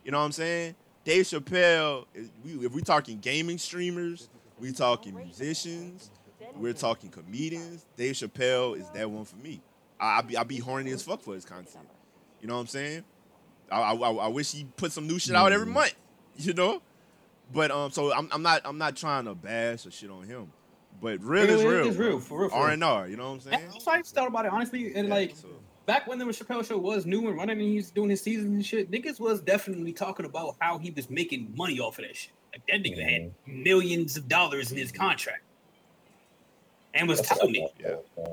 [0.05, 0.75] You know what I'm saying?
[1.03, 2.05] Dave Chappelle.
[2.13, 4.29] Is, we, if we talking gaming streamers,
[4.59, 6.09] we talking musicians,
[6.55, 7.85] we're talking comedians.
[7.97, 9.61] Dave Chappelle is that one for me.
[9.99, 11.87] I, I be I be horny as fuck for his content.
[12.41, 13.03] You know what I'm saying?
[13.71, 15.93] I, I, I I wish he put some new shit out every month.
[16.35, 16.81] You know,
[17.53, 20.51] but um, so I'm I'm not I'm not trying to bash or shit on him,
[20.99, 22.07] but real It is is real.
[22.07, 23.61] real, for real, R and R, You know what I'm saying?
[23.61, 25.49] And also, I just thought about it honestly, and Yeah, like so-
[25.85, 28.53] back when the Chappelle show was new and running, and he was doing his seasons
[28.53, 32.15] and shit, niggas was definitely talking about how he was making money off of that
[32.15, 32.31] shit.
[32.51, 35.01] Like that nigga had millions of dollars in his mm-hmm.
[35.01, 35.43] contract,
[36.93, 37.73] and was telling it.
[37.79, 38.23] Yeah.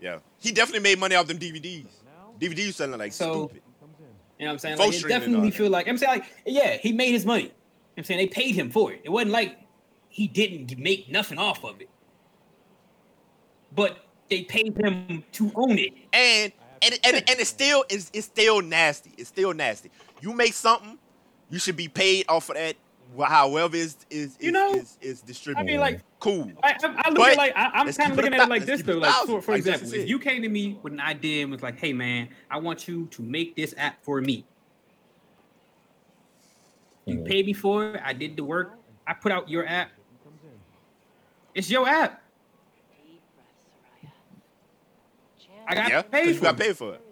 [0.00, 1.86] yeah, he definitely made money off them DVDs.
[2.40, 3.62] DVDs selling like So- stupid.
[4.38, 4.76] You know what I'm saying?
[4.76, 7.10] Full Like, it streaming and all definitely feel like I'm saying like yeah, he made
[7.10, 7.42] his money.
[7.42, 7.54] You know
[7.96, 9.00] I'm saying they paid him for it.
[9.02, 9.58] It wasn't like
[10.10, 11.90] he didn't make nothing off of it,
[13.74, 13.98] but
[14.30, 15.92] they paid him to own it.
[16.12, 16.52] and
[16.82, 19.12] and and, and it's still it's, it's still nasty.
[19.16, 19.90] It's still nasty.
[20.20, 20.98] You make something,
[21.50, 22.76] you should be paid off of that.
[23.18, 25.66] However, is is You know, is, is I distributed.
[25.66, 26.52] mean, like cool.
[26.62, 28.66] I, I, I look But at like I, I'm kind of looking at it like
[28.66, 28.98] this though.
[28.98, 31.62] Like for, for like example, if you came to me with an idea and was
[31.62, 34.44] like, "Hey man, I want you to make this app for me.
[37.06, 37.26] You mm.
[37.26, 38.02] paid me for it.
[38.04, 38.78] I did the work.
[39.06, 39.90] I put out your app.
[41.54, 42.22] It's your app.
[45.68, 46.58] I got yeah, paid because you for got it.
[46.58, 47.02] paid for it.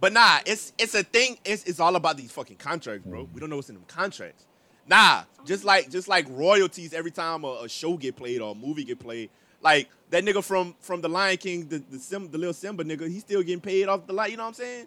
[0.00, 1.38] But nah, it's it's a thing.
[1.44, 3.28] It's it's all about these fucking contracts, bro.
[3.32, 4.44] We don't know what's in them contracts.
[4.86, 8.54] Nah, just like just like royalties every time a, a show get played or a
[8.54, 9.30] movie get played.
[9.60, 13.08] Like that nigga from from the Lion King, the the, Sim, the little Simba nigga,
[13.08, 14.30] he's still getting paid off the light.
[14.30, 14.86] You know what I'm saying?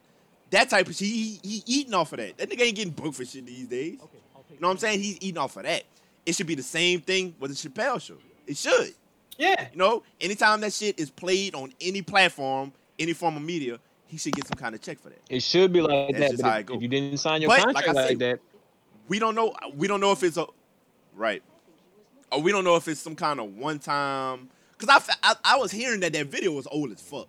[0.49, 2.37] That type of shit, he, he eating off of that.
[2.37, 3.93] That nigga ain't getting booked for shit these days.
[4.49, 4.99] You know what I'm saying?
[4.99, 5.83] He's eating off of that.
[6.25, 8.17] It should be the same thing with the Chappelle show.
[8.45, 8.93] It should.
[9.37, 9.67] Yeah.
[9.71, 14.17] You know, anytime that shit is played on any platform, any form of media, he
[14.17, 15.19] should get some kind of check for that.
[15.29, 16.31] It should be like That's that.
[16.31, 16.73] just But how if, it go.
[16.75, 18.39] if you didn't sign your But, like contract I like, said, that,
[19.07, 19.53] We don't know.
[19.75, 20.45] We don't know if it's a
[21.15, 21.41] right,
[22.31, 24.49] or we don't know if it's some kind of one time.
[24.77, 27.27] Cause I, I I was hearing that that video was old as fuck.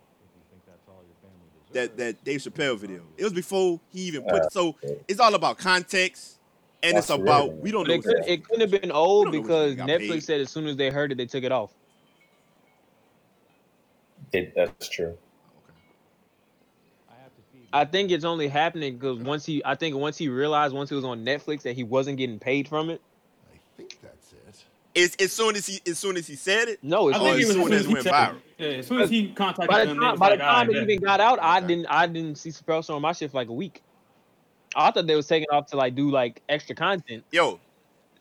[1.73, 3.01] That that Dave Chappelle video.
[3.17, 4.41] It was before he even put.
[4.43, 4.75] Uh, so
[5.07, 6.39] it's all about context,
[6.83, 7.93] and it's about really- we don't know.
[7.95, 10.09] it, could, it couldn't have been old We don't know because what they got Netflix
[10.13, 10.23] paid.
[10.23, 11.73] said as soon as they heard it, they took it off.
[14.31, 15.17] It, that's true.
[17.73, 20.95] I think it's only happening because once he, I think once he realized once he
[20.95, 23.01] was on Netflix that he wasn't getting paid from it.
[23.51, 24.63] I think that's it.
[24.95, 26.79] It's as soon as he as soon as he said it.
[26.83, 28.05] No, it's I think as it was soon as soon as as it he went
[28.05, 28.35] viral.
[28.59, 30.73] Yeah, as soon as he contacted by the them, time, was by the time it
[30.73, 33.37] bet." even got out, I didn't, I didn't see Chappelle show on my shit for
[33.37, 33.81] like a week.
[34.75, 37.23] I thought they was taking off to like do like extra content.
[37.31, 37.59] Yo,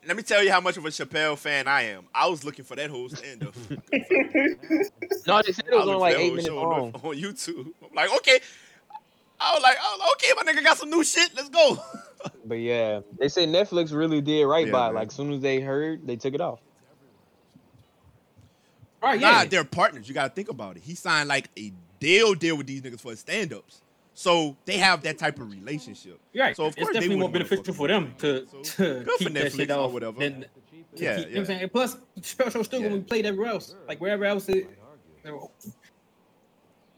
[0.07, 2.05] let me tell you how much of a Chappelle fan I am.
[2.15, 3.55] I was looking for that whole stand up.
[5.25, 6.93] No, they said it was on like eight minutes on, long.
[6.95, 7.67] on YouTube.
[7.83, 8.41] I'm like, okay.
[9.43, 11.31] I was like, I was like, okay, my nigga got some new shit.
[11.37, 11.79] Let's go.
[12.45, 14.89] But yeah, they say Netflix really did right Yeah, by it.
[14.91, 14.95] man.
[14.95, 16.61] Like as soon as they heard, they took it off.
[19.03, 19.45] All right, Nah, yeah.
[19.47, 20.09] they're partners.
[20.09, 20.83] You gotta think about it.
[20.85, 23.81] He signed like a deal deal with these niggas for his stand ups.
[24.15, 26.21] So they have that type of relationship.
[26.33, 26.55] Right.
[26.57, 29.33] So, of it's course they definitely more beneficial for them to, to good for keep
[29.35, 29.93] that shit Netflix or off.
[29.93, 30.21] whatever.
[30.21, 30.45] Than,
[30.95, 31.39] Yeah, keep, You know what.
[31.41, 31.61] I'm saying?
[31.63, 32.89] And plus, special still Yeah.
[32.89, 34.69] gonna be played everywhere else, like wherever else it.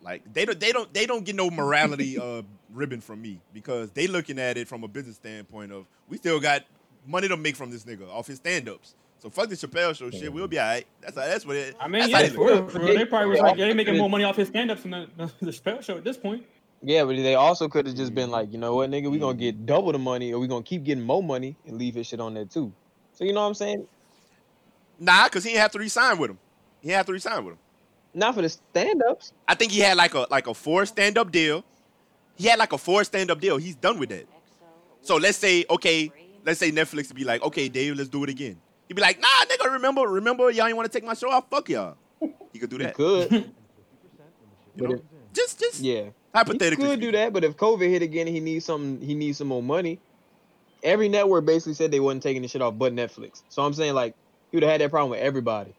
[0.05, 3.91] Like they don't they don't they don't get no morality uh ribbon from me because
[3.93, 6.63] they looking at it from a business standpoint of we still got
[7.07, 8.95] money to make from this nigga off his stand ups.
[9.19, 10.31] So fuck the Chappelle show shit.
[10.31, 10.87] We'll be alright.
[11.01, 11.75] That's that's what it.
[11.81, 12.95] I mean, yeah, they for real, for real.
[12.95, 13.45] They probably was Yeah.
[13.45, 15.97] like, yeah, they making more money off his stand-ups than the, the, the Chappelle show
[15.97, 16.45] at this point.
[16.83, 19.39] Yeah, but they also could have just been like, you know what, nigga, we gonna
[19.39, 22.21] get double the money, or we gonna keep getting more money and leave his shit
[22.21, 22.71] on there too.
[23.15, 23.87] So you know what I'm saying?
[24.99, 26.39] Nah, cause he didn't have to resign with him.
[26.83, 27.59] He had to resign with him.
[28.15, 29.33] Not for the stand-ups.
[29.49, 31.65] I think he had like a like a four stand up deal.
[32.37, 33.57] He had like a four stand up deal.
[33.57, 34.27] He's done with that.
[35.03, 36.13] So let's say okay,
[36.45, 38.61] let's say Netflix would be like, okay, Dave, let's do it again.
[38.89, 41.49] He'd be like, nah, nigga, remember, remember, y'all ain't want to take my show off.
[41.51, 41.97] Fuck y'all.
[42.53, 42.95] He could do He that.
[42.95, 43.33] could,
[44.77, 44.95] You know?
[44.95, 45.01] if,
[45.33, 46.87] Just, just yeah, he hypothetically.
[46.87, 47.33] could do that.
[47.33, 49.01] But if COVID hit again, he needs something.
[49.07, 49.99] He needs some more money.
[50.83, 53.43] every network basically said they wasn't taking the shit off, but Netflix.
[53.49, 54.15] So I'm saying like
[54.51, 55.75] he would have had that problem with everybody.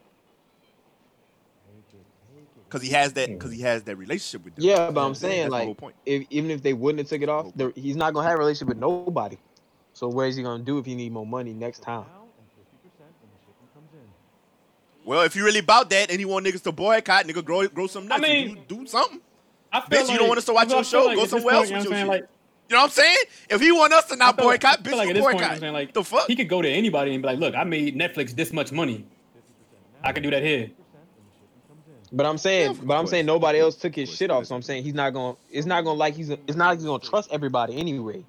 [2.67, 3.35] Because he has that hmm.
[3.35, 4.65] because he has that relationship with them.
[4.65, 5.95] Yeah, but I'm That's saying the whole like point.
[6.05, 8.39] if even if they wouldn't have took it off, there- he's not gonna have a
[8.39, 9.37] relationship with nobody.
[9.93, 12.05] So what is he gonna do if he need more money next time?
[15.05, 17.87] Well, if you really about that and he want niggas to boycott, nigga, grow grow
[17.87, 18.23] some nuts.
[18.23, 19.21] I mean- do, do something.
[19.71, 21.05] I feel Bitch, you don't want us to watch your show?
[21.05, 22.21] like Go somewhere point, else you with know your what I'm saying?
[22.21, 22.21] shit.
[22.21, 22.29] Like,
[22.69, 23.17] You know what I'm saying?
[23.49, 25.51] If he want us to not boycott, bitch, like we'll at this point, boycott.
[25.51, 25.73] I'm saying?
[25.73, 26.27] Like, the fuck?
[26.27, 29.05] He could go to anybody and be like, "Look, I made Netflix this much money.
[30.03, 30.71] I can do that here."
[32.15, 34.45] But I'm saying, Yeah, of but I'm saying nobody else took his Of shit off.
[34.45, 35.35] So I'm saying he's not gonna.
[35.51, 36.29] It's not gonna like he's.
[36.29, 38.25] It's not like he's gonna trust everybody anyway.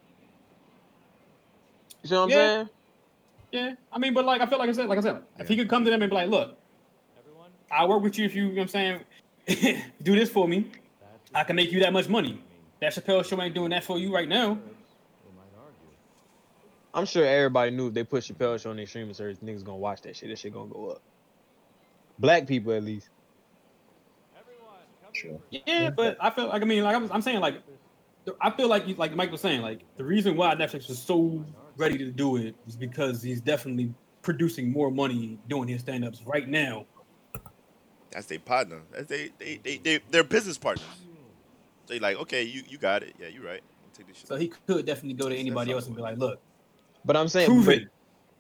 [2.03, 2.37] You see what I'm Yeah.
[2.37, 2.69] saying?
[3.53, 5.57] Yeah, I mean, but like I feel like I said, like I said, if he
[5.57, 6.59] could come to them and be like, "Look,
[7.17, 7.51] Everyone?
[7.71, 9.03] I'll work with you if you, you know what I'm
[9.49, 10.67] saying, do this for me.
[11.33, 12.43] I can make you that much money."
[12.81, 14.59] That Chappelle show ain't doing that for you right now.
[16.93, 19.79] I'm sure everybody knew if they put Chappelle show on their streaming service, niggas gonna
[19.79, 20.29] watch that shit.
[20.29, 21.03] That shit gonna go up.
[22.19, 23.09] Black people at least.
[25.16, 25.40] Sure.
[25.51, 27.62] Yeah, but I feel like I mean, like I'm, I'm saying, like
[28.40, 31.44] I feel like you, like Mike was saying, like the reason why Netflix was so
[31.76, 36.48] ready to do it is because he's definitely producing more money doing his stand-ups right
[36.48, 36.84] now.
[38.10, 38.80] That's their partner.
[38.93, 40.86] That's they they they they they're business partners.
[41.86, 43.14] They like, okay, you you got it.
[43.20, 43.62] Yeah, you're right.
[43.94, 44.28] Take this shit.
[44.28, 46.40] So he could definitely go to anybody else and be like, "Look,
[47.05, 47.88] But I'm saying, prove but, it."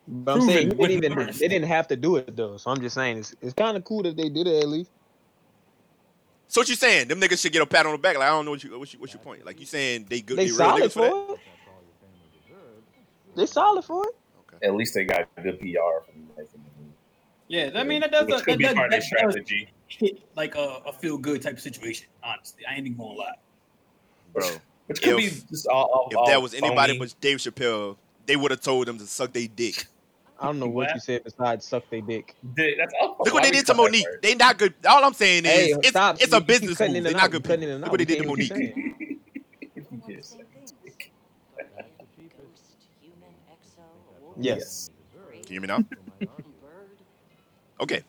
[0.08, 2.56] but I'm Prove saying it they didn't even they didn't have to do it though.
[2.56, 4.90] So I'm just saying it's it's kind of cool that they did it at least.
[6.48, 7.08] So what you saying?
[7.08, 8.16] Them niggas should get a pat on the back.
[8.16, 9.44] Like I don't know what you what's your, what's your point?
[9.44, 10.38] Like you saying they good?
[10.38, 11.40] They They, solid niggas for for it.
[13.34, 14.14] They solid for it.
[14.54, 14.66] Okay.
[14.66, 16.92] At least they got good PR from making the movie.
[17.48, 19.34] Yeah, I mean that does Which that, could be that, part that of their does
[19.34, 22.06] strategy, hit like a, a feel good type of situation.
[22.22, 23.34] Honestly, I ain't even gonna lie.
[24.32, 24.48] Bro,
[24.86, 26.98] which could if- be just all, all, if all that was anybody phony.
[27.00, 27.96] but Dave Chappelle,
[28.26, 29.86] they would have told them to suck their dick.
[30.38, 30.94] I don't know what What?
[30.94, 32.34] you said besides suck they dick.
[32.54, 33.16] Dude, that's all.
[33.18, 34.04] Look why what they did to Mo'Nique.
[34.22, 34.74] They not good.
[34.88, 36.16] All I'm saying is Hey, it's, stop.
[36.20, 37.04] it's You a business cutting move.
[37.04, 37.78] They're not good people.
[37.78, 38.08] Look what they out.
[38.08, 38.48] did to Mo'Nique.
[39.74, 40.36] can't keep Yes.
[42.36, 42.62] Ghost,
[43.00, 43.82] human, exo,
[44.22, 44.90] wolf, Yes.
[45.22, 45.78] Can you hear me now?
[47.78, 48.02] Okay.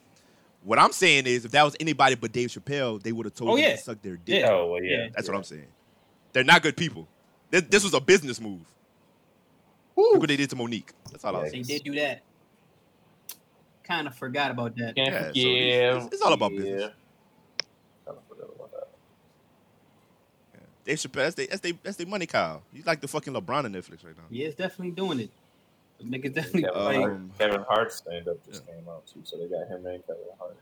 [0.64, 3.52] What I'm saying is, if that was anybody but Dave Chappelle, they would have told
[3.52, 3.76] Oh, them yeah.
[3.76, 4.40] to suck their dick.
[4.42, 4.50] Yeah.
[4.52, 4.98] Oh well, yeah.
[4.98, 5.08] Yeah.
[5.14, 5.68] That's what I'm saying.
[6.34, 7.08] They're not good people.
[7.52, 8.62] This, this was a business move.
[9.98, 10.92] Look what they did to Mo'Nique.
[11.12, 11.52] That's all I'm Yeah.
[11.52, 12.22] They did do that.
[13.84, 14.96] Kind of forgot about that.
[14.96, 15.96] Can't Yeah, so forgive.
[15.98, 16.60] it's- it's all about yeah.
[16.60, 16.92] business.
[18.06, 18.88] Kinda forgot about that.
[20.86, 21.04] That's
[21.36, 22.62] they, that's they, that's they money cow.
[22.72, 24.24] He's like the fucking LeBron of Netflix right now.
[24.30, 25.32] Yeah, it's definitely doing it.
[26.00, 29.20] The niggas definitely Kevin, Um, like, Hart, Kevin Hart's stand up just came out too,
[29.24, 30.56] so they got him and Kevin Hart.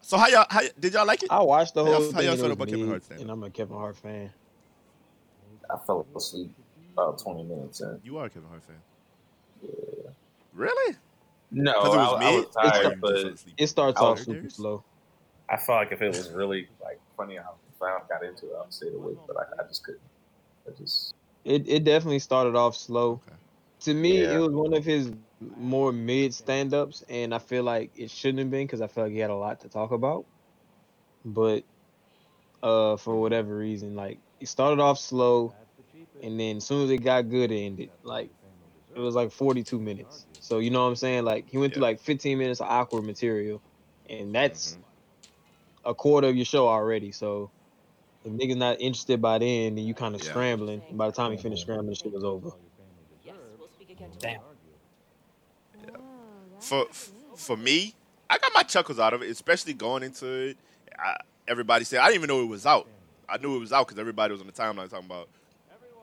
[0.00, 1.30] So how y'all, how, did y'all like it?
[1.32, 2.12] I watched the whole how thing.
[2.26, 3.22] y'all and it feel about Kevin mid, Hart's stand-up?
[3.22, 4.30] and I'm a Kevin Hart fan.
[5.68, 6.52] I fell asleep
[6.96, 8.00] about twenty minutes in.
[8.04, 8.76] You are a Kevin Hart fan.
[9.62, 10.10] Yeah.
[10.54, 10.96] Really?
[11.50, 12.46] No, 'Cause it was I, I mid?
[12.46, 13.54] was tired, but you just fell asleep?
[13.58, 14.84] It starts off was- super slow.
[15.48, 18.52] I felt like if it was really like funny, I, if I got into it,
[18.58, 20.00] I would stay awake, but I, I just couldn't.
[20.66, 21.14] I just
[21.44, 23.20] It it definitely started off slow.
[23.26, 23.36] Okay.
[23.80, 24.34] To me, Yeah.
[24.34, 25.12] it was one of his
[25.56, 29.06] more mid stand ups, and I feel like it shouldn't have been because I felt
[29.06, 30.24] like he had a lot to talk about.
[31.24, 31.62] But
[32.62, 35.54] uh, for whatever reason, like it started off slow,
[36.22, 37.90] and then as soon as it got good, it ended.
[38.02, 38.30] Like
[38.94, 40.26] it was like 42 minutes.
[40.40, 41.24] So you know what I'm saying?
[41.24, 41.88] Like he went through Yeah.
[41.90, 43.60] like 15 minutes of awkward material,
[44.08, 44.84] and that's Mhm.
[45.84, 47.12] a quarter of your show already.
[47.12, 47.50] So
[48.24, 50.30] if niggas not interested by then, then you kind of Yeah.
[50.30, 50.82] scrambling.
[50.88, 52.50] And by the time you finish scrambling, the shit was over.
[53.22, 54.34] Yes, we'll speak again Damn.
[54.34, 54.52] tomorrow.
[56.60, 56.86] For
[57.36, 57.94] for me,
[58.30, 60.56] I got my chuckles out of it, especially going into it.
[60.98, 61.16] I,
[61.46, 62.88] everybody said I didn't even know it was out.
[63.28, 65.28] I knew it was out because everybody was on the timeline talking about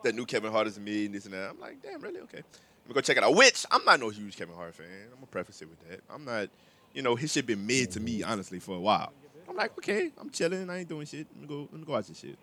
[0.04, 1.50] that new Kevin Hart is me and this and that.
[1.50, 2.20] I'm like, damn, really?
[2.20, 2.38] Okay.
[2.38, 3.34] Let me go check it out.
[3.34, 4.86] Which I'm not no huge Kevin Hart fan.
[5.08, 6.00] I'm gonna preface it with that.
[6.10, 6.48] I'm not,
[6.92, 9.12] you know, his shit been mid to me honestly for a while.
[9.48, 10.70] I'm like, okay, I'm chilling.
[10.70, 11.26] I ain't doing shit.
[11.34, 11.68] Let me go.
[11.70, 12.36] Let me go watch this shit.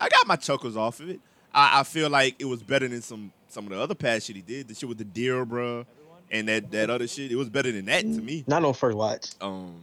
[0.00, 1.20] I got my chuckles off of it.
[1.52, 4.36] I, I feel like it was better than some some of the other past shit
[4.36, 4.68] he did.
[4.68, 5.84] The shit with the deer, bro,
[6.30, 7.30] and that that other shit.
[7.32, 8.44] It was better than that to me.
[8.46, 9.26] Not on first watch.
[9.40, 9.74] Um,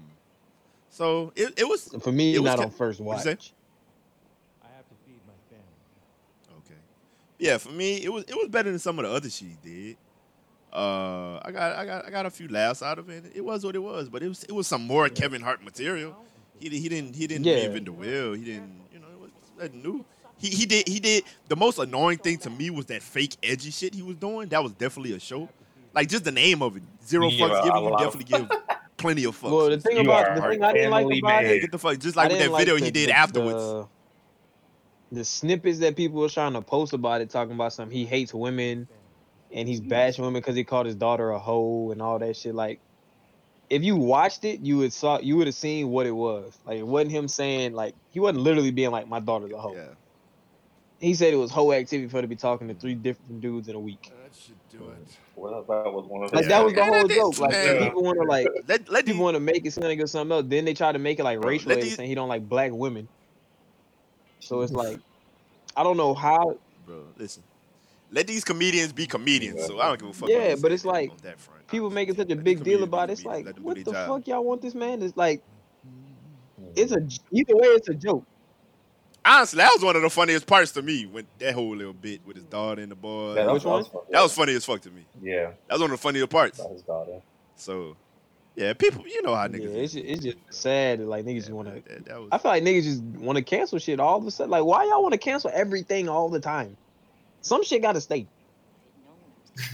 [0.90, 3.22] so it, it was For me, It was not on first watch.
[3.22, 3.32] say?
[3.32, 6.60] I have to feed my family.
[6.66, 6.80] okay.
[7.40, 9.70] Yeah, for me, it was it was better than some of the other shit he
[9.70, 9.98] did.
[10.74, 13.26] Uh, I got I got I got a few laughs out of it.
[13.34, 16.16] It was what it was, but it was it was some more Kevin Hart material.
[16.60, 17.58] He he didn't he didn't Yeah.
[17.68, 18.34] reinvent the wheel.
[18.34, 20.06] He didn't you know it was nothing new.
[20.40, 23.72] He he did he did the most annoying thing to me was that fake edgy
[23.72, 24.50] shit he was doing.
[24.50, 25.48] That was definitely a show.
[25.94, 27.84] Like just the name of it, zero You give fucks a- given.
[27.84, 28.60] You lot of- definitely give
[28.98, 29.52] plenty of fucks.
[29.52, 31.72] Well, the thing You about the thing I didn't like family about yeah, it, get
[31.72, 33.56] the fuck just like with didn't that video like he did the- afterwards.
[33.56, 33.88] the-
[35.12, 38.34] the snippets that people were trying to post about it, talking about some he hates
[38.34, 38.88] women
[39.52, 39.90] and he's mm-hmm.
[39.90, 42.54] bashing women because he called his daughter a hoe and all that shit.
[42.54, 42.80] Like,
[43.70, 46.58] if you watched it, you would saw you would have seen what it was.
[46.66, 49.76] Like, it wasn't him saying like he wasn't literally being like my daughter's a hoe.
[49.76, 49.88] Yeah.
[51.00, 53.68] He said it was hoe activity for her to be talking to three different dudes
[53.68, 54.12] in a week.
[54.24, 55.18] That should do it.
[55.36, 57.40] Well, that was one of Like the that was the whole joke.
[57.40, 57.84] Like man.
[57.84, 60.36] people want to like Let let people want to make it sound like it's something
[60.36, 60.46] else.
[60.48, 62.72] Then they try to make it like Bro, racial, and saying he don't like black
[62.72, 63.08] women.
[64.40, 65.00] So it's like,
[65.76, 66.58] I don't know how.
[66.86, 67.04] bro.
[67.18, 67.44] Listen.
[68.10, 69.66] Let these comedians be comedians.
[69.66, 70.30] So I don't give a fuck.
[70.30, 71.68] Yeah, but it's like, that front.
[71.68, 73.14] People making such a let big deal about it.
[73.14, 74.08] It's like, Let them do what the job.
[74.08, 75.02] fuck y'all want this man?
[75.02, 75.44] It's like,
[76.76, 77.20] it's a mm.
[77.34, 78.24] either way, it's a joke.
[79.26, 82.22] Honestly, that was one of the funniest parts to me when that whole little bit
[82.26, 83.36] with his daughter and the boy.
[83.36, 84.04] Yeah, that Which was, one?
[84.10, 85.06] That was funny as fuck to me.
[85.22, 86.60] yeah, That was one of the funniest parts.
[86.60, 87.22] about his daughter.
[87.58, 87.98] So,
[88.58, 89.76] yeah, people, you know how Yeah, niggas.
[89.78, 91.84] it's just, it's just sad that like niggas Yeah, just want to.
[91.90, 94.32] that, that was, I feel like niggas just want to cancel shit all of a
[94.32, 94.52] sudden.
[94.52, 96.78] Like, why y'all want to cancel everything all the time?
[97.42, 98.28] Some shit got to stay.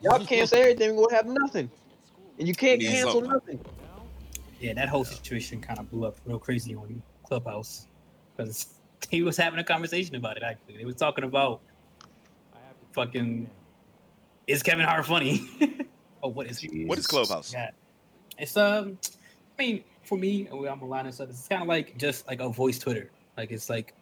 [0.00, 1.70] Y'all cancel everything, we'll have nothing,
[2.38, 3.32] and you can't Need cancel something.
[3.32, 3.60] nothing.
[4.60, 7.88] Yeah, that whole situation kind of blew up real crazy on Clubhouse
[8.36, 8.78] because
[9.10, 10.42] he was having a conversation about it.
[10.42, 11.62] Actually, they was talking about
[12.92, 13.50] fucking
[14.46, 15.48] is Kevin Hart funny?
[16.26, 17.52] oh, what is what is Clubhouse?
[17.52, 17.70] Yeah,
[18.38, 18.98] it's um,
[19.58, 21.30] I mean, for me, I'm a line and stuff.
[21.30, 23.10] It's kind of like just like a voice Twitter.
[23.36, 23.94] Like it's like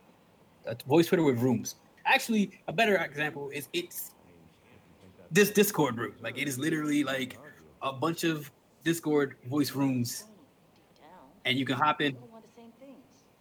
[0.67, 1.77] a voice Twitter with rooms.
[2.07, 4.13] Actually, a better example is it's
[5.31, 6.15] this Discord room.
[6.21, 7.39] Like it is literally like
[7.83, 8.51] a bunch of
[8.85, 10.25] Discord voice rooms,
[11.45, 12.17] and you can hop in.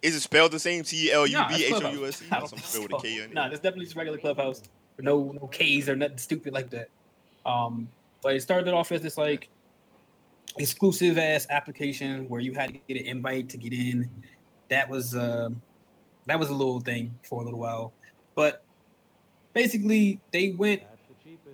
[0.01, 0.83] Is it spelled the same?
[0.83, 1.93] T L U Nah, B it's H O Clubhouse.
[1.93, 2.25] U S E?
[2.29, 3.33] I Or don't Something think spelled with a K in it?
[3.33, 4.61] Nah, there's definitely just regular Clubhouse.
[4.99, 6.89] No, no K's or nothing stupid like that.
[7.45, 7.87] Um,
[8.23, 9.49] but it started off as this like
[10.57, 14.09] exclusive ass application where you had to get an invite to get in.
[14.69, 15.61] That was um,
[16.25, 17.93] that was a little thing for a little while,
[18.33, 18.63] but
[19.53, 20.81] basically they went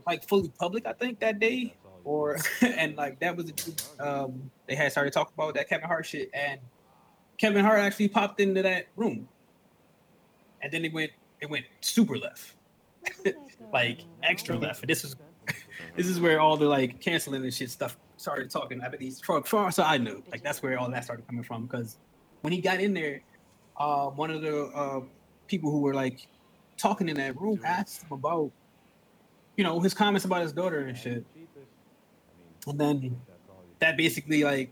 [0.05, 0.85] like fully public.
[0.85, 3.51] I think that day, or and like that was
[3.99, 6.59] a, um, they had started talking about that Kevin Hart shit, and
[7.37, 9.27] Kevin Hart actually popped into that room,
[10.61, 12.53] and then they went it went super left,
[13.73, 14.81] like extra left.
[14.81, 15.15] And this is
[15.95, 18.81] this is where all the like canceling and shit stuff started talking.
[18.81, 21.43] I bet he's far, far so I knew like that's where all that started coming
[21.43, 21.65] from.
[21.65, 21.97] Because
[22.41, 23.21] when he got in there,
[23.77, 25.01] uh, one of the uh,
[25.47, 26.27] people who were like
[26.77, 28.51] talking in that room asked him about
[29.57, 31.25] you know his comments about his daughter and shit,
[32.67, 33.19] and then
[33.79, 34.71] that basically like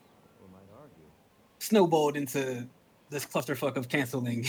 [1.59, 2.67] snowballed into
[3.09, 4.45] this clusterfuck of canceling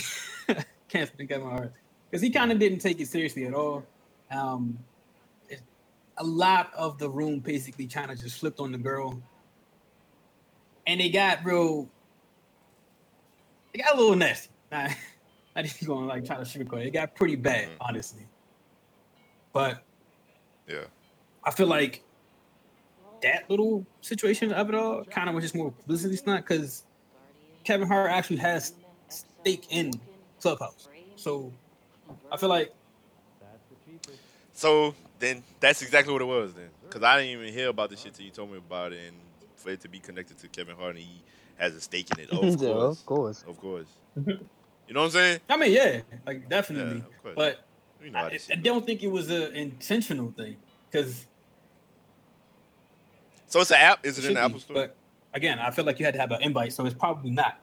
[0.89, 1.73] canceling Kevin Hart
[2.11, 3.85] because he kind of didn't take it seriously at all.
[4.31, 4.79] Um,
[6.19, 9.21] a lot of the room basically kind of just flipped on the girl,
[10.87, 11.89] and they got real.
[13.73, 14.51] They got a little nasty.
[14.73, 14.89] Nah,
[15.57, 16.87] I didn't go and like try to sugarcoat it.
[16.89, 17.77] It got pretty bad, mm-hmm.
[17.81, 18.27] honestly.
[19.53, 19.83] But
[20.69, 20.85] Yeah.
[21.45, 22.03] I feel like
[23.23, 26.85] that little situation of it all kind of was just more publicity stunt because
[27.65, 28.75] Kevin Hart actually has
[29.09, 29.93] stake in
[30.41, 30.89] Clubhouse.
[31.17, 31.53] So
[32.31, 32.73] I feel like
[34.53, 36.71] So then that's exactly what it was then.
[36.83, 39.01] Because I didn't even hear about this shit till you told me about it.
[39.09, 39.17] And
[39.57, 41.23] for it to be connected to Kevin Hart and he
[41.57, 42.31] has a stake in it.
[42.33, 43.01] Of Yeah, course.
[43.01, 43.45] of course.
[43.49, 43.89] Of course.
[44.17, 45.41] You know what I'm saying?
[45.49, 46.99] I mean, yeah, like Yeah, definitely.
[46.99, 47.65] of but
[48.03, 50.57] You know how I, I don't think it was an intentional thing
[50.91, 51.27] because
[53.47, 54.05] So it's an app?
[54.07, 54.75] Is it it in should the Apple be, Store?
[54.77, 54.97] But
[55.35, 57.59] again, I feel like you had to have an invite, so it's probably not.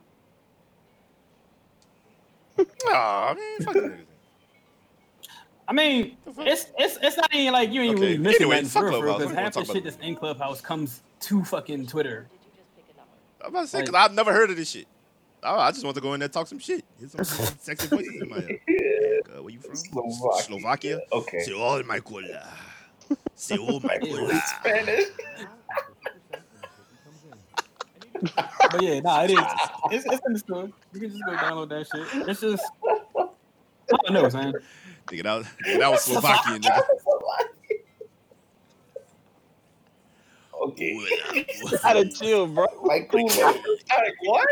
[2.88, 4.15] Aw, man, fuck the niggas.
[5.68, 8.70] I mean, it's it's it's not even like you ain't Okay, really missing anyway, nothing
[8.70, 9.18] fuck for real, Clubhouse.
[9.20, 12.28] because half the wanna talk shit that's in Clubhouse comes to fucking Twitter.
[13.42, 14.88] I'm about to say, because Like- I've never heard of this shit.
[15.44, 16.84] Oh, I just want to go in there and talk some shit.
[17.00, 17.24] Hear some
[17.60, 18.60] sexy voices in my head.
[19.36, 19.76] Uh, where you from?
[19.76, 20.44] Slovakia.
[20.44, 21.00] Slovakia?
[21.12, 21.40] Okay.
[21.40, 22.48] Say, all my cola.
[23.34, 24.40] Say, all my cola.
[24.60, 25.06] Spanish.
[28.72, 29.40] But yeah, nah, it is.
[29.92, 30.70] It's, it's in the store.
[30.94, 32.30] You can just go download that shit.
[32.30, 32.64] It's just.
[33.18, 34.54] I don't know, man.
[35.08, 36.82] Nigga, that was, nigga, that was Slovakian, nigga.
[40.62, 40.98] Okay.
[41.62, 41.78] Cola.
[41.82, 42.66] Gotta chill, bro.
[42.82, 43.28] Like cool.
[43.28, 43.62] Like
[44.22, 44.50] what?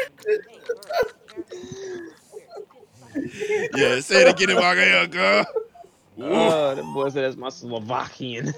[3.76, 5.46] yeah, say it again in my ear, girl.
[6.20, 6.24] Ooh.
[6.26, 8.54] Oh, that boy said that's my Slovakian.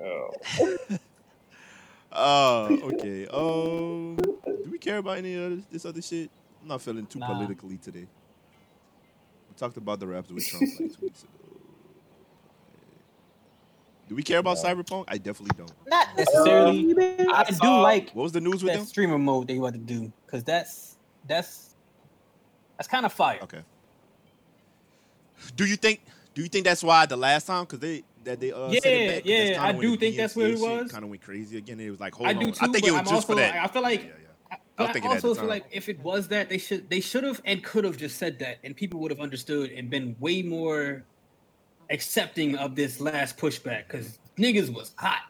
[0.00, 0.30] Oh.
[2.10, 3.26] Uh, okay.
[3.26, 6.30] Um, do we care about any of this, this other shit?
[6.62, 7.26] I'm not feeling too Nah.
[7.34, 8.06] politically today.
[9.58, 11.32] We talked about the raps with Trump like two weeks ago.
[14.08, 14.62] Do we care about No.
[14.62, 15.04] Cyberpunk?
[15.08, 15.72] I definitely don't.
[15.88, 16.94] Not necessarily.
[17.28, 18.86] I do like What was the news with that them?
[18.86, 21.74] streamer mode they want to do because that's that's
[22.78, 23.40] That's kind of fire.
[23.42, 23.62] Okay.
[25.56, 26.02] Do you think?
[26.34, 27.64] Do you think that's why the last time?
[27.64, 30.16] Because they that they uh, Yeah, said it back, 'cause yeah, I do the think
[30.16, 30.92] that's what it was.
[30.92, 31.80] Kind of went crazy again.
[31.80, 32.38] It was like, hold I on.
[32.44, 32.58] do too.
[32.60, 33.56] I think it was I'm just also, for that.
[33.56, 34.00] I feel like.
[34.02, 34.27] Yeah, yeah.
[34.50, 35.48] I, I was I thinking that at also the feel time.
[35.48, 38.38] like if it was that, they should they should have and could have just said
[38.40, 41.04] that, and people would have understood and been way more
[41.90, 45.20] accepting of this last pushback because niggas was hot.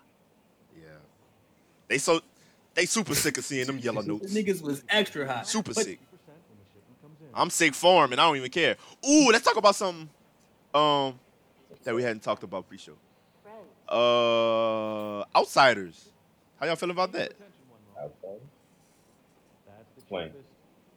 [0.77, 0.85] Yeah.
[1.89, 2.21] They so
[2.75, 4.33] they super sick of seeing them yellow notes.
[4.33, 5.47] Niggas was extra hot.
[5.47, 6.01] Super But sick.
[7.35, 8.77] I'm sick for him, and I don't even care.
[9.09, 10.09] Ooh, let's talk about something
[10.75, 11.19] um
[11.85, 12.95] that we hadn't talked about pre-show.
[13.89, 16.11] Uh, outsiders.
[16.61, 17.33] How y'all feel about that?
[20.11, 20.25] Okay.
[20.25, 20.33] That's the Explain.
[20.33, 20.49] cheapest.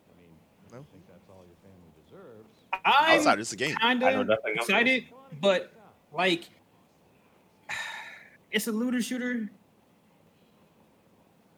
[0.09, 0.77] I mean, I No?
[0.77, 2.49] don't think that's all your family deserves.
[2.85, 3.75] I'm Outsiders, it's a game.
[3.75, 5.05] kind I know of nothing excited,
[5.41, 5.73] but
[6.13, 6.49] like,
[8.51, 9.49] it's a looter shooter,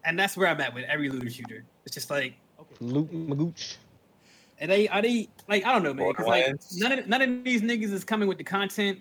[0.05, 1.63] and that's where I'm at with every looter shooter.
[1.85, 2.35] It's just like,
[2.80, 3.75] Luke Magooch.
[4.61, 6.13] are they are they like I don't know, man?
[6.13, 8.99] 'cause, like none of none of these niggas is coming with the content,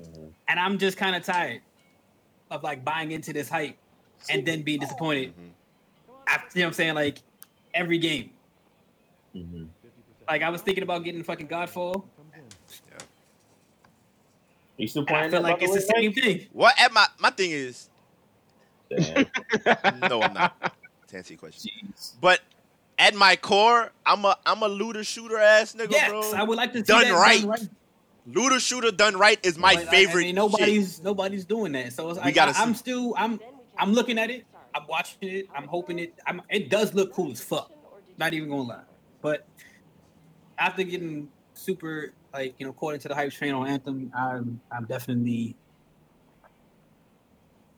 [0.00, 0.32] Mhm.
[0.48, 1.62] and I'm just kind of tired
[2.50, 3.76] of like buying into this hype
[4.30, 5.34] and then being disappointed.
[5.36, 5.50] Mhm.
[6.26, 6.94] After, you know what I'm saying?
[6.94, 7.18] Like
[7.74, 8.30] every game.
[9.34, 9.68] Mhm.
[10.28, 12.04] Like I was thinking about getting fucking Godfall.
[14.76, 15.24] You still And playing?
[15.24, 16.46] I feel like it's the the same thing.
[16.52, 16.74] What?
[16.80, 17.88] At my my thing is,
[18.90, 20.74] no, I'm not.
[21.08, 22.14] To answer your question, Jeez.
[22.20, 22.40] but
[22.98, 26.32] at my core, I'm a I'm a looter shooter ass nigga, Yes, bro.
[26.32, 27.40] I would like to see Done that right.
[27.40, 27.68] done right.
[28.26, 30.22] Looter shooter done right is my like, favorite.
[30.22, 30.34] I mean, shit.
[30.36, 31.92] nobody's nobody's doing that.
[31.92, 33.38] So it's We like, gotta I, I'm still I'm
[33.78, 34.44] I'm looking at it.
[34.74, 35.46] I'm watching it.
[35.54, 36.14] I'm hoping it.
[36.26, 37.70] I'm, it does look cool as fuck.
[38.18, 38.82] Not even gonna lie.
[39.22, 39.46] But
[40.58, 44.84] after getting super like you know caught into the hype train on Anthem, I'm I'm
[44.86, 45.56] definitely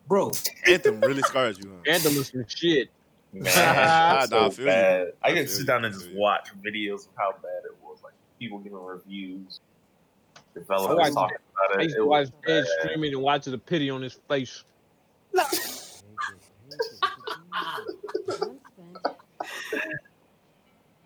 [0.08, 0.30] bro.
[0.66, 1.70] Anthem really scars you.
[1.86, 1.92] Huh?
[1.92, 2.88] Anthem is some shit.
[3.32, 4.70] Man, Nah, I so feel you.
[4.70, 5.06] bad.
[5.22, 7.98] I I can feel sit down and just watch videos of how bad it was.
[8.02, 9.60] Like people giving reviews,
[10.36, 11.36] I developers watched- talking
[11.66, 11.84] about I it.
[11.84, 14.64] used It to watch Ed streaming and watch the pity on his face.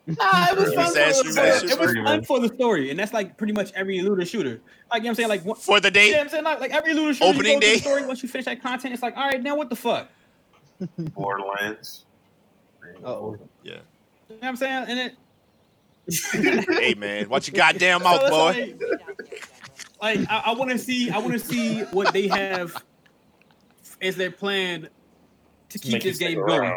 [0.07, 0.93] Nah, it was fun.
[0.93, 3.71] sad For the, streamer, it was fun for the story, and that's like pretty much
[3.75, 4.61] every looter shooter.
[4.91, 6.29] Like you know what I'm saying, like what, For the you know day, what I'm
[6.29, 7.31] saying, like, like every looter shooter.
[7.31, 7.75] Opening you go through day.
[7.75, 10.09] the story once you finish that content, it's like, all right, now what the fuck?
[10.99, 12.07] Borderlands.
[13.05, 13.39] Uh-oh.
[13.63, 13.73] yeah.
[13.73, 14.85] You know what I'm saying?
[14.89, 18.77] And it, Hey man, watch your goddamn mouth, it's boy.
[20.01, 22.83] like, like I, I want to see, I want to see what they have
[24.03, 24.89] as their plan
[25.71, 26.61] to keep this game around.
[26.61, 26.65] going.
[26.71, 26.75] Yeah,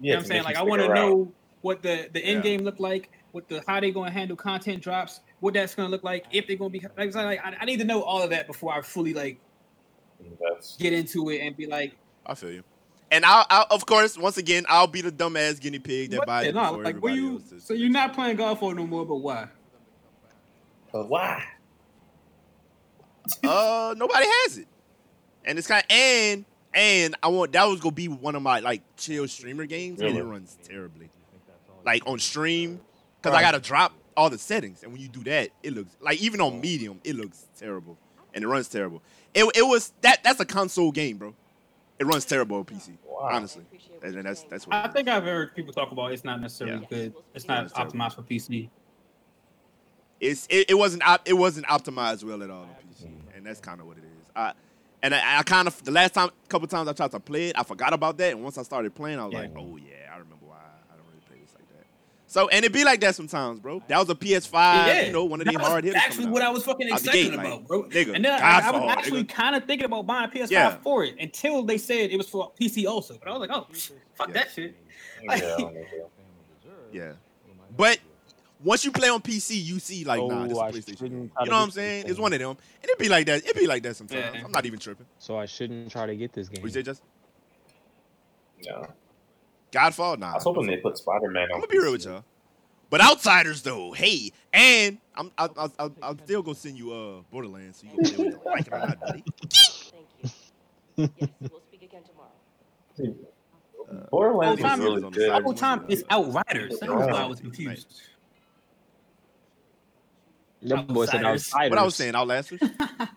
[0.00, 0.44] you know what I'm saying?
[0.44, 2.50] Like I want to know what the the end Yeah.
[2.50, 5.86] game look like, what the how they going to handle content drops, what that's going
[5.88, 8.02] to look like, if they're going to be like, like I, I need to know
[8.02, 9.40] all of that before I fully like
[10.40, 12.64] That's get into it and be like, I feel you.
[13.10, 16.26] And I'll, I'll, of course, once again, I'll be the dumbass guinea pig that what
[16.28, 17.32] buys it no, before like where everybody you?
[17.34, 17.64] else.
[17.66, 19.48] So you're not playing Godfall no more, but why?
[20.92, 21.44] but why?
[23.44, 24.68] uh, nobody has it,
[25.44, 26.44] and it's kind of and
[26.74, 30.16] and I want that was gonna be one of my like chill streamer games, and
[30.16, 31.10] it runs terribly,
[31.84, 32.80] like on stream,
[33.20, 36.20] because I gotta drop all the settings, and when you do that, it looks like
[36.20, 37.96] even on medium, it looks terrible,
[38.34, 39.02] and it runs terrible.
[39.34, 41.34] It, it was that that's a console game, bro.
[41.98, 43.28] It runs terrible on PC, Wow.
[43.30, 43.64] honestly,
[44.02, 44.76] and, and that's that's what.
[44.76, 46.86] I think I've heard people talk about it's not necessarily Yeah.
[46.88, 47.14] good.
[47.34, 47.92] It's Yeah, not it's terrible.
[47.94, 48.68] optimized for PC.
[50.20, 53.36] it's it, it wasn't op- it wasn't optimized well at all on PC, mm-hmm.
[53.36, 54.26] and that's kind of what it is.
[54.36, 54.52] I
[55.02, 57.58] and I, I kind of the last time, couple times I tried to play it,
[57.58, 59.40] I forgot about that, and once I started playing, I was Yeah.
[59.40, 61.86] like, oh yeah, I remember why I don't really play this like that.
[62.26, 63.82] So and it be like that sometimes, bro.
[63.88, 66.00] That was a PS5, yeah, you know, one of the hard hitters.
[66.02, 66.42] Actually, coming what.
[66.42, 67.82] I was fucking excited gate, like, about, bro.
[67.84, 70.76] nigga, and then I, I was actually kind of thinking about buying a PS5 Yeah.
[70.82, 73.16] for it until they said it was for PC also.
[73.18, 73.66] But I was like, oh,
[74.14, 74.34] fuck Yeah.
[74.34, 74.76] that shit.
[75.22, 75.84] Yeah, I don't know.
[76.92, 77.12] yeah,
[77.76, 77.98] but.
[78.64, 80.98] Once you play on PC, you see like, nah, this is Oh, PlayStation.
[80.98, 81.30] shouldn't game.
[81.34, 82.04] try You know what I'm saying?
[82.06, 83.42] It's one of them, and it'd be like that.
[83.44, 84.34] It'd be like that sometimes.
[84.34, 84.44] Yeah.
[84.44, 85.06] I'm not even tripping.
[85.18, 86.62] So I shouldn't try to get this game.
[86.62, 87.06] What you say, Justin?
[88.64, 88.86] No.
[89.72, 90.18] Godfall?
[90.18, 90.32] Nah.
[90.32, 91.54] I was hoping they put Spider Man on.
[91.54, 92.24] I'm gonna be real with y'all.
[92.90, 97.22] But outsiders though, hey, and I'm I, I, I, I'm still gonna send you uh
[97.30, 98.46] Borderlands so you can play with it.
[98.46, 99.24] Like it or not, buddy.
[99.50, 101.08] Thank you.
[101.16, 103.16] Yes, we'll speak again tomorrow.
[104.10, 105.28] Borderlands Whole time was it really was on the good.
[105.30, 105.38] side.
[105.40, 106.78] The whole time it's Outriders.
[106.80, 108.00] That was why I was confused.
[110.62, 111.52] That boy said Outsiders.
[111.52, 111.70] outsiders.
[111.70, 112.60] What I was saying, Outlasters.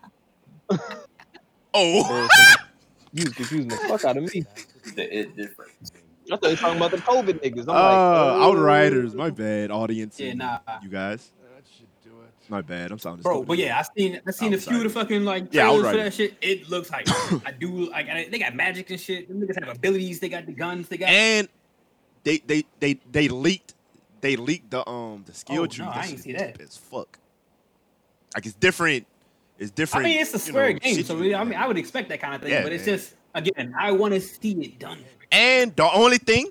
[1.74, 2.28] oh,
[3.12, 4.44] You was confusing the fuck out of me.
[4.94, 5.70] The it difference.
[6.30, 7.62] I thought you were talking about the COVID niggas.
[7.62, 8.42] I'm uh, like, oh.
[8.50, 9.14] Outriders.
[9.14, 10.18] My bad, audience.
[10.18, 10.58] Yeah, nah.
[10.82, 12.32] You guys, That should do it.
[12.50, 12.90] my bad.
[12.90, 15.46] I'm sorry, Bro, but yeah, I seen I seen a few of the fucking like
[15.52, 16.34] Yeah, trailers for that shit.
[16.40, 17.08] It looks like
[17.46, 19.28] I do like I- they got magic and shit.
[19.28, 20.18] Them niggas have abilities.
[20.18, 20.88] They got the guns.
[20.88, 21.48] They got and
[22.24, 23.74] they they they they leaked
[24.20, 25.84] they leaked the um the skill Oh, tree.
[25.84, 26.60] no, I that ain't see that.
[26.60, 27.20] As fuck.
[28.36, 29.06] Like it's different.
[29.58, 30.06] It's different.
[30.06, 32.10] I mean, it's a you square know, game, so you- I mean, I would expect
[32.10, 32.50] that kind of thing.
[32.52, 32.98] Yeah, but it's man.
[32.98, 34.98] just again, I want to see it done.
[35.32, 36.48] And the only thing,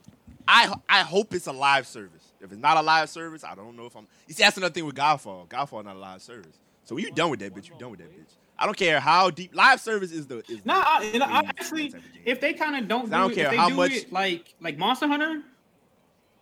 [0.47, 2.23] I I hope it's a live service.
[2.41, 4.07] If it's not a live service, I don't know if I'm.
[4.27, 5.47] You see, that's another thing with Godfall.
[5.47, 6.57] Godfall not a live service.
[6.83, 8.33] So when you done with that bitch, you done with that bitch.
[8.57, 10.39] I don't care how deep live service is the.
[10.49, 12.23] Is Nah, I, you know, I actually, play that type of game.
[12.25, 13.91] if they kind of don't, do I don't it, care if they how do much-
[13.91, 15.43] it like like Monster Hunter,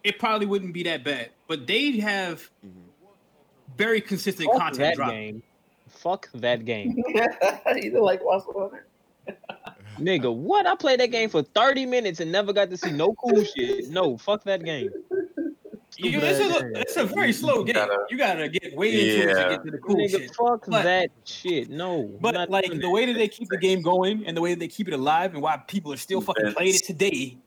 [0.03, 1.31] it probably wouldn't be that bad.
[1.47, 2.82] But they have Mhm.
[3.77, 5.11] Very consistent Fuck content that drop.
[5.11, 5.43] game.
[5.89, 6.95] Fuck that game.
[7.07, 8.85] you didn't like Monster Hunter?
[9.99, 10.65] Nigga, what?
[10.65, 13.89] I played that game for 30 minutes and never got to see no cool shit.
[13.89, 14.89] No, fuck that game.
[15.95, 17.75] You- Stupid it's, a, it's a very slow game.
[18.09, 20.35] you gotta get way into it to get to the cool Nigga, shit.
[20.35, 21.69] fuck But- that shit.
[21.69, 22.09] No.
[22.19, 24.67] But like the way that they keep the game going and the way that they
[24.67, 27.37] keep it alive and why people are still fucking playing it today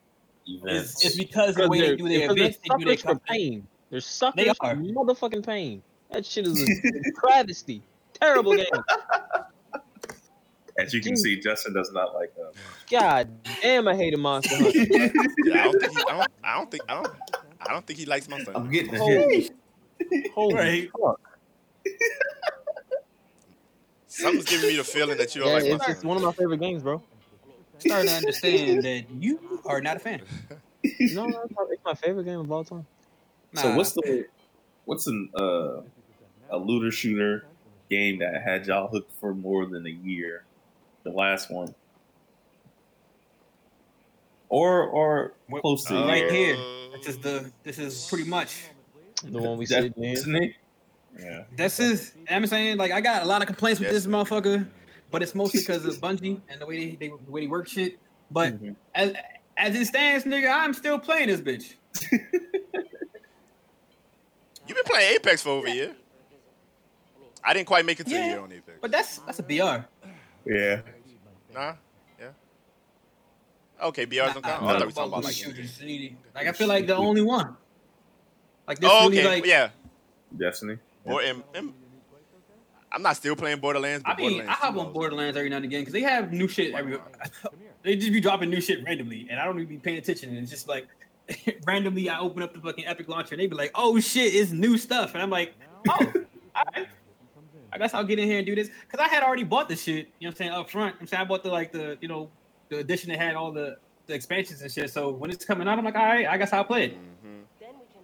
[0.46, 1.04] is, Events.
[1.04, 2.96] is because of the way they they're- do their because they're events, they do their
[2.96, 3.66] suckers for pain.
[3.90, 4.76] They're suckers for are.
[4.76, 5.82] motherfucking pain.
[6.10, 7.82] That shit is a travesty.
[8.14, 8.66] Terrible game.
[10.78, 12.52] As you can see, Justin does not like them.
[12.90, 13.28] God
[13.62, 14.86] damn, I hated Monster Hunter.
[15.44, 15.92] Yeah, I don't think.
[15.92, 16.28] He, I don't.
[16.44, 16.84] I don't think.
[16.88, 17.12] I don't.
[17.60, 18.66] I don't think he likes Monster Hunter.
[18.66, 20.30] I'm getting the Holy, hit.
[20.34, 20.90] holy Right.
[20.90, 21.20] fuck.
[24.08, 26.22] Something's giving me the feeling that you don't Yeah, like it's, Monster it's one of
[26.22, 27.02] my favorite games, bro.
[27.78, 30.22] Starting to understand that you are not a fan.
[31.00, 32.86] No, no, it's my, favorite game of all time.
[33.54, 34.24] So what's the
[34.84, 35.80] what's an uh,
[36.50, 37.46] a looter shooter
[37.90, 40.44] game that had y'all hooked for more than a year?
[41.04, 41.74] The last one,
[44.48, 46.56] or or What- close to Uh, right here.
[46.96, 48.64] This is the this is pretty much
[49.22, 50.12] The one we That- said, man.
[50.12, 50.52] isn't it?
[51.18, 51.44] Yeah.
[51.56, 54.04] this is I'm saying like I got a lot of complaints with Yes.
[54.04, 54.66] this motherfucker,
[55.10, 57.68] but it's mostly because of Bungie and the way they, they the way they work
[57.68, 57.98] shit.
[58.30, 58.76] But Mhm.
[58.94, 59.14] as
[59.56, 61.74] as it stands, nigga, I'm still playing this bitch.
[64.66, 65.96] You've been playing Apex for over a year.
[67.46, 68.26] I didn't quite make it to a Yeah.
[68.26, 68.78] year on Apex.
[68.82, 69.84] But that's that's a BR.
[70.44, 70.80] yeah.
[71.54, 71.74] Nah.
[72.20, 72.28] Yeah.
[73.82, 74.62] Okay, BRs don't count.
[74.62, 75.34] Nah, oh, I nah, thought we were talking about like.
[75.34, 76.16] shooters, really.
[76.34, 77.56] Like I feel like the only one.
[78.66, 79.28] Like this Oh, really okay.
[79.28, 79.68] like yeah.
[80.36, 80.78] Destiny.
[81.04, 81.72] Or am, am-
[82.90, 84.02] I'm not still playing Borderlands.
[84.04, 86.48] But I mean, I hop on Borderlands every now and again because they have new
[86.48, 86.98] shit every.
[87.82, 90.30] they just be dropping new shit randomly, and I don't even be paying attention.
[90.30, 90.86] And it's just like
[91.66, 94.50] randomly, I open up the fucking Epic launcher, and they be like, "Oh shit, it's
[94.50, 95.54] new stuff," and I'm like,
[95.88, 96.16] "Oh, all right.
[97.76, 99.76] I guess I'll get in here and do this because I had already bought the
[99.76, 100.08] shit.
[100.18, 100.96] You know what I'm saying up front.
[100.98, 102.30] I'm saying I bought the like the you know
[102.70, 103.76] the edition that had all the
[104.06, 104.88] the expansions and shit.
[104.90, 106.94] So when it's coming out, I'm like, all right, I guess I'll play it.
[106.94, 107.42] Mhm.
[107.60, 108.02] Then we can.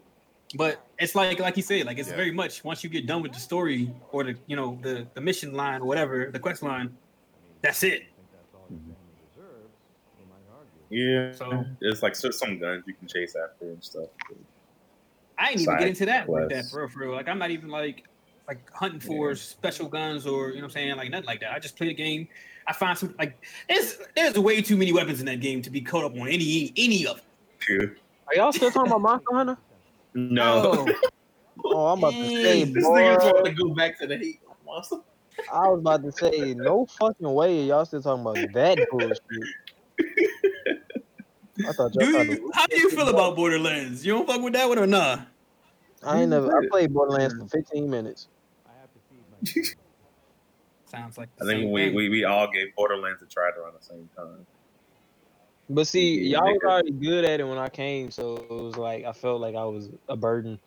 [0.59, 2.16] But it's like like you said, like it's Yeah.
[2.16, 5.23] very much once you get done with the story or the you know the the
[5.23, 6.94] mission line or whatever the quest line,
[7.62, 8.03] that's it.
[10.90, 11.32] Yeah.
[11.32, 14.09] So- there's like so- some guns you can chase after and stuff.
[15.39, 17.12] I ain't even get into that with that for real, for real.
[17.12, 18.05] Like I'm not even like
[18.53, 19.35] like hunting for Yeah.
[19.37, 21.53] special guns or you know what I'm saying like nothing like that.
[21.53, 22.29] I just play the game.
[22.66, 23.37] I find some like
[23.69, 26.73] there's there's way too many weapons in that game to be caught up on any
[26.77, 27.24] any of them.
[27.59, 27.97] Phew.
[28.29, 29.59] Are y'all still talking about Monster Hunter?
[30.15, 30.87] No.
[30.87, 31.11] Oh,
[31.65, 34.41] oh I'm about to say, this nigga's boy, want to go back to the hate
[34.65, 34.97] monster.
[35.53, 39.20] I was about to say, no fucking way y'all still talking about that bullshit.
[41.66, 44.05] I thought y'all Do you, to- how do you feel about Borderlands?
[44.05, 45.19] You don't fuck with that one or nah?
[46.05, 46.57] I ain't never.
[46.57, 48.29] I played Borderlands for 15 minutes.
[50.86, 51.94] Sounds like I think same we, thing.
[51.94, 54.47] we we all gave Borderlands a try around the same time.
[55.70, 59.05] But see, y'all was already good at it when I came, so it was like
[59.05, 60.59] I felt like I was a burden.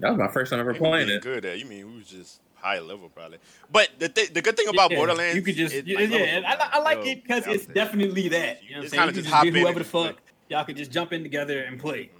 [0.00, 1.22] That was my first time ever playing it.
[1.22, 1.58] good at.
[1.58, 3.38] You mean we was just high level probably.
[3.70, 6.10] But the th- the good thing about Yeah, Borderlands, you could just it, yeah, like,
[6.10, 8.62] yeah, level and up, I, I like yo, it because it's was definitely that.
[8.62, 9.00] You know what I'm It's saying?
[9.00, 10.16] kinda You just hop just be in whoever the fuck.
[10.16, 10.22] play.
[10.48, 12.10] Y'all could just jump in together and play.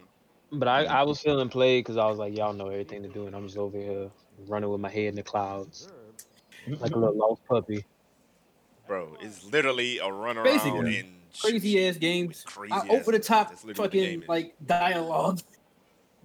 [0.50, 0.94] But I, mm-hmm.
[0.94, 3.46] I was feeling played because I was like, y'all know everything to do, and I'm
[3.46, 4.10] just over here
[4.48, 5.88] running with my head in the clouds
[6.66, 7.84] like a little lost puppy.
[8.86, 9.16] bro.
[9.20, 10.98] It's literally a run around Basically.
[11.00, 11.08] and
[11.40, 12.44] Crazy ass games.
[12.46, 13.62] Crazy Uh, ass over the top games.
[13.62, 15.40] That's literally what the fucking like dialogue.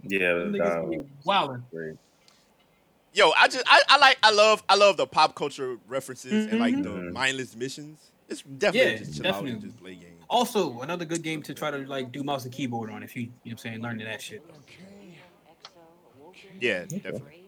[0.04, 1.64] Yeah, Them that niggas was be wildin'.
[1.72, 1.96] great.
[3.14, 6.60] Yo, I just I, I like I love I love the pop culture references and
[6.60, 7.14] like the Mhm.
[7.14, 8.12] mindless missions.
[8.28, 10.24] It's definitely Yeah, just chill out and just play games.
[10.30, 13.22] Also, another good game to try to like do mouse and keyboard on if you
[13.24, 14.44] you know what I'm saying, learning that shit.
[16.60, 17.47] Yeah, definitely.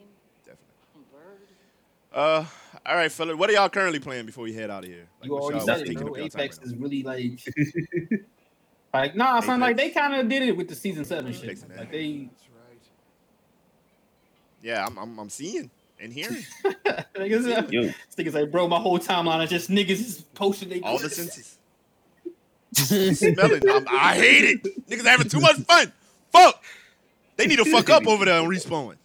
[2.13, 2.45] Uh,
[2.85, 3.35] all right, fella.
[3.35, 5.07] What are y'all currently playing before we head out of here?
[5.21, 6.11] Like, You what's already said it, bro.
[6.11, 7.39] up y'all time Apex right is really like
[8.93, 11.43] like nah, son, like they kind of did it with the season seven shit.
[11.45, 11.77] Apex, man.
[11.77, 12.29] Like they
[14.61, 15.69] Yeah, I'm, I'm I'm seeing
[15.99, 16.43] and hearing
[17.15, 20.97] niggas, Yo, niggas like, bro, my whole timeline is just niggas is posting they all
[20.97, 21.57] the senses.
[22.73, 23.63] Smelling.
[23.69, 24.87] I'm, I hate it.
[24.89, 25.91] Niggas having too much fun.
[26.31, 26.63] Fuck.
[27.35, 28.95] They need to fuck up over there on respawn.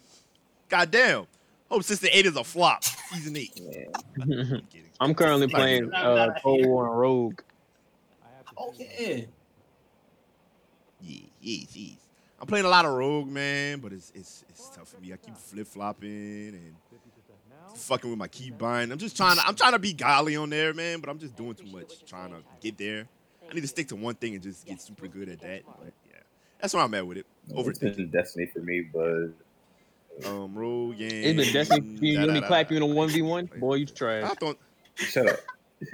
[0.69, 1.27] God damn.
[1.75, 2.85] Hope Sister 8 is a flop.
[2.85, 3.51] Season 8.
[3.57, 3.85] Yeah.
[4.25, 4.63] Kidding.
[5.01, 7.41] I'm currently Like, playing uh, Cold War and Rogue.
[8.57, 9.23] Oh yeah.
[11.01, 11.97] Yeah, yes, yes.
[12.41, 15.13] I'm playing a lot of Rogue, man, but it's it's it's tough for me.
[15.13, 16.77] I keep flip flopping and
[17.75, 18.93] fucking with my keybind.
[18.93, 21.35] I'm just trying to I'm trying to be golly on there, man, but I'm just
[21.35, 23.09] doing too much trying to get there.
[23.51, 25.63] I need to stick to one thing and just get super good at that.
[25.67, 26.21] But yeah,
[26.61, 27.27] that's where I'm at with it.
[27.53, 28.13] Over Overthinking.
[28.13, 29.31] Destiny for me, but
[30.27, 31.11] Um, Rogue game.
[31.39, 32.21] It's been Destiny you.
[32.21, 33.47] You only clap you in a one v one.
[33.59, 34.35] Boy, you I trash.
[34.39, 34.59] thought
[34.97, 35.41] shut up.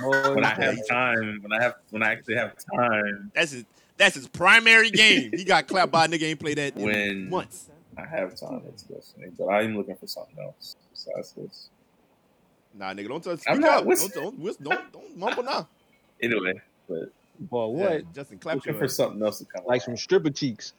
[0.00, 3.64] Boy, When I have time, when I have, when I actually have time, that's his
[3.96, 5.30] that's his primary game.
[5.34, 7.68] He got clapped by a nigga ain't played that in When- months.
[7.98, 8.62] I have time.
[8.68, 11.68] It's Destiny, but I'm looking for something else besides this.
[12.74, 13.40] Nah, nigga, don't touch.
[13.46, 13.84] I'm Speak not up.
[13.84, 15.68] whis- Don't, don't, don't, don't mumble now.
[16.22, 16.54] Anyway,
[16.88, 17.92] but Boy, what?
[17.92, 18.94] Yeah, Justin, clap looking your for ass.
[18.94, 19.64] something else to come.
[19.66, 19.84] Like out.
[19.84, 20.72] some stripper cheeks.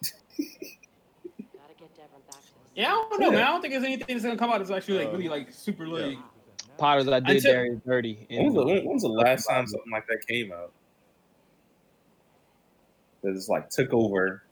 [0.38, 2.65] Gotta get Devon back to this.
[2.76, 3.42] Yeah, I don't know, man.
[3.42, 5.88] I don't think there's anything that's gonna come out that's actually like really like super
[5.88, 6.18] like.
[6.76, 8.26] Potters, I did Until- Darius dirty.
[8.28, 10.72] When was, the, And when, when was the last time something like that came out?
[13.22, 14.42] That just like took over.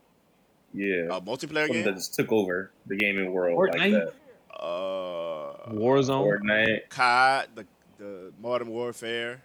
[0.72, 4.14] Yeah, Uh, multiplayer something that just took over the gaming world like that.
[4.58, 6.26] Uh, Warzone.
[6.40, 6.88] Fortnite.
[6.88, 7.66] COD, the
[7.98, 9.42] the Modern Warfare,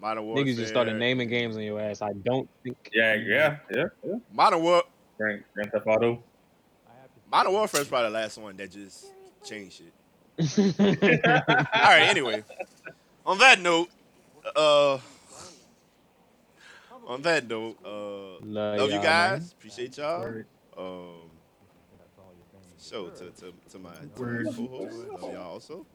[0.00, 0.44] Modern Warfare.
[0.44, 2.00] Niggas just started naming games on your ass.
[2.00, 2.76] I don't think.
[2.94, 4.14] Yeah, yeah, yeah, yeah.
[4.32, 4.84] Modern War
[5.18, 6.22] Grand, Grand Theft Auto.
[7.30, 9.06] Modern Warfare is probably the last one that just
[9.44, 9.92] changed shit.
[10.78, 10.86] All
[11.74, 12.08] All right.
[12.08, 12.42] Anyway,
[13.24, 13.88] on that note,
[14.56, 14.98] uh,
[17.06, 19.52] on that note, uh, love you guys.
[19.52, 20.20] Appreciate y'all.
[20.20, 20.46] Word.
[20.76, 21.30] Um,
[22.80, 24.46] show to to to my, to my Word.
[24.56, 24.96] co-host.
[25.22, 25.86] Love y'all also.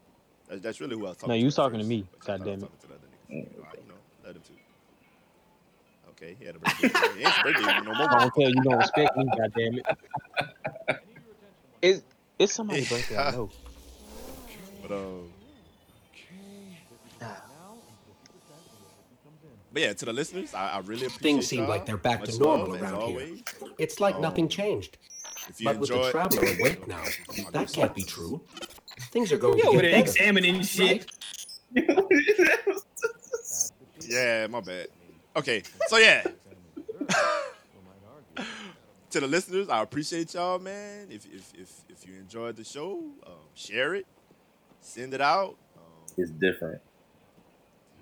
[0.47, 1.41] That's, that's really who I was talking No, to.
[1.41, 2.07] you at talking to me.
[2.23, 2.81] but I was God damn it.
[2.81, 3.29] to the other nigga.
[3.29, 4.53] You know, you know, let him too.
[6.11, 6.89] Okay, he had a birthday.
[7.19, 8.07] he ain't birthday no more.
[8.09, 9.85] I don't tell you don't respect me, God damn it.
[11.85, 12.01] It's
[12.39, 13.49] it's somebody's birthday, I know.
[14.81, 15.31] But um,
[19.71, 21.69] but yeah, to the listeners, I, I really appreciate Things seem y'all.
[21.69, 23.27] like they're back to Much normal love, as around here.
[23.77, 24.97] It's like Um, nothing changed.
[25.49, 27.03] If you But with the enjoyed, traveler awake now,
[27.51, 28.41] that can't be true.
[29.11, 30.03] Things are going You to over there better.
[30.03, 31.05] examining shit.
[34.07, 34.87] Yeah, my bad.
[35.35, 36.23] Okay, so yeah.
[39.11, 41.07] To the listeners, I appreciate y'all, man.
[41.09, 44.05] If if if, if you enjoyed the show, um, share it,
[44.81, 45.55] send it out.
[45.77, 45.83] Um,
[46.17, 46.81] It's different.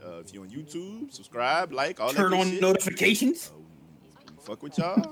[0.03, 2.61] uh, if you're on YouTube, subscribe, like, all Turn that good on shit.
[2.61, 3.51] notifications.
[3.53, 5.01] Uh, we, we fuck with y'all.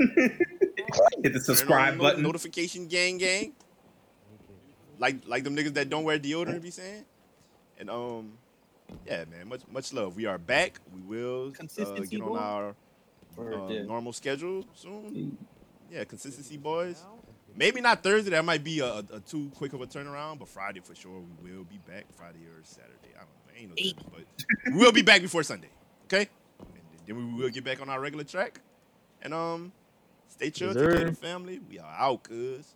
[1.24, 2.24] Hit the subscribe on the button.
[2.24, 3.54] Notification gang gang.
[5.00, 7.06] Like like them niggas that don't wear deodorant be saying.
[7.80, 8.34] And um
[9.08, 10.16] yeah, man, much much love.
[10.16, 10.80] We are back.
[10.94, 12.76] We will uh, get on our
[13.40, 15.38] uh, normal schedule soon.
[15.92, 17.04] Yeah, consistency boys.
[17.54, 18.32] Maybe not Thursday.
[18.32, 21.52] That might be a, a too quick of a turnaround, but Friday for sure we
[21.52, 22.06] will be back.
[22.16, 23.14] Friday or Saturday.
[23.14, 23.52] I don't know.
[23.58, 24.26] Ain't no telling,
[24.66, 25.70] but we will be back before Sunday.
[26.06, 26.30] Okay?
[26.60, 28.62] And then we will get back on our regular track.
[29.22, 29.74] And um
[30.30, 31.60] stay chill, Yes, take care of the family.
[31.70, 32.74] We are out, cuz.